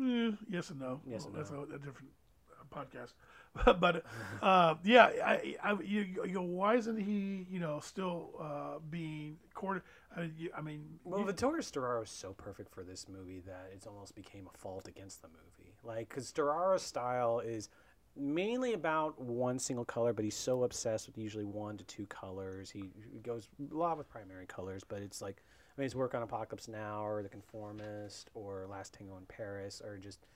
Eh, 0.00 0.30
yes 0.48 0.70
and 0.70 0.80
no. 0.80 1.00
Yes 1.06 1.24
and 1.24 1.34
That's 1.34 1.50
no. 1.50 1.60
a, 1.70 1.74
a 1.74 1.78
different 1.78 2.10
uh, 2.50 2.74
podcast. 2.74 3.14
but 3.80 4.04
uh, 4.42 4.74
yeah, 4.84 5.10
I, 5.24 5.56
I, 5.62 5.72
you, 5.82 6.06
you 6.24 6.32
go, 6.34 6.42
why 6.42 6.76
isn't 6.76 6.96
he, 6.98 7.46
you 7.50 7.58
know, 7.58 7.80
still 7.80 8.30
uh, 8.40 8.78
being 8.90 9.36
courted? 9.54 9.82
I 10.16 10.20
mean, 10.20 10.34
you, 10.38 10.50
I 10.56 10.60
mean, 10.60 10.84
Well, 11.04 11.20
you- 11.20 11.26
Vittorio 11.26 11.60
Storaro 11.60 12.02
is 12.04 12.10
so 12.10 12.32
perfect 12.32 12.72
for 12.72 12.84
this 12.84 13.06
movie 13.08 13.40
that 13.46 13.70
it's 13.74 13.86
almost 13.86 14.14
became 14.14 14.48
a 14.52 14.56
fault 14.56 14.88
against 14.88 15.22
the 15.22 15.28
movie. 15.28 15.74
Like, 15.82 16.08
because 16.08 16.30
Storaro's 16.32 16.82
style 16.82 17.40
is 17.40 17.68
mainly 18.16 18.72
about 18.72 19.20
one 19.20 19.58
single 19.58 19.84
color, 19.84 20.12
but 20.12 20.24
he's 20.24 20.36
so 20.36 20.64
obsessed 20.64 21.06
with 21.06 21.18
usually 21.18 21.44
one 21.44 21.76
to 21.76 21.84
two 21.84 22.06
colors. 22.06 22.70
He, 22.70 22.90
he 23.12 23.18
goes 23.20 23.48
a 23.70 23.74
lot 23.74 23.98
with 23.98 24.08
primary 24.08 24.46
colors, 24.46 24.82
but 24.86 25.00
it's 25.02 25.20
like, 25.20 25.42
I 25.76 25.80
mean, 25.80 25.84
his 25.84 25.94
work 25.96 26.14
on 26.14 26.22
Apocalypse 26.22 26.68
Now 26.68 27.04
or 27.04 27.22
The 27.22 27.28
Conformist 27.28 28.30
or 28.34 28.66
Last 28.68 28.94
Tango 28.94 29.16
in 29.16 29.26
Paris 29.26 29.80
are 29.84 29.96
just 29.96 30.26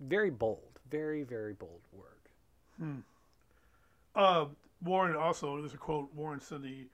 very 0.00 0.30
bold, 0.30 0.78
very, 0.90 1.22
very 1.22 1.52
bold 1.54 1.80
work. 1.92 2.19
Uh, 4.14 4.46
Warren 4.82 5.16
also, 5.16 5.58
there's 5.58 5.74
a 5.74 5.78
quote. 5.78 6.12
Warren 6.14 6.40
said 6.40 6.62
he 6.64 6.86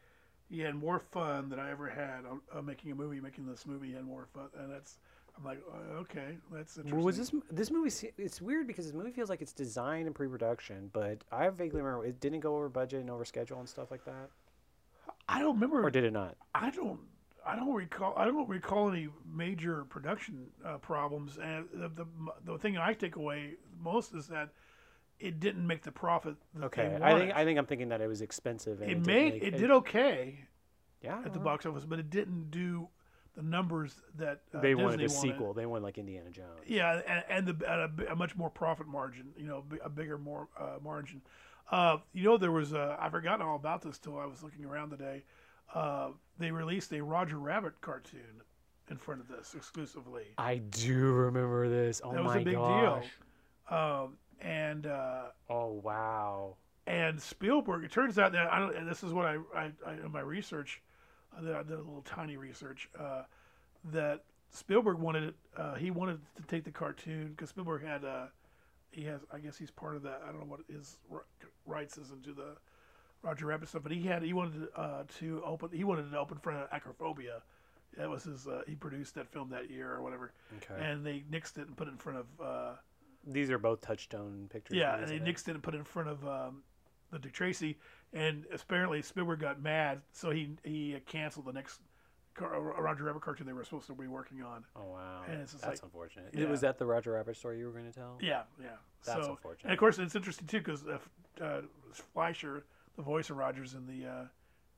he 0.49 0.61
had 0.61 0.75
more 0.75 0.99
fun 0.99 1.49
than 1.49 1.59
I 1.59 1.71
ever 1.71 1.89
had 1.89 2.25
on, 2.31 2.41
uh, 2.55 2.63
making 2.63 2.93
a 2.93 2.95
movie. 2.95 3.21
Making 3.21 3.47
this 3.47 3.67
movie, 3.67 3.89
he 3.89 3.95
had 3.95 4.05
more 4.05 4.27
fun, 4.35 4.49
and 4.59 4.71
that's 4.71 4.99
I'm 5.37 5.45
like, 5.45 5.61
uh, 5.71 5.99
okay, 5.99 6.37
that's 6.53 6.77
interesting. 6.77 6.97
Well, 6.97 7.05
was 7.05 7.17
this 7.19 7.33
this 7.51 7.71
movie? 7.71 7.91
It's 8.19 8.41
weird 8.41 8.67
because 8.67 8.87
this 8.87 8.95
movie 8.95 9.11
feels 9.11 9.29
like 9.29 9.43
it's 9.43 9.53
designed 9.53 10.07
in 10.07 10.15
pre-production, 10.15 10.91
but 10.93 11.19
I 11.31 11.49
vaguely 11.51 11.83
remember 11.83 12.07
it 12.07 12.21
didn't 12.21 12.41
go 12.41 12.57
over 12.57 12.69
budget 12.69 13.01
and 13.01 13.11
over 13.11 13.25
schedule 13.25 13.59
and 13.59 13.69
stuff 13.69 13.91
like 13.91 14.05
that, 14.05 14.31
I 15.29 15.41
don't 15.41 15.55
remember. 15.55 15.83
or 15.83 15.91
did 15.91 16.05
it 16.05 16.13
not? 16.13 16.37
I 16.55 16.71
don't. 16.71 17.01
I 17.47 17.55
don't 17.55 17.73
recall. 17.75 18.15
I 18.17 18.25
don't 18.25 18.49
recall 18.49 18.91
any 18.91 19.09
major 19.33 19.85
production 19.85 20.47
uh, 20.65 20.79
problems. 20.79 21.39
And 21.39 21.67
the, 21.73 21.89
the 21.89 22.07
the 22.45 22.59
thing 22.59 22.77
I 22.77 22.93
take 22.93 23.17
away 23.17 23.55
most 23.81 24.15
is 24.15 24.27
that 24.29 24.51
it 25.19 25.41
didn't 25.41 25.67
make 25.67 25.83
the 25.83 25.93
profit. 25.93 26.37
That 26.55 26.67
Okay, 26.67 26.99
I 27.03 27.19
think. 27.19 27.35
I 27.35 27.45
think 27.45 27.59
I'm 27.59 27.67
thinking 27.67 27.89
that 27.89 28.01
it 28.01 28.07
was 28.07 28.23
expensive. 28.23 28.81
And 28.81 28.91
it 28.91 28.95
didn't 28.95 29.07
made 29.07 29.33
make- 29.35 29.43
it 29.43 29.57
did 29.57 29.71
okay 29.71 30.41
yeah 31.03 31.21
at 31.25 31.33
the 31.33 31.39
box 31.39 31.67
office, 31.67 31.85
but 31.85 31.99
it 31.99 32.11
didn't 32.11 32.51
do 32.51 32.89
the 33.35 33.43
numbers 33.43 34.01
that 34.17 34.41
uh, 34.55 34.61
They 34.61 34.71
Disney 34.71 34.85
wanted 34.85 35.01
a 35.03 35.09
sequel. 35.09 35.53
They 35.53 35.67
wanted 35.67 35.85
like 35.85 35.99
Indiana 35.99 36.31
Jones. 36.31 36.61
Yeah, 36.67 37.01
and, 37.07 37.25
and 37.29 37.59
the 37.59 38.01
a, 38.09 38.13
a 38.13 38.17
much 38.17 38.35
more 38.35 38.51
profit 38.51 38.87
margin, 38.87 39.29
you 39.37 39.47
know, 39.47 39.65
a 39.85 39.91
bigger 39.91 40.19
more 40.19 40.49
uh, 40.59 40.79
margin. 40.83 41.21
Uh, 41.71 41.99
you 42.13 42.25
know, 42.25 42.37
there 42.39 42.53
was 42.53 42.73
a, 42.73 42.97
I 43.01 43.11
forgotten 43.11 43.45
all 43.45 43.57
about 43.57 43.83
this 43.83 43.99
till 43.99 44.19
I 44.19 44.25
was 44.25 44.43
looking 44.43 44.65
around 44.65 44.91
today. 44.91 45.25
Uh, 45.75 46.11
they 46.39 46.51
released 46.51 46.93
a 46.93 47.03
Roger 47.03 47.39
Rabbit 47.39 47.81
cartoon 47.81 48.43
in 48.89 48.97
front 48.97 49.21
of 49.21 49.29
this 49.29 49.55
exclusively. 49.55 50.25
I 50.39 50.57
do 50.57 51.13
remember 51.13 51.69
this. 51.69 52.01
Oh 52.05 52.13
that 52.13 52.25
was 52.25 52.37
a 52.37 52.41
big 52.41 52.55
gosh. 52.55 53.05
deal. 53.69 53.77
Um, 53.79 54.17
and 54.41 54.87
uh, 54.87 55.23
Oh 55.49 55.81
wow. 55.83 56.57
and 56.87 57.21
Spielberg. 57.21 57.85
It 57.85 57.91
turns 57.93 58.19
out 58.19 58.33
that 58.33 58.53
I 58.53 58.59
don't. 58.59 58.75
And 58.77 58.89
this 58.89 59.03
is 59.03 59.13
what 59.13 59.27
I, 59.27 59.37
I, 59.55 59.71
I 59.87 59.93
in 59.95 60.13
my 60.13 60.21
research, 60.21 60.83
I 61.37 61.41
did, 61.43 61.55
I 61.55 61.63
did 61.63 61.73
a 61.73 61.77
little 61.79 62.05
tiny 62.05 62.37
research 62.37 62.89
uh, 62.99 63.23
that 63.93 64.23
Spielberg 64.53 64.99
wanted 64.99 65.25
it. 65.25 65.35
Uh, 65.57 65.75
he 65.75 65.91
wanted 65.91 66.21
to 66.37 66.43
take 66.45 66.65
the 66.65 66.71
cartoon 66.71 67.29
because 67.31 67.51
Spielberg 67.51 67.85
had. 67.85 68.05
Uh, 68.05 68.27
he 68.91 69.05
has. 69.05 69.21
I 69.33 69.39
guess 69.39 69.57
he's 69.59 69.71
part 69.71 69.97
of 69.97 70.03
that. 70.03 70.23
I 70.25 70.31
don't 70.33 70.41
know 70.41 70.47
what 70.47 70.61
his 70.73 70.97
rights 71.67 71.99
is 71.99 72.11
into 72.13 72.33
the 72.33 72.57
Roger 73.23 73.47
Rabbit 73.47 73.69
stuff, 73.69 73.83
but 73.83 73.93
he 73.93 74.03
had. 74.03 74.23
He 74.23 74.33
wanted 74.33 74.69
uh, 74.77 75.03
to 75.19 75.43
open. 75.45 75.71
He 75.73 75.85
wanted 75.85 76.11
to 76.11 76.19
open 76.19 76.39
of 76.39 76.71
Arachnophobia. 76.71 77.41
That 77.97 78.09
was 78.09 78.25
his. 78.25 78.47
Uh, 78.47 78.63
he 78.67 78.75
produced 78.75 79.15
that 79.17 79.29
film 79.29 79.51
that 79.51 79.71
year 79.71 79.93
or 79.93 80.03
whatever, 80.03 80.33
Okay. 80.59 80.81
and 80.83 81.05
they 81.05 81.25
nixed 81.31 81.59
it 81.59 81.67
and 81.67 81.77
put 81.77 81.89
it 81.89 81.93
in 81.93 81.97
front 81.99 82.19
of. 82.19 82.77
These 83.27 83.51
are 83.51 83.59
both 83.59 83.81
touchstone 83.81 84.49
pictures. 84.53 84.77
yeah, 84.77 84.97
and 84.99 85.09
they 85.09 85.17
I 85.17 85.19
think. 85.19 85.37
nixed 85.37 85.49
it 85.49 85.53
and 85.53 85.63
put 85.63 85.75
it 85.75 85.79
in 85.79 85.85
front 85.85 86.09
of 86.09 86.27
um, 86.27 86.63
the 87.11 87.19
Dick 87.19 87.33
Tracy, 87.33 87.77
and 88.13 88.45
apparently 88.53 89.03
Spielberg 89.03 89.41
got 89.41 89.61
mad, 89.63 90.01
so 90.13 90.31
he 90.31 90.51
he 90.65 90.97
canceled 91.07 91.47
the 91.47 91.53
next 91.53 91.81
car, 92.35 92.55
uh, 92.55 92.81
Roger 92.81 93.05
Rabbit 93.05 93.23
cartoon 93.23 93.47
they 93.47 93.53
were 93.53 93.65
supposed 93.65 93.87
to 93.89 93.95
be 93.95 94.07
working 94.07 94.43
on. 94.43 94.65
Oh 94.77 94.85
wow. 94.93 95.23
and 95.29 95.41
it's 95.41 95.53
just 95.53 95.65
That's 95.65 95.81
like- 95.83 95.85
unfortunate. 95.85 96.31
yeah. 96.35 96.47
Was 96.47 96.61
that 96.61 96.79
the 96.79 96.87
Roger 96.87 97.13
Rabbit 97.13 97.37
story 97.37 97.59
you 97.59 97.67
were 97.67 97.73
going 97.73 97.91
to 97.91 97.93
tell? 97.99 98.19
Yeah, 98.21 98.43
yeah. 98.61 98.69
That's 99.05 99.25
so, 99.25 99.31
unfortunate. 99.31 99.65
And 99.65 99.73
of 99.73 99.79
course, 99.79 99.99
it's 99.99 100.15
interesting 100.15 100.47
too 100.47 100.59
because 100.59 100.85
uh, 100.87 100.99
uh, 101.43 101.61
Fleischer, 102.13 102.65
the 102.97 103.03
voice 103.03 103.31
of 103.31 103.37
Rogers 103.39 103.75
in 103.75 103.87
the 103.87 104.07
uh, 104.09 104.25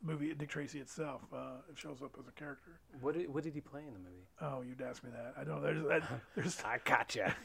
movie 0.03 0.33
Dick 0.35 0.49
Tracy 0.49 0.79
itself, 0.81 1.23
uh, 1.35 1.57
it 1.71 1.79
shows 1.79 2.03
up 2.03 2.15
as 2.19 2.29
a 2.29 2.33
character. 2.33 2.79
What 3.01 3.15
did, 3.15 3.33
what 3.33 3.43
did 3.43 3.55
he 3.55 3.61
play 3.61 3.81
in 3.87 3.93
the 3.93 3.99
movie? 3.99 4.27
Oh, 4.41 4.63
you'd 4.63 4.81
ask 4.81 5.03
me 5.03 5.11
that. 5.11 5.35
I 5.39 5.45
don't 5.45 5.57
know 5.63 5.63
there's 5.89 6.03
that, 6.03 6.21
there's 6.37 6.61
I 6.65 6.79
gotcha. 6.85 7.35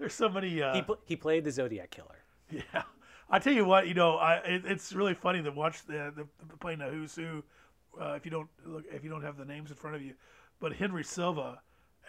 there's 0.00 0.14
so 0.14 0.28
many. 0.28 0.62
Uh, 0.62 0.74
he 0.74 0.82
pl- 0.82 0.98
he 1.04 1.14
played 1.14 1.44
the 1.44 1.52
Zodiac 1.52 1.90
killer. 1.90 2.24
Yeah, 2.50 2.82
I 3.28 3.38
tell 3.38 3.52
you 3.52 3.64
what, 3.64 3.86
you 3.86 3.94
know, 3.94 4.16
I 4.16 4.36
it, 4.38 4.62
it's 4.64 4.92
really 4.92 5.14
funny 5.14 5.42
to 5.42 5.50
watch 5.52 5.84
the, 5.86 6.12
the, 6.16 6.26
the 6.48 6.56
playing 6.56 6.80
the 6.80 6.86
Who's 6.86 7.14
Who. 7.14 7.44
Uh, 8.00 8.14
if 8.14 8.24
you 8.24 8.30
don't 8.30 8.48
look, 8.64 8.84
if 8.90 9.04
you 9.04 9.10
don't 9.10 9.22
have 9.22 9.36
the 9.36 9.44
names 9.44 9.70
in 9.70 9.76
front 9.76 9.94
of 9.94 10.02
you, 10.02 10.14
but 10.58 10.72
Henry 10.72 11.04
Silva 11.04 11.60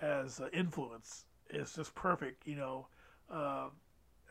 as 0.01 0.39
uh, 0.39 0.47
influence 0.53 1.25
is 1.49 1.73
just 1.73 1.93
perfect. 1.93 2.47
You 2.47 2.55
know, 2.55 2.87
uh, 3.31 3.67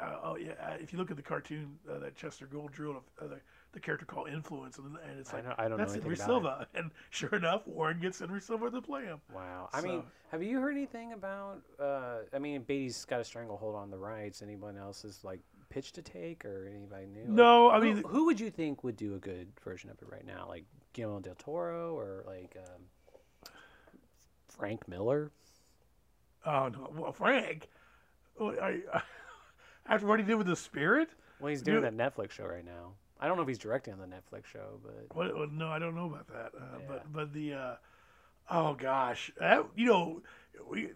uh, 0.00 0.16
oh 0.24 0.36
yeah, 0.36 0.74
if 0.80 0.92
you 0.92 0.98
look 0.98 1.10
at 1.10 1.16
the 1.16 1.22
cartoon 1.22 1.78
uh, 1.88 1.98
that 1.98 2.16
Chester 2.16 2.46
Gould 2.46 2.72
drew 2.72 2.96
of 2.96 3.02
uh, 3.20 3.26
the, 3.28 3.40
the 3.72 3.80
character 3.80 4.04
called 4.06 4.28
Influence, 4.28 4.78
and, 4.78 4.96
and 5.08 5.20
it's 5.20 5.32
I 5.32 5.36
like 5.36 5.44
don't- 5.44 5.58
I 5.58 5.62
don't 5.62 5.70
know 5.72 5.76
that's 5.78 5.92
anything 5.92 6.10
Henry 6.10 6.16
Silva, 6.16 6.66
and 6.74 6.90
sure 7.10 7.34
enough, 7.34 7.66
Warren 7.66 8.00
gets 8.00 8.18
Henry 8.18 8.40
Silva 8.40 8.70
to 8.70 8.82
play 8.82 9.04
him. 9.04 9.20
Wow. 9.32 9.68
I 9.72 9.80
mean, 9.80 10.02
have 10.32 10.42
you 10.42 10.60
heard 10.60 10.72
anything 10.76 11.12
about? 11.12 11.60
Uh, 11.78 12.18
I 12.34 12.38
mean, 12.38 12.62
Beatty's 12.62 13.04
got 13.04 13.20
a 13.20 13.24
stranglehold 13.24 13.74
on 13.76 13.90
the 13.90 13.98
rights. 13.98 14.42
Anyone 14.42 14.76
else 14.76 15.04
is 15.04 15.22
like 15.22 15.40
pitch 15.68 15.92
to 15.92 16.02
take, 16.02 16.44
or 16.44 16.68
anybody 16.74 17.06
new? 17.06 17.20
Like, 17.20 17.28
No, 17.30 17.70
I 17.70 17.78
mean, 17.80 18.02
who, 18.06 18.24
would 18.26 18.40
you 18.40 18.50
think 18.50 18.82
would 18.82 18.96
do 18.96 19.14
a 19.14 19.18
good 19.18 19.48
version 19.62 19.88
of 19.90 19.96
it 20.02 20.08
right 20.10 20.26
now? 20.26 20.46
Like 20.48 20.64
Guillermo 20.92 21.20
del 21.20 21.36
Toro 21.36 21.94
or 21.96 22.24
like 22.26 22.56
um, 22.58 22.82
Frank 24.48 24.88
Miller? 24.88 25.30
oh 26.46 26.68
no, 26.68 26.90
well, 26.96 27.12
Frank, 27.12 27.68
oh, 28.40 28.50
I, 28.62 28.80
after 29.86 30.06
what 30.06 30.18
he 30.18 30.24
did 30.24 30.34
with 30.36 30.46
the 30.46 30.56
Spirit. 30.56 31.10
Well, 31.38 31.50
he's 31.50 31.60
You- 31.60 31.78
doing 31.80 31.96
that 31.96 31.96
Netflix 32.16 32.32
show 32.32 32.44
right 32.46 32.64
now. 32.64 32.94
I 33.20 33.26
don't 33.28 33.36
know 33.36 33.42
if 33.42 33.48
he's 33.48 33.58
directing 33.58 33.92
on 33.94 34.00
the 34.00 34.06
Netflix 34.06 34.46
show, 34.46 34.80
but 34.82 35.14
What, 35.16 35.36
what, 35.36 35.52
no, 35.52 35.68
I 35.68 35.78
don't 35.78 35.94
know 35.94 36.06
about 36.06 36.26
that. 36.28 36.52
Uh, 36.56 36.78
Yeah. 36.80 36.84
But 36.88 37.12
but 37.12 37.32
the 37.32 37.52
uh, 37.54 37.74
oh 38.50 38.74
gosh, 38.74 39.30
that, 39.38 39.64
you 39.76 39.86
know, 39.86 40.22
we 40.68 40.88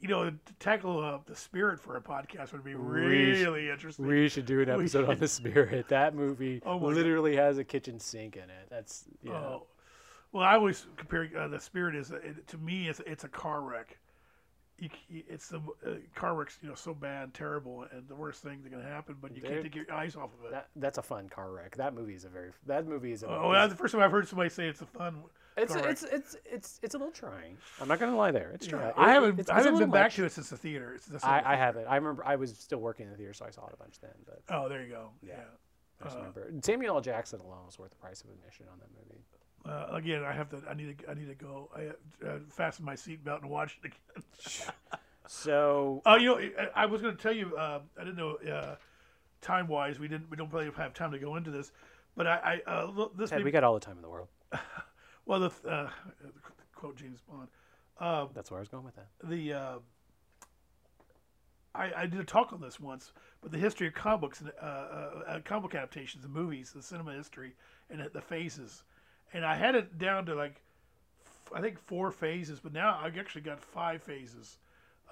you 0.00 0.08
know 0.08 0.30
to 0.30 0.36
tackle 0.58 1.02
uh, 1.02 1.18
the 1.26 1.36
spirit 1.36 1.80
for 1.80 1.96
a 1.96 2.00
podcast 2.00 2.52
would 2.52 2.64
be 2.64 2.74
We 2.74 2.80
really 2.82 3.70
interesting. 3.70 4.06
we 4.06 4.28
should 4.28 4.46
do 4.46 4.60
an 4.60 4.68
episode 4.70 5.08
on 5.08 5.18
the 5.18 5.28
Spirit. 5.28 5.88
That 5.88 6.14
movie 6.14 6.60
Oh 6.64 6.78
my 6.78 6.86
God. 6.88 6.94
literally 6.96 7.36
has 7.36 7.58
a 7.58 7.64
kitchen 7.64 7.98
sink 8.00 8.36
in 8.36 8.44
it. 8.44 8.66
That's 8.70 9.04
yeah. 9.22 9.32
Oh. 9.32 9.62
well, 10.32 10.44
I 10.44 10.54
always 10.54 10.86
compare 10.96 11.28
uh, 11.38 11.48
the 11.48 11.60
spirit 11.60 11.94
is 11.94 12.10
it, 12.10 12.46
to 12.48 12.58
me 12.58 12.88
it's 12.88 13.00
it's 13.06 13.24
a 13.24 13.28
car 13.28 13.60
wreck. 13.62 13.98
You, 14.80 14.90
it's 15.08 15.48
the 15.48 15.58
uh, 15.84 15.94
car 16.14 16.34
wreck's 16.36 16.56
you 16.62 16.68
know 16.68 16.74
so 16.76 16.94
bad, 16.94 17.34
terrible, 17.34 17.86
and 17.90 18.06
the 18.08 18.14
worst 18.14 18.42
thing 18.44 18.60
that 18.62 18.70
can 18.70 18.80
happen. 18.80 19.16
But 19.20 19.34
you 19.34 19.42
There- 19.42 19.50
can't 19.50 19.62
take 19.64 19.74
your 19.74 19.92
eyes 19.92 20.14
off 20.14 20.30
of 20.38 20.44
it. 20.46 20.52
That 20.52 20.68
that's 20.76 20.98
a 20.98 21.02
fun 21.02 21.28
car 21.28 21.50
wreck. 21.50 21.76
That 21.76 21.94
movie 21.94 22.14
is 22.14 22.24
a 22.24 22.28
very 22.28 22.50
that 22.66 22.86
movie 22.86 23.10
is 23.12 23.24
a 23.24 23.28
oh, 23.28 23.52
that's 23.52 23.72
the 23.72 23.76
first 23.76 23.92
time 23.92 24.02
I've 24.02 24.12
heard 24.12 24.28
somebody 24.28 24.50
say 24.50 24.68
it's 24.68 24.80
a 24.80 24.86
fun. 24.86 25.16
It's 25.56 25.72
car 25.72 25.82
wreck. 25.82 25.90
it's 25.90 26.02
it's 26.04 26.36
it's 26.44 26.80
it's 26.84 26.94
a 26.94 26.98
little 26.98 27.12
trying. 27.12 27.56
I'm 27.80 27.88
not 27.88 27.98
gonna 27.98 28.16
lie 28.16 28.30
there. 28.30 28.50
It's 28.54 28.68
trying. 28.68 28.86
Yeah, 28.86 28.92
I 28.96 29.10
haven't 29.12 29.40
It's, 29.40 29.50
I 29.50 29.54
it's 29.56 29.64
a 29.64 29.64
haven't 29.64 29.72
little 29.74 29.86
been 29.88 29.92
back 29.92 30.04
much. 30.10 30.16
to 30.16 30.24
it 30.26 30.32
since 30.32 30.48
the 30.50 30.56
theater. 30.56 30.92
It's 30.94 31.06
the 31.06 31.18
I, 31.26 31.54
I 31.54 31.56
haven't. 31.56 31.86
I 31.88 31.96
remember 31.96 32.24
I 32.24 32.36
was 32.36 32.56
still 32.56 32.78
working 32.78 33.06
in 33.06 33.10
the 33.10 33.18
theater, 33.18 33.32
so 33.34 33.46
I 33.46 33.50
saw 33.50 33.66
it 33.66 33.74
a 33.74 33.76
bunch 33.76 33.98
then. 34.00 34.12
But 34.26 34.42
oh, 34.54 34.68
there 34.68 34.82
you 34.84 34.90
go. 34.90 35.10
Yeah. 35.22 35.32
yeah. 35.38 35.42
I 36.00 36.04
just 36.04 36.14
Uh, 36.14 36.18
remember 36.20 36.52
Samuel 36.62 36.94
L. 36.94 37.00
Jackson 37.00 37.40
alone 37.40 37.66
was 37.66 37.76
worth 37.80 37.90
the 37.90 37.96
price 37.96 38.20
of 38.22 38.30
admission 38.30 38.66
on 38.70 38.78
that 38.78 38.90
movie. 38.96 39.24
Uh, 39.66 39.86
again, 39.92 40.22
I 40.24 40.32
have 40.32 40.48
to. 40.50 40.62
I 40.68 40.74
need 40.74 40.98
to. 40.98 41.10
I 41.10 41.14
need 41.14 41.28
to 41.28 41.34
go. 41.34 41.68
I 41.76 42.26
uh, 42.26 42.38
fasten 42.50 42.84
my 42.84 42.94
seatbelt 42.94 43.42
and 43.42 43.50
watch 43.50 43.78
it 43.82 43.86
again. 43.86 44.70
So 45.30 46.00
Oh, 46.06 46.14
you 46.16 46.26
know, 46.28 46.38
I, 46.38 46.84
I 46.84 46.86
was 46.86 47.02
going 47.02 47.14
to 47.14 47.22
tell 47.22 47.34
you. 47.34 47.54
Uh, 47.54 47.80
I 48.00 48.04
didn't 48.04 48.16
know 48.16 48.36
uh, 48.50 48.76
time 49.42 49.68
wise. 49.68 49.98
We 49.98 50.08
didn't. 50.08 50.30
We 50.30 50.38
don't 50.38 50.50
really 50.50 50.70
have 50.74 50.94
time 50.94 51.12
to 51.12 51.18
go 51.18 51.36
into 51.36 51.50
this. 51.50 51.70
But 52.16 52.26
I. 52.26 52.60
I 52.66 52.70
uh, 52.70 52.90
look, 52.94 53.14
this. 53.16 53.28
Ted, 53.28 53.40
may- 53.40 53.44
we 53.44 53.50
got 53.50 53.62
all 53.62 53.74
the 53.74 53.80
time 53.80 53.96
in 53.96 54.02
the 54.02 54.08
world. 54.08 54.28
well, 55.26 55.40
the 55.40 55.68
uh, 55.68 55.90
quote 56.74 56.96
James 56.96 57.20
Bond. 57.28 57.48
Uh, 58.00 58.26
That's 58.32 58.50
where 58.50 58.58
I 58.58 58.62
was 58.62 58.68
going 58.70 58.84
with 58.84 58.96
that. 58.96 59.08
the. 59.22 59.52
Uh, 59.52 59.78
I, 61.74 61.92
I 61.94 62.06
did 62.06 62.18
a 62.20 62.24
talk 62.24 62.52
on 62.52 62.60
this 62.60 62.80
once, 62.80 63.12
but 63.42 63.52
the 63.52 63.58
history 63.58 63.86
of 63.86 63.94
comic 63.94 64.20
books 64.22 64.40
and 64.40 64.50
uh, 64.60 64.64
uh, 64.64 65.10
uh, 65.28 65.40
comic 65.44 65.64
book 65.64 65.74
adaptations, 65.74 66.22
the 66.22 66.28
movies, 66.28 66.72
the 66.74 66.82
cinema 66.82 67.12
history, 67.12 67.54
and 67.90 68.02
the 68.12 68.20
phases, 68.22 68.82
and 69.32 69.44
I 69.44 69.54
had 69.56 69.74
it 69.74 69.98
down 69.98 70.26
to 70.26 70.34
like, 70.34 70.60
f- 71.24 71.52
I 71.54 71.60
think 71.60 71.78
four 71.78 72.10
phases, 72.10 72.60
but 72.60 72.72
now 72.72 72.98
I've 73.02 73.16
actually 73.18 73.42
got 73.42 73.60
five 73.60 74.02
phases. 74.02 74.58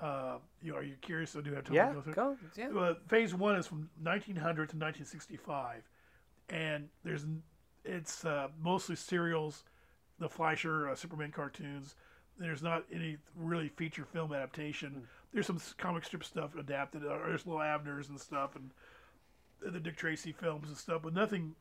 Uh, 0.00 0.36
you 0.62 0.72
know, 0.72 0.78
are 0.78 0.82
you 0.82 0.94
curious? 1.00 1.30
So 1.30 1.40
do 1.40 1.52
have 1.54 1.64
time 1.64 1.74
Yeah, 1.74 1.88
to 1.88 1.94
go 1.94 2.00
through? 2.02 2.12
go. 2.14 2.36
Yeah. 2.56 2.68
Uh, 2.68 2.94
phase 3.08 3.34
one 3.34 3.56
is 3.56 3.66
from 3.66 3.88
1900 4.02 4.68
to 4.70 4.76
1965, 4.76 5.88
and 6.50 6.88
there's 7.04 7.24
it's 7.84 8.24
uh, 8.24 8.48
mostly 8.62 8.96
serials 8.96 9.64
the 10.18 10.28
Fleischer 10.28 10.90
uh, 10.90 10.94
Superman 10.94 11.30
cartoons. 11.30 11.94
There's 12.38 12.62
not 12.62 12.84
any 12.92 13.16
really 13.34 13.68
feature 13.68 14.04
film 14.04 14.32
adaptation. 14.32 15.06
There's 15.32 15.46
some 15.46 15.60
comic 15.78 16.04
strip 16.04 16.24
stuff 16.24 16.54
adapted. 16.56 17.04
Or 17.04 17.28
there's 17.28 17.46
little 17.46 17.62
Abners 17.62 18.08
and 18.10 18.20
stuff, 18.20 18.56
and 18.56 18.70
the 19.72 19.80
Dick 19.80 19.96
Tracy 19.96 20.32
films 20.32 20.68
and 20.68 20.76
stuff, 20.76 21.02
but 21.02 21.14
nothing 21.14 21.54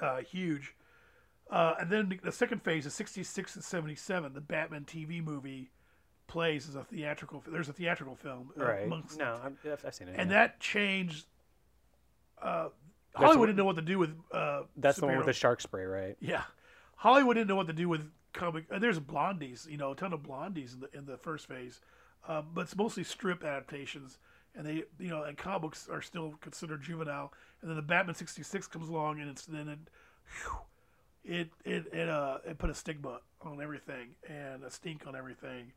uh, 0.00 0.18
huge. 0.18 0.74
Uh, 1.50 1.74
and 1.80 1.90
then 1.90 2.18
the 2.24 2.32
second 2.32 2.62
phase 2.62 2.86
is 2.86 2.94
66 2.94 3.54
and 3.54 3.64
77. 3.64 4.32
The 4.32 4.40
Batman 4.40 4.84
TV 4.84 5.22
movie 5.22 5.70
plays 6.26 6.68
as 6.68 6.74
a 6.74 6.82
theatrical. 6.82 7.42
There's 7.46 7.68
a 7.68 7.72
theatrical 7.72 8.16
film. 8.16 8.50
uh, 8.58 8.64
Right. 8.64 8.84
amongst- 8.84 9.18
No, 9.18 9.38
I've, 9.44 9.56
I've 9.64 9.84
I've 9.86 9.94
seen 9.94 10.08
it. 10.08 10.16
and 10.18 10.30
yeah. 10.30 10.36
that 10.38 10.60
changed. 10.60 11.26
Uh, 12.42 12.68
Hollywood 13.14 13.48
didn't 13.48 13.56
know 13.58 13.64
what 13.64 13.76
to 13.76 13.82
do 13.82 13.98
with. 13.98 14.14
Uh, 14.32 14.62
that's 14.76 14.98
the 14.98 15.06
one 15.06 15.16
with 15.16 15.26
the 15.26 15.32
shark 15.32 15.60
spray, 15.60 15.84
right? 15.84 16.16
Yeah, 16.20 16.42
Hollywood 16.96 17.36
didn't 17.36 17.48
know 17.48 17.56
what 17.56 17.66
to 17.68 17.72
do 17.72 17.88
with 17.88 18.10
comic. 18.34 18.64
Uh, 18.70 18.78
there's 18.78 19.00
blondies, 19.00 19.66
you 19.70 19.78
know, 19.78 19.92
a 19.92 19.96
ton 19.96 20.12
of 20.12 20.20
blondies 20.20 20.74
in 20.74 20.80
the 20.80 20.90
in 20.98 21.06
the 21.06 21.16
first 21.16 21.46
phase, 21.48 21.80
uh, 22.28 22.42
but 22.42 22.62
it's 22.62 22.76
mostly 22.76 23.04
strip 23.04 23.42
adaptations, 23.42 24.18
and 24.54 24.66
they, 24.66 24.84
you 24.98 25.08
know, 25.08 25.22
and 25.22 25.38
comic 25.38 25.62
books 25.62 25.88
are 25.90 26.02
still 26.02 26.34
considered 26.42 26.82
juvenile. 26.82 27.32
And 27.62 27.70
then 27.70 27.76
the 27.76 27.82
Batman 27.82 28.14
'66 28.14 28.66
comes 28.66 28.90
along, 28.90 29.20
and 29.20 29.30
it's 29.30 29.46
then 29.46 29.68
it, 29.68 29.78
whew, 30.42 30.58
it 31.26 31.50
it 31.64 31.86
it 31.92 32.08
uh 32.08 32.38
it 32.46 32.58
put 32.58 32.70
a 32.70 32.74
stigma 32.74 33.20
on 33.42 33.60
everything 33.60 34.10
and 34.28 34.64
a 34.64 34.70
stink 34.70 35.06
on 35.06 35.16
everything, 35.16 35.72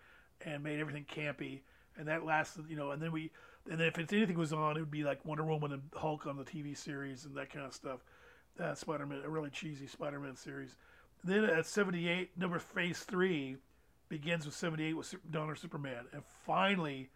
and 0.46 0.64
made 0.64 0.80
everything 0.80 1.06
campy. 1.06 1.62
And 1.98 2.08
that 2.08 2.24
lasted, 2.24 2.66
you 2.70 2.78
know, 2.78 2.92
and 2.92 3.02
then 3.02 3.12
we, 3.12 3.30
and 3.70 3.80
then 3.80 3.88
if 3.88 3.98
anything 3.98 4.38
was 4.38 4.54
on, 4.54 4.78
it 4.78 4.80
would 4.80 4.92
be 4.92 5.04
like 5.04 5.26
Wonder 5.26 5.44
Woman 5.44 5.74
and 5.74 5.82
Hulk 5.94 6.26
on 6.28 6.38
the 6.38 6.46
TV 6.46 6.78
series 6.78 7.26
and 7.26 7.36
that 7.36 7.52
kind 7.52 7.66
of 7.66 7.74
stuff. 7.74 8.00
Uh, 8.58 8.74
Spider 8.74 9.06
Man, 9.06 9.22
a 9.26 9.30
really 9.30 9.50
cheesy 9.50 9.88
Spider 9.88 10.20
Man 10.20 10.36
series. 10.36 10.78
Then 11.24 11.44
at 11.44 11.66
78, 11.66 12.38
number 12.38 12.60
phase 12.60 13.00
three 13.00 13.58
begins 14.08 14.46
with 14.46 14.56
78 14.56 14.94
with 14.94 15.08
Super- 15.08 15.28
Donner 15.30 15.56
Superman, 15.56 16.06
and 16.14 16.24
finally 16.46 17.10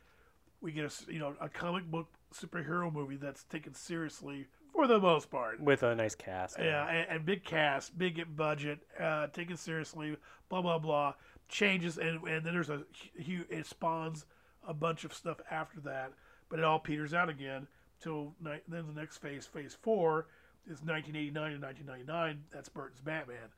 we 0.62 0.72
get 0.72 0.86
a 0.86 1.12
you 1.12 1.20
know 1.20 1.36
a 1.40 1.50
comic 1.50 1.90
book 1.90 2.08
superhero 2.34 2.92
movie 2.92 3.18
that's 3.18 3.44
taken 3.44 3.74
seriously 3.74 4.48
for 4.74 4.88
the 4.88 4.99
most 4.99 5.30
part. 5.30 5.61
With 5.61 5.84
a 5.84 5.95
nice 5.95 6.15
cast. 6.15 6.57
Yeah, 6.59 6.88
and, 6.88 7.09
and 7.09 7.26
big 7.26 7.43
cast, 7.43 7.97
big 7.97 8.36
budget, 8.36 8.80
uh, 8.99 9.28
taken 9.28 9.55
seriously, 9.55 10.17
blah 10.49 10.61
blah 10.61 10.80
blah. 10.80 11.13
Changes 11.47 11.97
and 11.97 12.21
and 12.24 12.45
then 12.45 12.53
there's 12.53 12.69
a 12.69 12.84
huge 13.17 13.45
it 13.49 13.65
spawns 13.65 14.26
a 14.67 14.74
bunch 14.74 15.03
of 15.03 15.13
stuff 15.13 15.38
after 15.51 15.80
that, 15.82 16.11
but 16.49 16.59
it 16.59 16.65
all 16.65 16.80
peters 16.80 17.13
out 17.13 17.30
again. 17.30 17.67
Till 18.01 18.34
ni- 18.43 18.59
then 18.67 18.86
the 18.88 18.99
next 18.99 19.17
phase, 19.17 19.45
phase 19.45 19.78
four, 19.82 20.28
is 20.65 20.82
1989 20.82 21.53
and 21.53 21.61
1999. 21.63 22.43
That's 22.51 22.69
Burton's 22.69 23.01
Batman. 23.01 23.49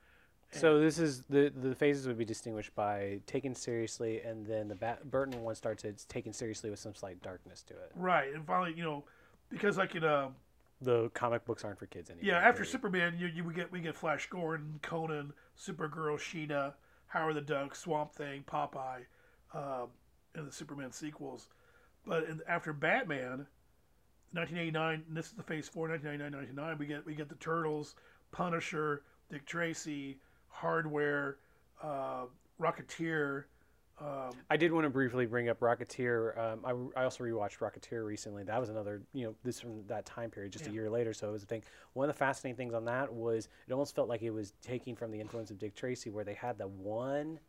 So 0.51 0.79
this 0.79 0.99
is 0.99 1.23
the 1.29 1.51
the 1.55 1.75
phases 1.75 2.07
would 2.07 2.17
be 2.17 2.25
distinguished 2.25 2.73
by 2.75 3.19
taken 3.25 3.55
seriously, 3.55 4.21
and 4.21 4.45
then 4.45 4.67
the 4.67 4.75
Bat- 4.75 5.09
Burton 5.09 5.41
one 5.41 5.55
starts 5.55 5.83
it's 5.83 6.05
taken 6.05 6.33
seriously 6.33 6.69
with 6.69 6.79
some 6.79 6.95
slight 6.95 7.21
darkness 7.21 7.61
to 7.63 7.73
it. 7.73 7.91
Right, 7.95 8.33
and 8.33 8.45
finally, 8.45 8.73
you 8.75 8.83
know, 8.83 9.03
because 9.49 9.77
like 9.77 9.95
in 9.95 10.03
uh, 10.03 10.29
The 10.81 11.09
comic 11.13 11.45
books 11.45 11.63
aren't 11.63 11.79
for 11.79 11.85
kids 11.85 12.09
anymore. 12.09 12.33
yeah, 12.33 12.37
after 12.37 12.63
period. 12.63 12.71
Superman, 12.71 13.15
you, 13.17 13.27
you 13.27 13.43
we 13.43 13.53
get 13.53 13.71
we 13.71 13.79
get 13.79 13.95
Flash 13.95 14.27
Gordon, 14.29 14.79
Conan, 14.81 15.33
Supergirl, 15.57 16.17
Sheena, 16.17 16.73
Howard 17.07 17.35
the 17.35 17.41
Duck, 17.41 17.75
Swamp 17.75 18.13
Thing, 18.13 18.43
Popeye, 18.45 19.05
um, 19.53 19.87
and 20.35 20.47
the 20.47 20.51
Superman 20.51 20.91
sequels. 20.91 21.47
But 22.05 22.25
in, 22.25 22.41
after 22.47 22.73
Batman, 22.73 23.47
1989, 24.33 25.03
and 25.07 25.17
this 25.17 25.27
is 25.27 25.31
the 25.31 25.43
Phase 25.43 25.69
Four, 25.69 25.87
1999, 25.87 26.55
99, 26.55 26.77
we 26.77 26.85
get 26.85 27.05
we 27.05 27.15
get 27.15 27.29
the 27.29 27.35
Turtles, 27.35 27.95
Punisher, 28.31 29.03
Dick 29.31 29.45
Tracy, 29.45 30.17
Hardware, 30.49 31.37
uh, 31.81 32.25
Rocketeer. 32.59 33.45
Um, 33.99 34.31
I 34.49 34.57
did 34.57 34.73
want 34.73 34.83
to 34.85 34.89
briefly 34.89 35.25
bring 35.25 35.47
up 35.47 35.61
Rocketeer. 35.61 36.37
Um, 36.37 36.91
I, 36.95 36.99
I 36.99 37.03
also 37.05 37.23
rewatched 37.23 37.59
Rocketeer 37.59 38.05
recently. 38.05 38.43
That 38.43 38.59
was 38.59 38.69
another, 38.69 39.01
you 39.13 39.25
know, 39.25 39.35
this 39.43 39.61
from 39.61 39.87
that 39.87 40.05
time 40.05 40.29
period, 40.29 40.51
just 40.51 40.67
a 40.67 40.71
year 40.71 40.89
later. 40.89 41.13
So 41.13 41.29
it 41.29 41.31
was 41.31 41.43
a 41.43 41.45
thing. 41.45 41.63
One 41.93 42.09
of 42.09 42.13
the 42.15 42.17
fascinating 42.17 42.57
things 42.57 42.73
on 42.73 42.83
that 42.85 43.13
was 43.13 43.47
it 43.67 43.71
almost 43.71 43.95
felt 43.95 44.09
like 44.09 44.21
it 44.21 44.31
was 44.31 44.53
taking 44.61 44.95
from 44.95 45.11
the 45.11 45.19
influence 45.21 45.49
of 45.49 45.59
Dick 45.59 45.75
Tracy, 45.75 46.09
where 46.09 46.25
they 46.25 46.33
had 46.33 46.57
the 46.57 46.67
one 46.67 47.39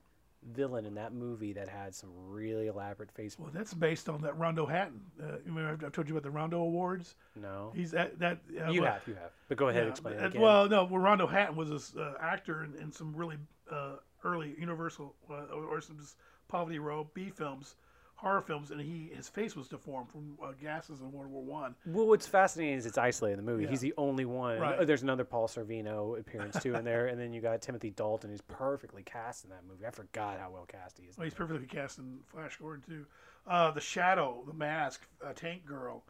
villain 0.52 0.86
in 0.86 0.94
that 0.94 1.12
movie 1.12 1.52
that 1.52 1.68
had 1.68 1.94
some 1.94 2.10
really 2.28 2.68
elaborate 2.68 3.10
face. 3.10 3.36
well, 3.38 3.50
that's 3.52 3.74
based 3.74 4.08
on 4.08 4.20
that 4.22 4.38
Rondo 4.38 4.66
Hatton. 4.66 5.00
Uh, 5.20 5.38
remember 5.44 5.84
I've 5.86 5.92
told 5.92 6.08
you 6.08 6.14
about 6.14 6.22
the 6.22 6.30
Rondo 6.30 6.60
Awards. 6.60 7.16
No, 7.34 7.72
He's 7.74 7.90
that 7.90 8.18
that. 8.20 8.38
Uh, 8.50 8.70
you 8.70 8.82
well, 8.82 8.92
have, 8.92 9.02
you 9.08 9.14
have. 9.14 9.32
But 9.48 9.56
go 9.56 9.68
ahead, 9.68 9.84
Yeah, 9.84 9.90
explain. 9.90 10.40
Well, 10.40 10.68
no, 10.68 10.84
well, 10.84 11.00
Rondo 11.00 11.26
Hatton 11.26 11.56
was 11.56 11.70
this 11.70 11.96
uh, 11.96 12.14
actor 12.20 12.64
in, 12.64 12.74
in 12.80 12.92
some 12.92 13.14
really 13.16 13.38
uh, 13.70 13.96
early 14.24 14.54
Universal 14.58 15.14
uh, 15.30 15.54
or, 15.54 15.64
or 15.64 15.80
some 15.80 15.98
just 15.98 16.16
Poverty 16.48 16.78
Row 16.78 17.08
B 17.14 17.30
films, 17.30 17.74
horror 18.14 18.40
films, 18.40 18.70
and 18.70 18.80
he 18.80 19.10
his 19.14 19.28
face 19.28 19.54
was 19.56 19.68
deformed 19.68 20.10
from 20.10 20.36
uh, 20.42 20.52
gases 20.60 21.00
in 21.00 21.12
World 21.12 21.30
War 21.30 21.42
One. 21.44 21.74
Well, 21.86 22.06
what's 22.06 22.26
fascinating 22.26 22.74
is 22.74 22.86
it's 22.86 22.98
isolated 22.98 23.38
in 23.38 23.44
the 23.44 23.50
movie. 23.50 23.64
Yeah. 23.64 23.70
He's 23.70 23.80
the 23.80 23.94
only 23.96 24.24
one. 24.24 24.58
Right. 24.58 24.78
Uh, 24.78 24.84
There's 24.84 25.02
another 25.02 25.24
Paul 25.24 25.48
Sorvino 25.48 26.18
appearance 26.18 26.60
too 26.62 26.74
in 26.74 26.84
there, 26.84 27.06
and 27.08 27.20
then 27.20 27.32
you 27.32 27.40
got 27.40 27.60
Timothy 27.62 27.90
Dalton, 27.90 28.30
who's 28.30 28.40
perfectly 28.42 29.02
cast 29.02 29.44
in 29.44 29.50
that 29.50 29.62
movie. 29.68 29.86
I 29.86 29.90
forgot 29.90 30.38
how 30.38 30.50
well 30.50 30.66
cast 30.66 30.98
he 30.98 31.04
is. 31.06 31.16
Well, 31.16 31.24
he's 31.24 31.34
perfectly 31.34 31.66
cast 31.66 31.98
in 31.98 32.18
Flash 32.26 32.56
Gordon 32.56 32.82
too. 32.86 33.06
Uh, 33.46 33.70
the 33.70 33.80
Shadow, 33.80 34.42
The 34.46 34.54
Mask, 34.54 35.06
uh, 35.24 35.32
Tank 35.32 35.64
Girl, 35.64 36.02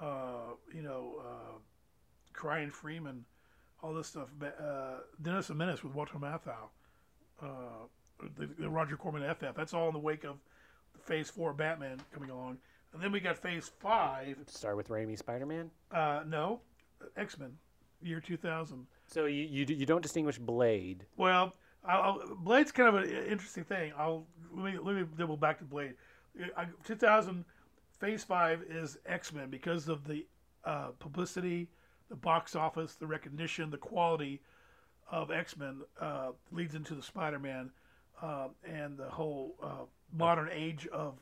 uh, 0.00 0.54
you 0.74 0.82
know, 0.82 1.22
uh, 1.24 1.58
Crying 2.32 2.70
Freeman, 2.70 3.24
all 3.82 3.94
this 3.94 4.08
stuff. 4.08 4.28
Uh, 4.42 5.00
Dennis 5.22 5.48
the 5.48 5.54
Menace 5.54 5.84
with 5.84 5.94
Walter 5.94 6.18
Matthau, 6.18 6.68
uh, 7.42 7.86
the, 8.36 8.48
the 8.58 8.68
Roger 8.68 8.96
Corman 8.96 9.22
FF. 9.34 9.54
That's 9.56 9.74
all 9.74 9.88
in 9.88 9.94
the 9.94 10.00
wake 10.00 10.24
of 10.24 10.36
Phase 11.04 11.30
Four 11.30 11.52
Batman 11.52 11.98
coming 12.12 12.30
along, 12.30 12.58
and 12.92 13.02
then 13.02 13.12
we 13.12 13.20
got 13.20 13.38
Phase 13.38 13.70
Five. 13.80 14.36
Start 14.46 14.76
with 14.76 14.88
Raimi 14.88 15.16
Spider-Man. 15.18 15.70
Uh, 15.90 16.22
no, 16.26 16.60
X 17.16 17.38
Men, 17.38 17.52
year 18.02 18.20
two 18.20 18.36
thousand. 18.36 18.86
So 19.06 19.26
you, 19.26 19.44
you 19.44 19.66
you 19.68 19.86
don't 19.86 20.02
distinguish 20.02 20.38
Blade. 20.38 21.06
Well, 21.16 21.54
I'll, 21.84 22.22
Blade's 22.38 22.72
kind 22.72 22.88
of 22.88 23.02
an 23.02 23.10
interesting 23.10 23.64
thing. 23.64 23.92
I'll 23.96 24.26
let 24.52 24.72
me 24.72 24.78
let 24.80 24.96
me 24.96 25.04
double 25.16 25.36
back 25.36 25.58
to 25.58 25.64
Blade. 25.64 25.94
I, 26.56 26.66
2000 26.84 27.44
Phase 27.98 28.24
Five 28.24 28.62
is 28.68 28.98
X 29.06 29.32
Men 29.32 29.50
because 29.50 29.88
of 29.88 30.06
the 30.06 30.26
uh, 30.64 30.88
publicity, 30.98 31.68
the 32.08 32.16
box 32.16 32.54
office, 32.54 32.94
the 32.94 33.06
recognition, 33.06 33.70
the 33.70 33.78
quality 33.78 34.40
of 35.10 35.30
X 35.30 35.56
Men 35.56 35.80
uh, 36.00 36.30
leads 36.52 36.74
into 36.74 36.94
the 36.94 37.02
Spider 37.02 37.38
Man 37.38 37.70
uh, 38.22 38.48
and 38.64 38.96
the 38.96 39.08
whole 39.08 39.54
uh, 39.62 39.84
modern 40.16 40.48
age 40.52 40.86
of 40.88 41.14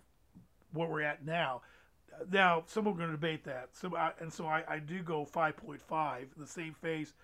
where 0.72 0.88
we're 0.88 1.02
at 1.02 1.24
now. 1.24 1.62
Now, 2.30 2.64
some 2.66 2.86
are 2.88 2.92
going 2.92 3.06
to 3.06 3.12
debate 3.12 3.44
that. 3.44 3.68
So, 3.72 3.94
I, 3.96 4.12
and 4.20 4.32
so 4.32 4.46
I, 4.46 4.64
I 4.68 4.78
do 4.80 5.02
go 5.02 5.24
5.5 5.24 6.26
the 6.36 6.46
same 6.46 6.74
phase 6.74 7.14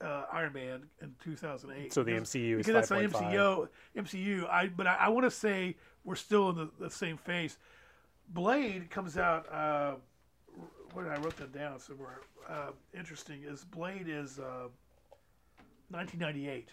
uh, 0.00 0.24
Iron 0.32 0.52
Man 0.52 0.82
in 1.02 1.14
2008. 1.22 1.92
So 1.92 2.02
the 2.02 2.12
Because- 2.12 2.28
MCU 2.30 2.60
is 2.60 2.66
because 2.66 2.88
that's 2.88 3.12
the 3.12 3.18
MCU. 3.18 3.68
MCU. 3.96 4.48
I 4.48 4.68
but 4.68 4.86
I, 4.86 4.94
I 4.94 5.08
want 5.08 5.24
to 5.24 5.30
say 5.30 5.76
we're 6.04 6.14
still 6.14 6.50
in 6.50 6.56
the, 6.56 6.70
the 6.78 6.90
same 6.90 7.16
phase. 7.16 7.58
Blade 8.30 8.90
comes 8.90 9.18
out. 9.18 9.50
Uh, 9.52 9.94
where 10.92 11.04
did 11.04 11.14
I 11.14 11.20
wrote 11.20 11.36
that 11.36 11.52
down 11.52 11.78
somewhere? 11.80 12.20
Uh, 12.48 12.70
interesting 12.96 13.42
is 13.44 13.64
Blade 13.64 14.06
is 14.08 14.38
uh, 14.38 14.68
1998. 15.90 16.68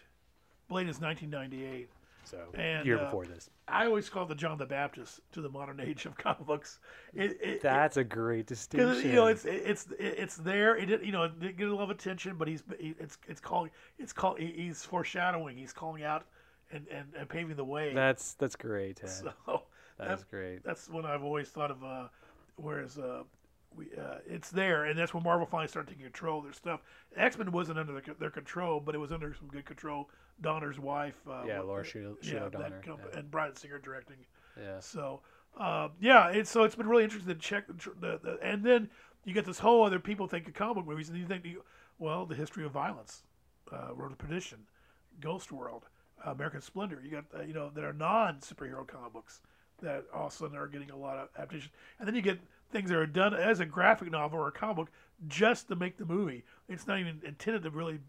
Blade 0.68 0.88
is 0.88 1.00
1998. 1.00 1.90
So 2.26 2.40
And, 2.54 2.86
year 2.86 2.98
uh, 3.00 3.06
before 3.06 3.26
this. 3.26 3.50
I 3.68 3.86
always 3.86 4.10
call 4.10 4.26
the 4.26 4.36
John 4.36 4.58
the 4.58 4.66
Baptist 4.66 5.22
to 5.32 5.42
the 5.42 5.50
modern 5.50 5.80
age 5.86 6.06
of 6.06 6.18
comic 6.18 6.46
books. 6.46 6.80
It, 7.14 7.38
it, 7.42 7.62
That's 7.62 7.98
a 7.98 8.04
great 8.04 8.48
distinction. 8.48 9.10
you 9.10 9.16
know 9.16 9.28
it's 9.28 9.46
it's 9.46 9.88
it's 10.00 10.36
there. 10.38 10.76
It 10.76 11.04
you 11.04 11.12
know 11.12 11.24
it 11.24 11.40
didn't 11.40 11.58
get 11.58 11.68
a 11.70 11.76
lot 11.76 11.84
of 11.84 11.90
attention, 11.92 12.36
but 12.38 12.48
he's 12.48 12.64
it's 12.80 13.18
it's 13.28 13.40
calling 13.40 13.72
it's 14.00 14.14
call 14.14 14.36
he's 14.36 14.84
foreshadowing. 14.84 15.58
He's 15.58 15.74
calling 15.74 16.04
out 16.04 16.26
and, 16.72 16.88
and, 16.90 17.08
and 17.18 17.30
paving 17.30 17.56
the 17.56 17.64
way. 17.64 17.94
that's 17.94 18.34
that's 18.34 18.56
great. 18.56 18.98
Ted. 18.98 19.10
so 19.46 19.62
that's 19.98 20.24
great. 20.24 20.64
that's 20.64 20.90
what 20.90 21.06
I've 21.06 21.24
always 21.24 21.50
thought 21.50 21.72
of. 21.72 21.84
Uh, 21.84 22.08
whereas 22.58 22.98
uh, 22.98 23.24
we 23.76 23.86
uh, 24.00 24.20
it's 24.28 24.50
there, 24.50 24.86
and 24.86 24.98
that's 24.98 25.14
when 25.14 25.24
Marvel 25.24 25.46
finally 25.46 25.68
started 25.68 25.90
taking 25.90 26.04
control 26.06 26.40
of 26.40 26.44
their 26.46 26.54
stuff. 26.54 26.82
X 27.16 27.38
Men 27.38 27.52
wasn't 27.52 27.80
under 27.80 27.94
their, 27.94 28.16
their 28.20 28.30
control, 28.30 28.80
but 28.80 28.96
it 28.96 28.98
was 29.00 29.12
under 29.12 29.34
some 29.34 29.48
good 29.48 29.66
control. 29.66 30.10
Donner's 30.42 30.80
wife, 30.80 31.16
uh, 31.30 31.44
Yeah, 31.48 31.62
Lauren 31.62 31.86
Shuler- 31.86 32.16
yeah, 32.22 32.50
Donner, 32.50 32.82
comp- 32.86 33.02
yeah. 33.14 33.20
and 33.20 33.32
Bryan 33.32 33.56
Singer 33.56 33.80
directing. 33.80 34.18
Yeah. 34.60 34.80
So, 34.80 35.22
uh, 35.58 35.90
yeah, 36.02 36.30
it's 36.30 36.50
so 36.50 36.64
it's 36.64 36.76
been 36.76 36.88
really 36.88 37.04
interesting 37.04 37.34
to 37.34 37.40
check 37.40 37.68
the, 37.68 37.74
the, 38.00 38.20
the 38.24 38.40
and 38.42 38.64
then 38.64 38.90
you 39.24 39.34
get 39.34 39.46
this 39.46 39.60
whole 39.60 39.84
other 39.84 40.00
people 40.00 40.28
think 40.28 40.48
of 40.48 40.54
comic 40.54 40.86
movies, 40.86 41.10
and 41.10 41.18
you 41.18 41.26
think, 41.26 41.46
well, 42.00 42.26
the 42.26 42.36
history 42.36 42.66
of 42.66 42.72
violence, 42.72 43.24
uh, 43.72 43.94
Road 43.94 44.10
to 44.10 44.16
Perdition, 44.16 44.60
Ghost 45.20 45.52
World, 45.52 45.86
American 46.26 46.62
Splendor. 46.62 47.02
You 47.04 47.12
got 47.12 47.26
uh, 47.38 47.44
you 47.44 47.54
know 47.54 47.70
that 47.74 47.84
are 47.84 47.94
non 47.94 48.36
superhero 48.40 48.86
comic 48.88 49.14
books 49.14 49.42
that 49.82 50.06
all 50.14 50.28
of 50.28 50.34
a 50.34 50.36
sudden 50.36 50.58
are 50.58 50.68
getting 50.68 50.92
a 50.92 50.98
lot 50.98 51.18
of 51.18 51.30
adaptation, 51.38 51.72
and 52.00 52.08
then 52.08 52.16
you 52.16 52.22
get 52.22 52.40
things 52.76 52.90
that 52.90 52.98
are 52.98 53.06
done 53.06 53.34
as 53.34 53.62
a 53.62 53.66
graphic 53.66 54.12
novel 54.12 54.38
or 54.40 54.50
a 54.50 54.52
comic 54.52 54.76
book 54.76 54.92
just 55.30 55.70
to 55.70 55.76
make 55.78 55.98
the 55.98 56.06
movie. 56.06 56.44
It's 56.68 56.88
not 56.88 57.00
even 57.00 57.22
intended 57.26 57.64
to 57.64 57.70
really 57.70 58.00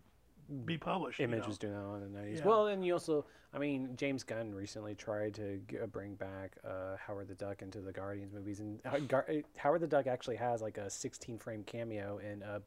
be 0.65 0.77
published. 0.77 1.21
you 1.21 1.25
Image 1.25 1.43
know. 1.43 1.47
was 1.49 1.59
doing 1.59 1.73
that 1.75 1.95
in 2.05 2.13
the 2.13 2.19
nineties. 2.19 2.39
Yeah. 2.41 2.47
Well, 2.47 2.67
and 2.67 2.85
you 2.85 2.93
also, 2.93 3.25
I 3.55 3.59
mean, 3.59 3.91
James 3.97 4.25
Gunn 4.25 4.53
recently 4.53 4.97
tried 4.97 5.35
to 5.35 5.61
g- 5.69 5.79
uh, 5.81 5.87
bring 5.87 6.15
back 6.17 6.57
uh, 6.65 6.97
Howard 7.05 7.29
the 7.29 7.35
Duck 7.37 7.63
into 7.63 7.81
the 7.81 7.93
Guardians 7.93 8.33
movies, 8.33 8.59
and 8.59 8.81
uh, 8.85 8.99
Gar- 9.07 9.27
uh, 9.31 9.35
Howard 9.57 9.83
the 9.83 9.87
Duck 9.87 10.09
actually 10.09 10.37
has 10.37 10.63
like 10.63 10.79
a 10.79 10.91
16 10.91 11.39
frame 11.39 11.63
cameo 11.65 12.19
in 12.19 12.43
uh, 12.43 12.59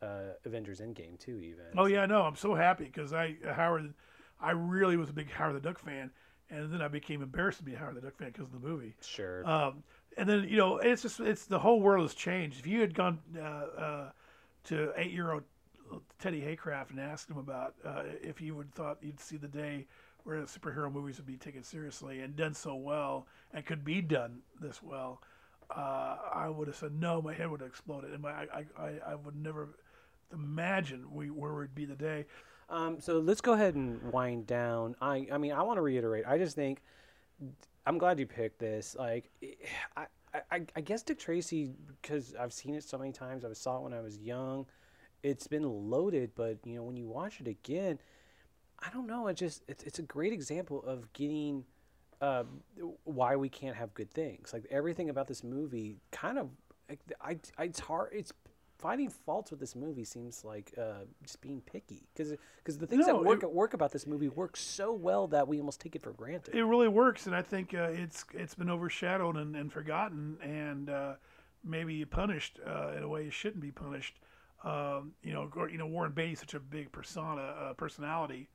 uh, 0.00 0.34
Avengers 0.44 0.80
Endgame 0.80 1.18
too. 1.18 1.40
Even. 1.40 1.64
Oh 1.76 1.86
yeah, 1.86 2.06
no, 2.06 2.22
I'm 2.22 2.36
so 2.36 2.54
happy 2.54 2.84
because 2.84 3.12
I 3.12 3.34
Howard, 3.44 3.92
I 4.40 4.52
really 4.52 4.96
was 4.96 5.10
a 5.10 5.12
big 5.12 5.28
Howard 5.30 5.56
the 5.56 5.60
Duck 5.60 5.80
fan, 5.80 6.10
and 6.50 6.72
then 6.72 6.82
I 6.82 6.86
became 6.88 7.20
embarrassed 7.20 7.58
to 7.58 7.64
be 7.64 7.74
a 7.74 7.78
Howard 7.78 7.96
the 7.96 8.00
Duck 8.00 8.16
fan 8.16 8.28
because 8.28 8.46
of 8.46 8.52
the 8.52 8.66
movie. 8.66 8.94
Sure. 9.00 9.44
Um, 9.48 9.82
and 10.16 10.28
then 10.28 10.46
you 10.48 10.56
know, 10.56 10.78
it's 10.78 11.02
just 11.02 11.20
it's 11.20 11.46
the 11.46 11.58
whole 11.58 11.80
world 11.80 12.04
has 12.04 12.14
changed. 12.14 12.58
If 12.58 12.66
you 12.66 12.80
had 12.80 12.94
gone 12.94 13.18
uh, 13.36 13.40
uh, 13.40 14.10
to 14.64 14.92
eight 14.96 15.12
year 15.12 15.32
old 15.32 15.44
Teddy 16.18 16.40
Haycraft 16.40 16.90
and 16.90 17.00
asked 17.00 17.30
him 17.30 17.38
about 17.38 17.74
uh, 17.84 18.02
if 18.22 18.38
he 18.38 18.50
would 18.50 18.72
thought 18.74 18.98
you'd 19.02 19.20
see 19.20 19.36
the 19.36 19.48
day 19.48 19.86
where 20.24 20.38
superhero 20.42 20.92
movies 20.92 21.16
would 21.16 21.26
be 21.26 21.36
taken 21.36 21.62
seriously 21.62 22.20
and 22.20 22.36
done 22.36 22.54
so 22.54 22.74
well 22.74 23.26
and 23.52 23.66
could 23.66 23.84
be 23.84 24.00
done 24.00 24.38
this 24.60 24.82
well, 24.82 25.20
uh, 25.70 26.16
I 26.32 26.48
would 26.48 26.68
have 26.68 26.76
said 26.76 26.92
no. 26.92 27.20
My 27.20 27.34
head 27.34 27.50
would 27.50 27.60
have 27.60 27.68
exploded, 27.68 28.12
and 28.12 28.22
my 28.22 28.30
I, 28.30 28.64
I, 28.78 28.92
I 29.08 29.14
would 29.14 29.36
never 29.36 29.68
imagine 30.32 31.06
we 31.12 31.30
where 31.30 31.54
we'd 31.54 31.74
be 31.74 31.86
today. 31.86 32.26
Um, 32.68 33.00
so 33.00 33.18
let's 33.18 33.40
go 33.40 33.52
ahead 33.52 33.74
and 33.74 34.00
wind 34.12 34.46
down. 34.46 34.96
I, 35.00 35.26
I 35.30 35.38
mean, 35.38 35.52
I 35.52 35.62
want 35.62 35.76
to 35.76 35.82
reiterate. 35.82 36.24
I 36.26 36.38
just 36.38 36.56
think 36.56 36.80
I'm 37.86 37.98
glad 37.98 38.18
you 38.18 38.26
picked 38.26 38.58
this. 38.58 38.96
Like, 38.98 39.30
I, 39.96 40.06
I, 40.50 40.62
I 40.76 40.80
guess 40.80 41.02
Dick 41.02 41.18
Tracy 41.18 41.70
because 42.00 42.34
I've 42.38 42.52
seen 42.52 42.74
it 42.74 42.84
so 42.84 42.98
many 42.98 43.12
times. 43.12 43.44
I 43.44 43.52
saw 43.52 43.78
it 43.78 43.82
when 43.82 43.92
I 43.92 44.00
was 44.00 44.18
young. 44.18 44.66
It's 45.22 45.46
been 45.46 45.64
loaded, 45.64 46.32
but 46.34 46.58
you 46.64 46.76
know, 46.76 46.82
when 46.82 46.96
you 46.96 47.06
watch 47.06 47.40
it 47.40 47.46
again, 47.46 47.98
I 48.80 48.90
don't 48.90 49.06
know. 49.06 49.28
It 49.28 49.36
just 49.36 49.62
it's 49.68 49.84
it's 49.84 49.98
a 49.98 50.02
great 50.02 50.32
example 50.32 50.82
of 50.84 51.12
getting 51.12 51.64
uh, 52.20 52.44
why 53.04 53.36
we 53.36 53.48
can't 53.48 53.76
have 53.76 53.92
good 53.94 54.10
things. 54.10 54.52
Like 54.52 54.66
everything 54.70 55.10
about 55.10 55.26
this 55.28 55.44
movie, 55.44 55.98
kind 56.10 56.38
of, 56.38 56.48
I, 57.20 57.36
I 57.58 57.64
it's 57.64 57.80
hard. 57.80 58.10
It's 58.12 58.32
finding 58.82 59.08
faults 59.08 59.50
with 59.50 59.60
this 59.60 59.74
movie 59.76 60.04
seems 60.04 60.44
like 60.44 60.74
uh, 60.76 61.04
just 61.22 61.40
being 61.40 61.60
picky 61.62 62.02
because 62.12 62.34
because 62.58 62.76
the 62.76 62.86
things 62.86 63.06
No, 63.06 63.14
that 63.18 63.24
work 63.24 63.42
it- 63.44 63.50
work 63.52 63.72
about 63.74 63.92
this 63.92 64.06
movie 64.06 64.28
work 64.28 64.56
so 64.56 64.92
well 64.92 65.26
that 65.28 65.46
we 65.48 65.58
almost 65.58 65.80
take 65.80 65.94
it 65.96 66.02
for 66.02 66.12
granted. 66.12 66.54
It 66.54 66.62
really 66.64 66.88
works, 66.88 67.26
and 67.26 67.34
I 67.34 67.42
think 67.42 67.72
uh, 67.72 67.84
it's 67.92 68.24
it's 68.34 68.54
been 68.54 68.68
overshadowed 68.68 69.36
and, 69.36 69.54
and 69.56 69.72
forgotten, 69.72 70.36
and 70.42 70.90
uh, 70.90 71.14
maybe 71.64 72.04
punished 72.04 72.58
uh, 72.66 72.92
in 72.96 73.02
a 73.04 73.08
way 73.08 73.24
it 73.26 73.32
shouldn't 73.32 73.62
be 73.62 73.70
punished. 73.70 74.18
Um, 74.64 75.12
you 75.24 75.32
know, 75.32 75.50
or, 75.56 75.68
you 75.68 75.78
know, 75.78 75.86
Warren 75.88 76.12
Beatty's 76.12 76.38
such 76.38 76.54
a 76.54 76.60
big 76.60 76.92
persona, 76.92 77.42
uh, 77.42 77.72
personality, 77.74 78.48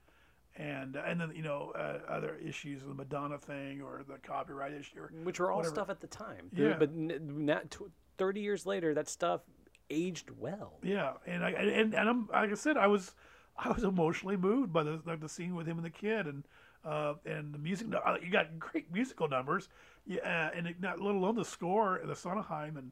and 0.55 0.95
and 0.95 1.19
then 1.19 1.31
you 1.35 1.41
know 1.43 1.71
uh, 1.75 1.99
other 2.09 2.35
issues, 2.35 2.81
the 2.83 2.93
Madonna 2.93 3.37
thing 3.37 3.81
or 3.81 4.03
the 4.07 4.17
copyright 4.19 4.73
issue. 4.73 4.99
Or, 4.99 5.11
which 5.23 5.39
were 5.39 5.51
all 5.51 5.57
whatever. 5.57 5.75
stuff 5.75 5.89
at 5.89 5.99
the 5.99 6.07
time. 6.07 6.49
Yeah. 6.53 6.75
But 6.79 6.89
n- 6.89 7.19
not 7.45 7.71
tw- 7.71 7.91
thirty 8.17 8.39
years 8.41 8.65
later, 8.65 8.93
that 8.93 9.07
stuff 9.09 9.41
aged 9.89 10.29
well. 10.37 10.79
Yeah, 10.83 11.13
and 11.25 11.43
I 11.43 11.51
and, 11.51 11.93
and 11.93 12.09
I'm 12.09 12.27
like 12.27 12.51
I 12.51 12.55
said, 12.55 12.77
I 12.77 12.87
was 12.87 13.13
I 13.57 13.69
was 13.71 13.83
emotionally 13.83 14.37
moved 14.37 14.71
by 14.73 14.83
the 14.83 15.01
like 15.05 15.19
the 15.21 15.29
scene 15.29 15.55
with 15.55 15.67
him 15.67 15.77
and 15.77 15.85
the 15.85 15.89
kid, 15.91 16.25
and 16.27 16.43
uh, 16.85 17.15
and 17.25 17.53
the 17.53 17.57
music. 17.59 17.87
uh, 17.93 18.15
You 18.21 18.31
got 18.31 18.59
great 18.59 18.91
musical 18.93 19.27
numbers, 19.27 19.69
yeah, 20.05 20.49
and 20.55 20.67
it, 20.67 20.79
not 20.79 21.01
let 21.01 21.15
alone 21.15 21.35
the 21.35 21.45
score, 21.45 21.99
the 22.03 22.15
Sondheim, 22.15 22.77
and 22.77 22.91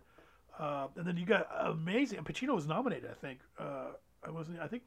uh, 0.60 0.88
and 0.96 1.06
then 1.06 1.18
you 1.18 1.26
got 1.26 1.48
amazing. 1.60 2.18
And 2.20 2.28
Pacino 2.28 2.56
was 2.56 2.68
nominated, 2.68 3.10
I 3.10 3.14
think. 3.14 3.39
Uh, 3.60 3.91
I 4.26 4.32
wasn't. 4.32 4.60
I 4.60 4.68
think 4.68 4.84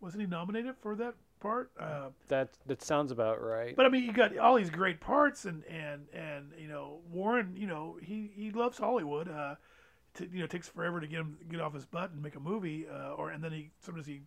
wasn't 0.00 0.22
he 0.22 0.26
nominated 0.26 0.74
for 0.80 0.94
that 0.96 1.14
part? 1.40 1.70
Uh, 1.78 2.08
That 2.28 2.50
that 2.66 2.82
sounds 2.82 3.10
about 3.12 3.42
right. 3.42 3.74
but 3.76 3.86
I 3.86 3.88
mean, 3.88 4.04
you 4.04 4.12
got 4.12 4.36
all 4.38 4.56
these 4.56 4.70
great 4.70 5.00
parts, 5.00 5.44
and 5.44 5.64
and 5.66 6.06
and 6.12 6.52
you 6.58 6.68
know, 6.68 6.98
Warren, 7.10 7.54
you 7.56 7.66
know, 7.66 7.96
he 8.02 8.30
he 8.34 8.50
loves 8.50 8.78
Hollywood. 8.78 9.28
Uh, 9.28 9.54
to, 10.14 10.28
you 10.30 10.38
know, 10.38 10.44
it 10.44 10.50
takes 10.50 10.68
forever 10.68 11.00
to 11.00 11.06
get 11.06 11.20
him 11.20 11.38
get 11.50 11.60
off 11.60 11.74
his 11.74 11.84
butt 11.84 12.10
and 12.10 12.22
make 12.22 12.36
a 12.36 12.40
movie, 12.40 12.86
uh, 12.88 13.12
or 13.12 13.30
and 13.30 13.42
then 13.42 13.52
he 13.52 13.70
sometimes 13.80 14.06
he, 14.06 14.20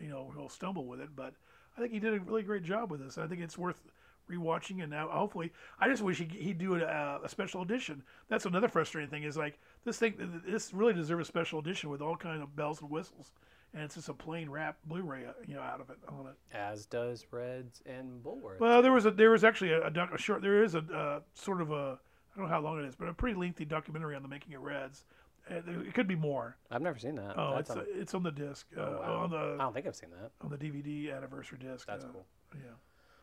you 0.00 0.08
know, 0.08 0.32
he'll 0.36 0.48
stumble 0.48 0.86
with 0.86 1.00
it. 1.00 1.10
But 1.14 1.34
I 1.76 1.80
think 1.80 1.92
he 1.92 1.98
did 1.98 2.14
a 2.14 2.20
really 2.20 2.42
great 2.42 2.64
job 2.64 2.90
with 2.90 3.00
this. 3.00 3.18
I 3.18 3.26
think 3.26 3.40
it's 3.40 3.58
worth 3.58 3.82
rewatching, 4.30 4.82
and 4.82 4.90
now 4.90 5.08
hopefully, 5.08 5.52
I 5.78 5.88
just 5.88 6.02
wish 6.02 6.18
he 6.18 6.24
he'd 6.24 6.58
do 6.58 6.76
a, 6.76 7.20
a 7.22 7.28
special 7.28 7.62
edition. 7.62 8.02
That's 8.28 8.46
another 8.46 8.68
frustrating 8.68 9.10
thing 9.10 9.24
is 9.24 9.36
like 9.36 9.58
this 9.84 9.98
thing. 9.98 10.42
This 10.46 10.72
really 10.72 10.94
deserves 10.94 11.28
a 11.28 11.28
special 11.28 11.58
edition 11.58 11.90
with 11.90 12.00
all 12.00 12.16
kind 12.16 12.42
of 12.42 12.54
bells 12.56 12.80
and 12.80 12.90
whistles, 12.90 13.32
and 13.74 13.82
it's 13.82 13.94
just 13.94 14.08
a 14.08 14.14
plain 14.14 14.50
wrap 14.50 14.76
Blu-ray, 14.86 15.26
uh, 15.26 15.32
you 15.46 15.54
know, 15.54 15.62
out 15.62 15.80
of 15.80 15.90
it 15.90 15.98
on 16.08 16.26
it. 16.26 16.56
As 16.56 16.86
does 16.86 17.26
Reds 17.30 17.82
and 17.86 18.22
Bulworth. 18.22 18.60
Well, 18.60 18.82
there 18.82 18.92
was 18.92 19.06
a 19.06 19.10
there 19.10 19.30
was 19.30 19.44
actually 19.44 19.72
a, 19.72 19.86
a, 19.86 20.14
a 20.14 20.18
short. 20.18 20.42
There 20.42 20.62
is 20.62 20.74
a 20.74 20.80
uh, 20.80 21.20
sort 21.34 21.60
of 21.60 21.70
a 21.70 21.98
I 22.34 22.38
don't 22.38 22.48
know 22.48 22.54
how 22.54 22.60
long 22.60 22.78
it 22.78 22.84
is, 22.86 22.94
but 22.96 23.08
a 23.08 23.14
pretty 23.14 23.38
lengthy 23.38 23.64
documentary 23.64 24.16
on 24.16 24.22
the 24.22 24.28
making 24.28 24.54
of 24.54 24.62
Reds. 24.62 25.04
Uh, 25.50 25.54
there- 25.66 25.80
it 25.82 25.92
could 25.94 26.06
be 26.06 26.14
more. 26.16 26.56
I've 26.70 26.82
never 26.82 26.98
seen 26.98 27.16
that. 27.16 27.34
Oh, 27.36 27.54
That's 27.56 27.70
it's 27.70 27.78
on, 27.78 27.86
it's 27.94 28.14
on 28.14 28.22
the 28.22 28.30
disc 28.30 28.66
uh, 28.76 28.80
oh, 28.80 28.92
wow. 29.00 29.24
on 29.24 29.34
I 29.60 29.64
don't 29.64 29.74
think 29.74 29.86
I've 29.86 29.96
seen 29.96 30.10
that. 30.20 30.30
on 30.40 30.50
the 30.50 30.56
DVD 30.56 31.14
anniversary 31.16 31.58
disc. 31.60 31.86
That's 31.86 32.04
uh, 32.04 32.08
cool. 32.12 32.24
Yeah. 32.54 32.70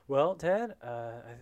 Well, 0.07 0.35
Ted, 0.35 0.75
uh, 0.83 0.87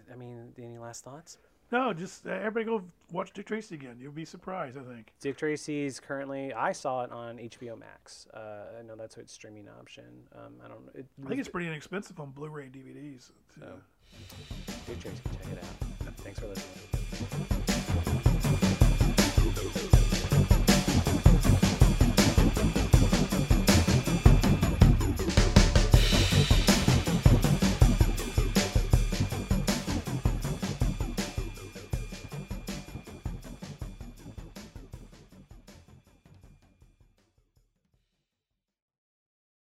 I, 0.10 0.14
I 0.14 0.16
mean, 0.16 0.54
any 0.58 0.78
last 0.78 1.04
thoughts? 1.04 1.38
No, 1.72 1.92
just 1.94 2.26
uh, 2.26 2.32
everybody 2.32 2.66
go 2.66 2.84
watch 3.12 3.34
Dick 3.34 3.46
Tracy 3.46 3.76
again. 3.76 3.98
You'll 4.00 4.12
be 4.14 4.24
surprised. 4.24 4.78
I 4.78 4.84
think. 4.84 5.12
Dick 5.20 5.38
Tracy's 5.38 6.00
currently. 6.00 6.54
I 6.54 6.72
saw 6.72 7.04
it 7.04 7.12
on 7.12 7.38
HBO 7.38 7.78
Max. 7.78 8.28
Uh, 8.34 8.80
I 8.80 8.84
know 8.84 8.96
that's 8.96 9.18
its 9.18 9.34
streaming 9.34 9.68
option. 9.80 10.06
Um, 10.34 10.54
I 10.64 10.70
don't. 10.70 10.80
It, 10.96 11.06
I 11.26 11.28
think 11.28 11.40
it's 11.42 11.50
pretty 11.50 11.68
inexpensive 11.68 12.20
on 12.22 12.32
Blu-ray 12.32 12.66
and 12.66 12.74
DVDs. 12.74 13.32
too. 13.54 13.62
Oh. 13.64 13.74
Dick 14.86 15.00
Tracy. 15.00 15.18
Check 15.44 15.54
it 15.54 15.64
out. 15.64 16.16
Thanks 16.18 16.40
for 16.40 16.48
listening. 16.48 17.48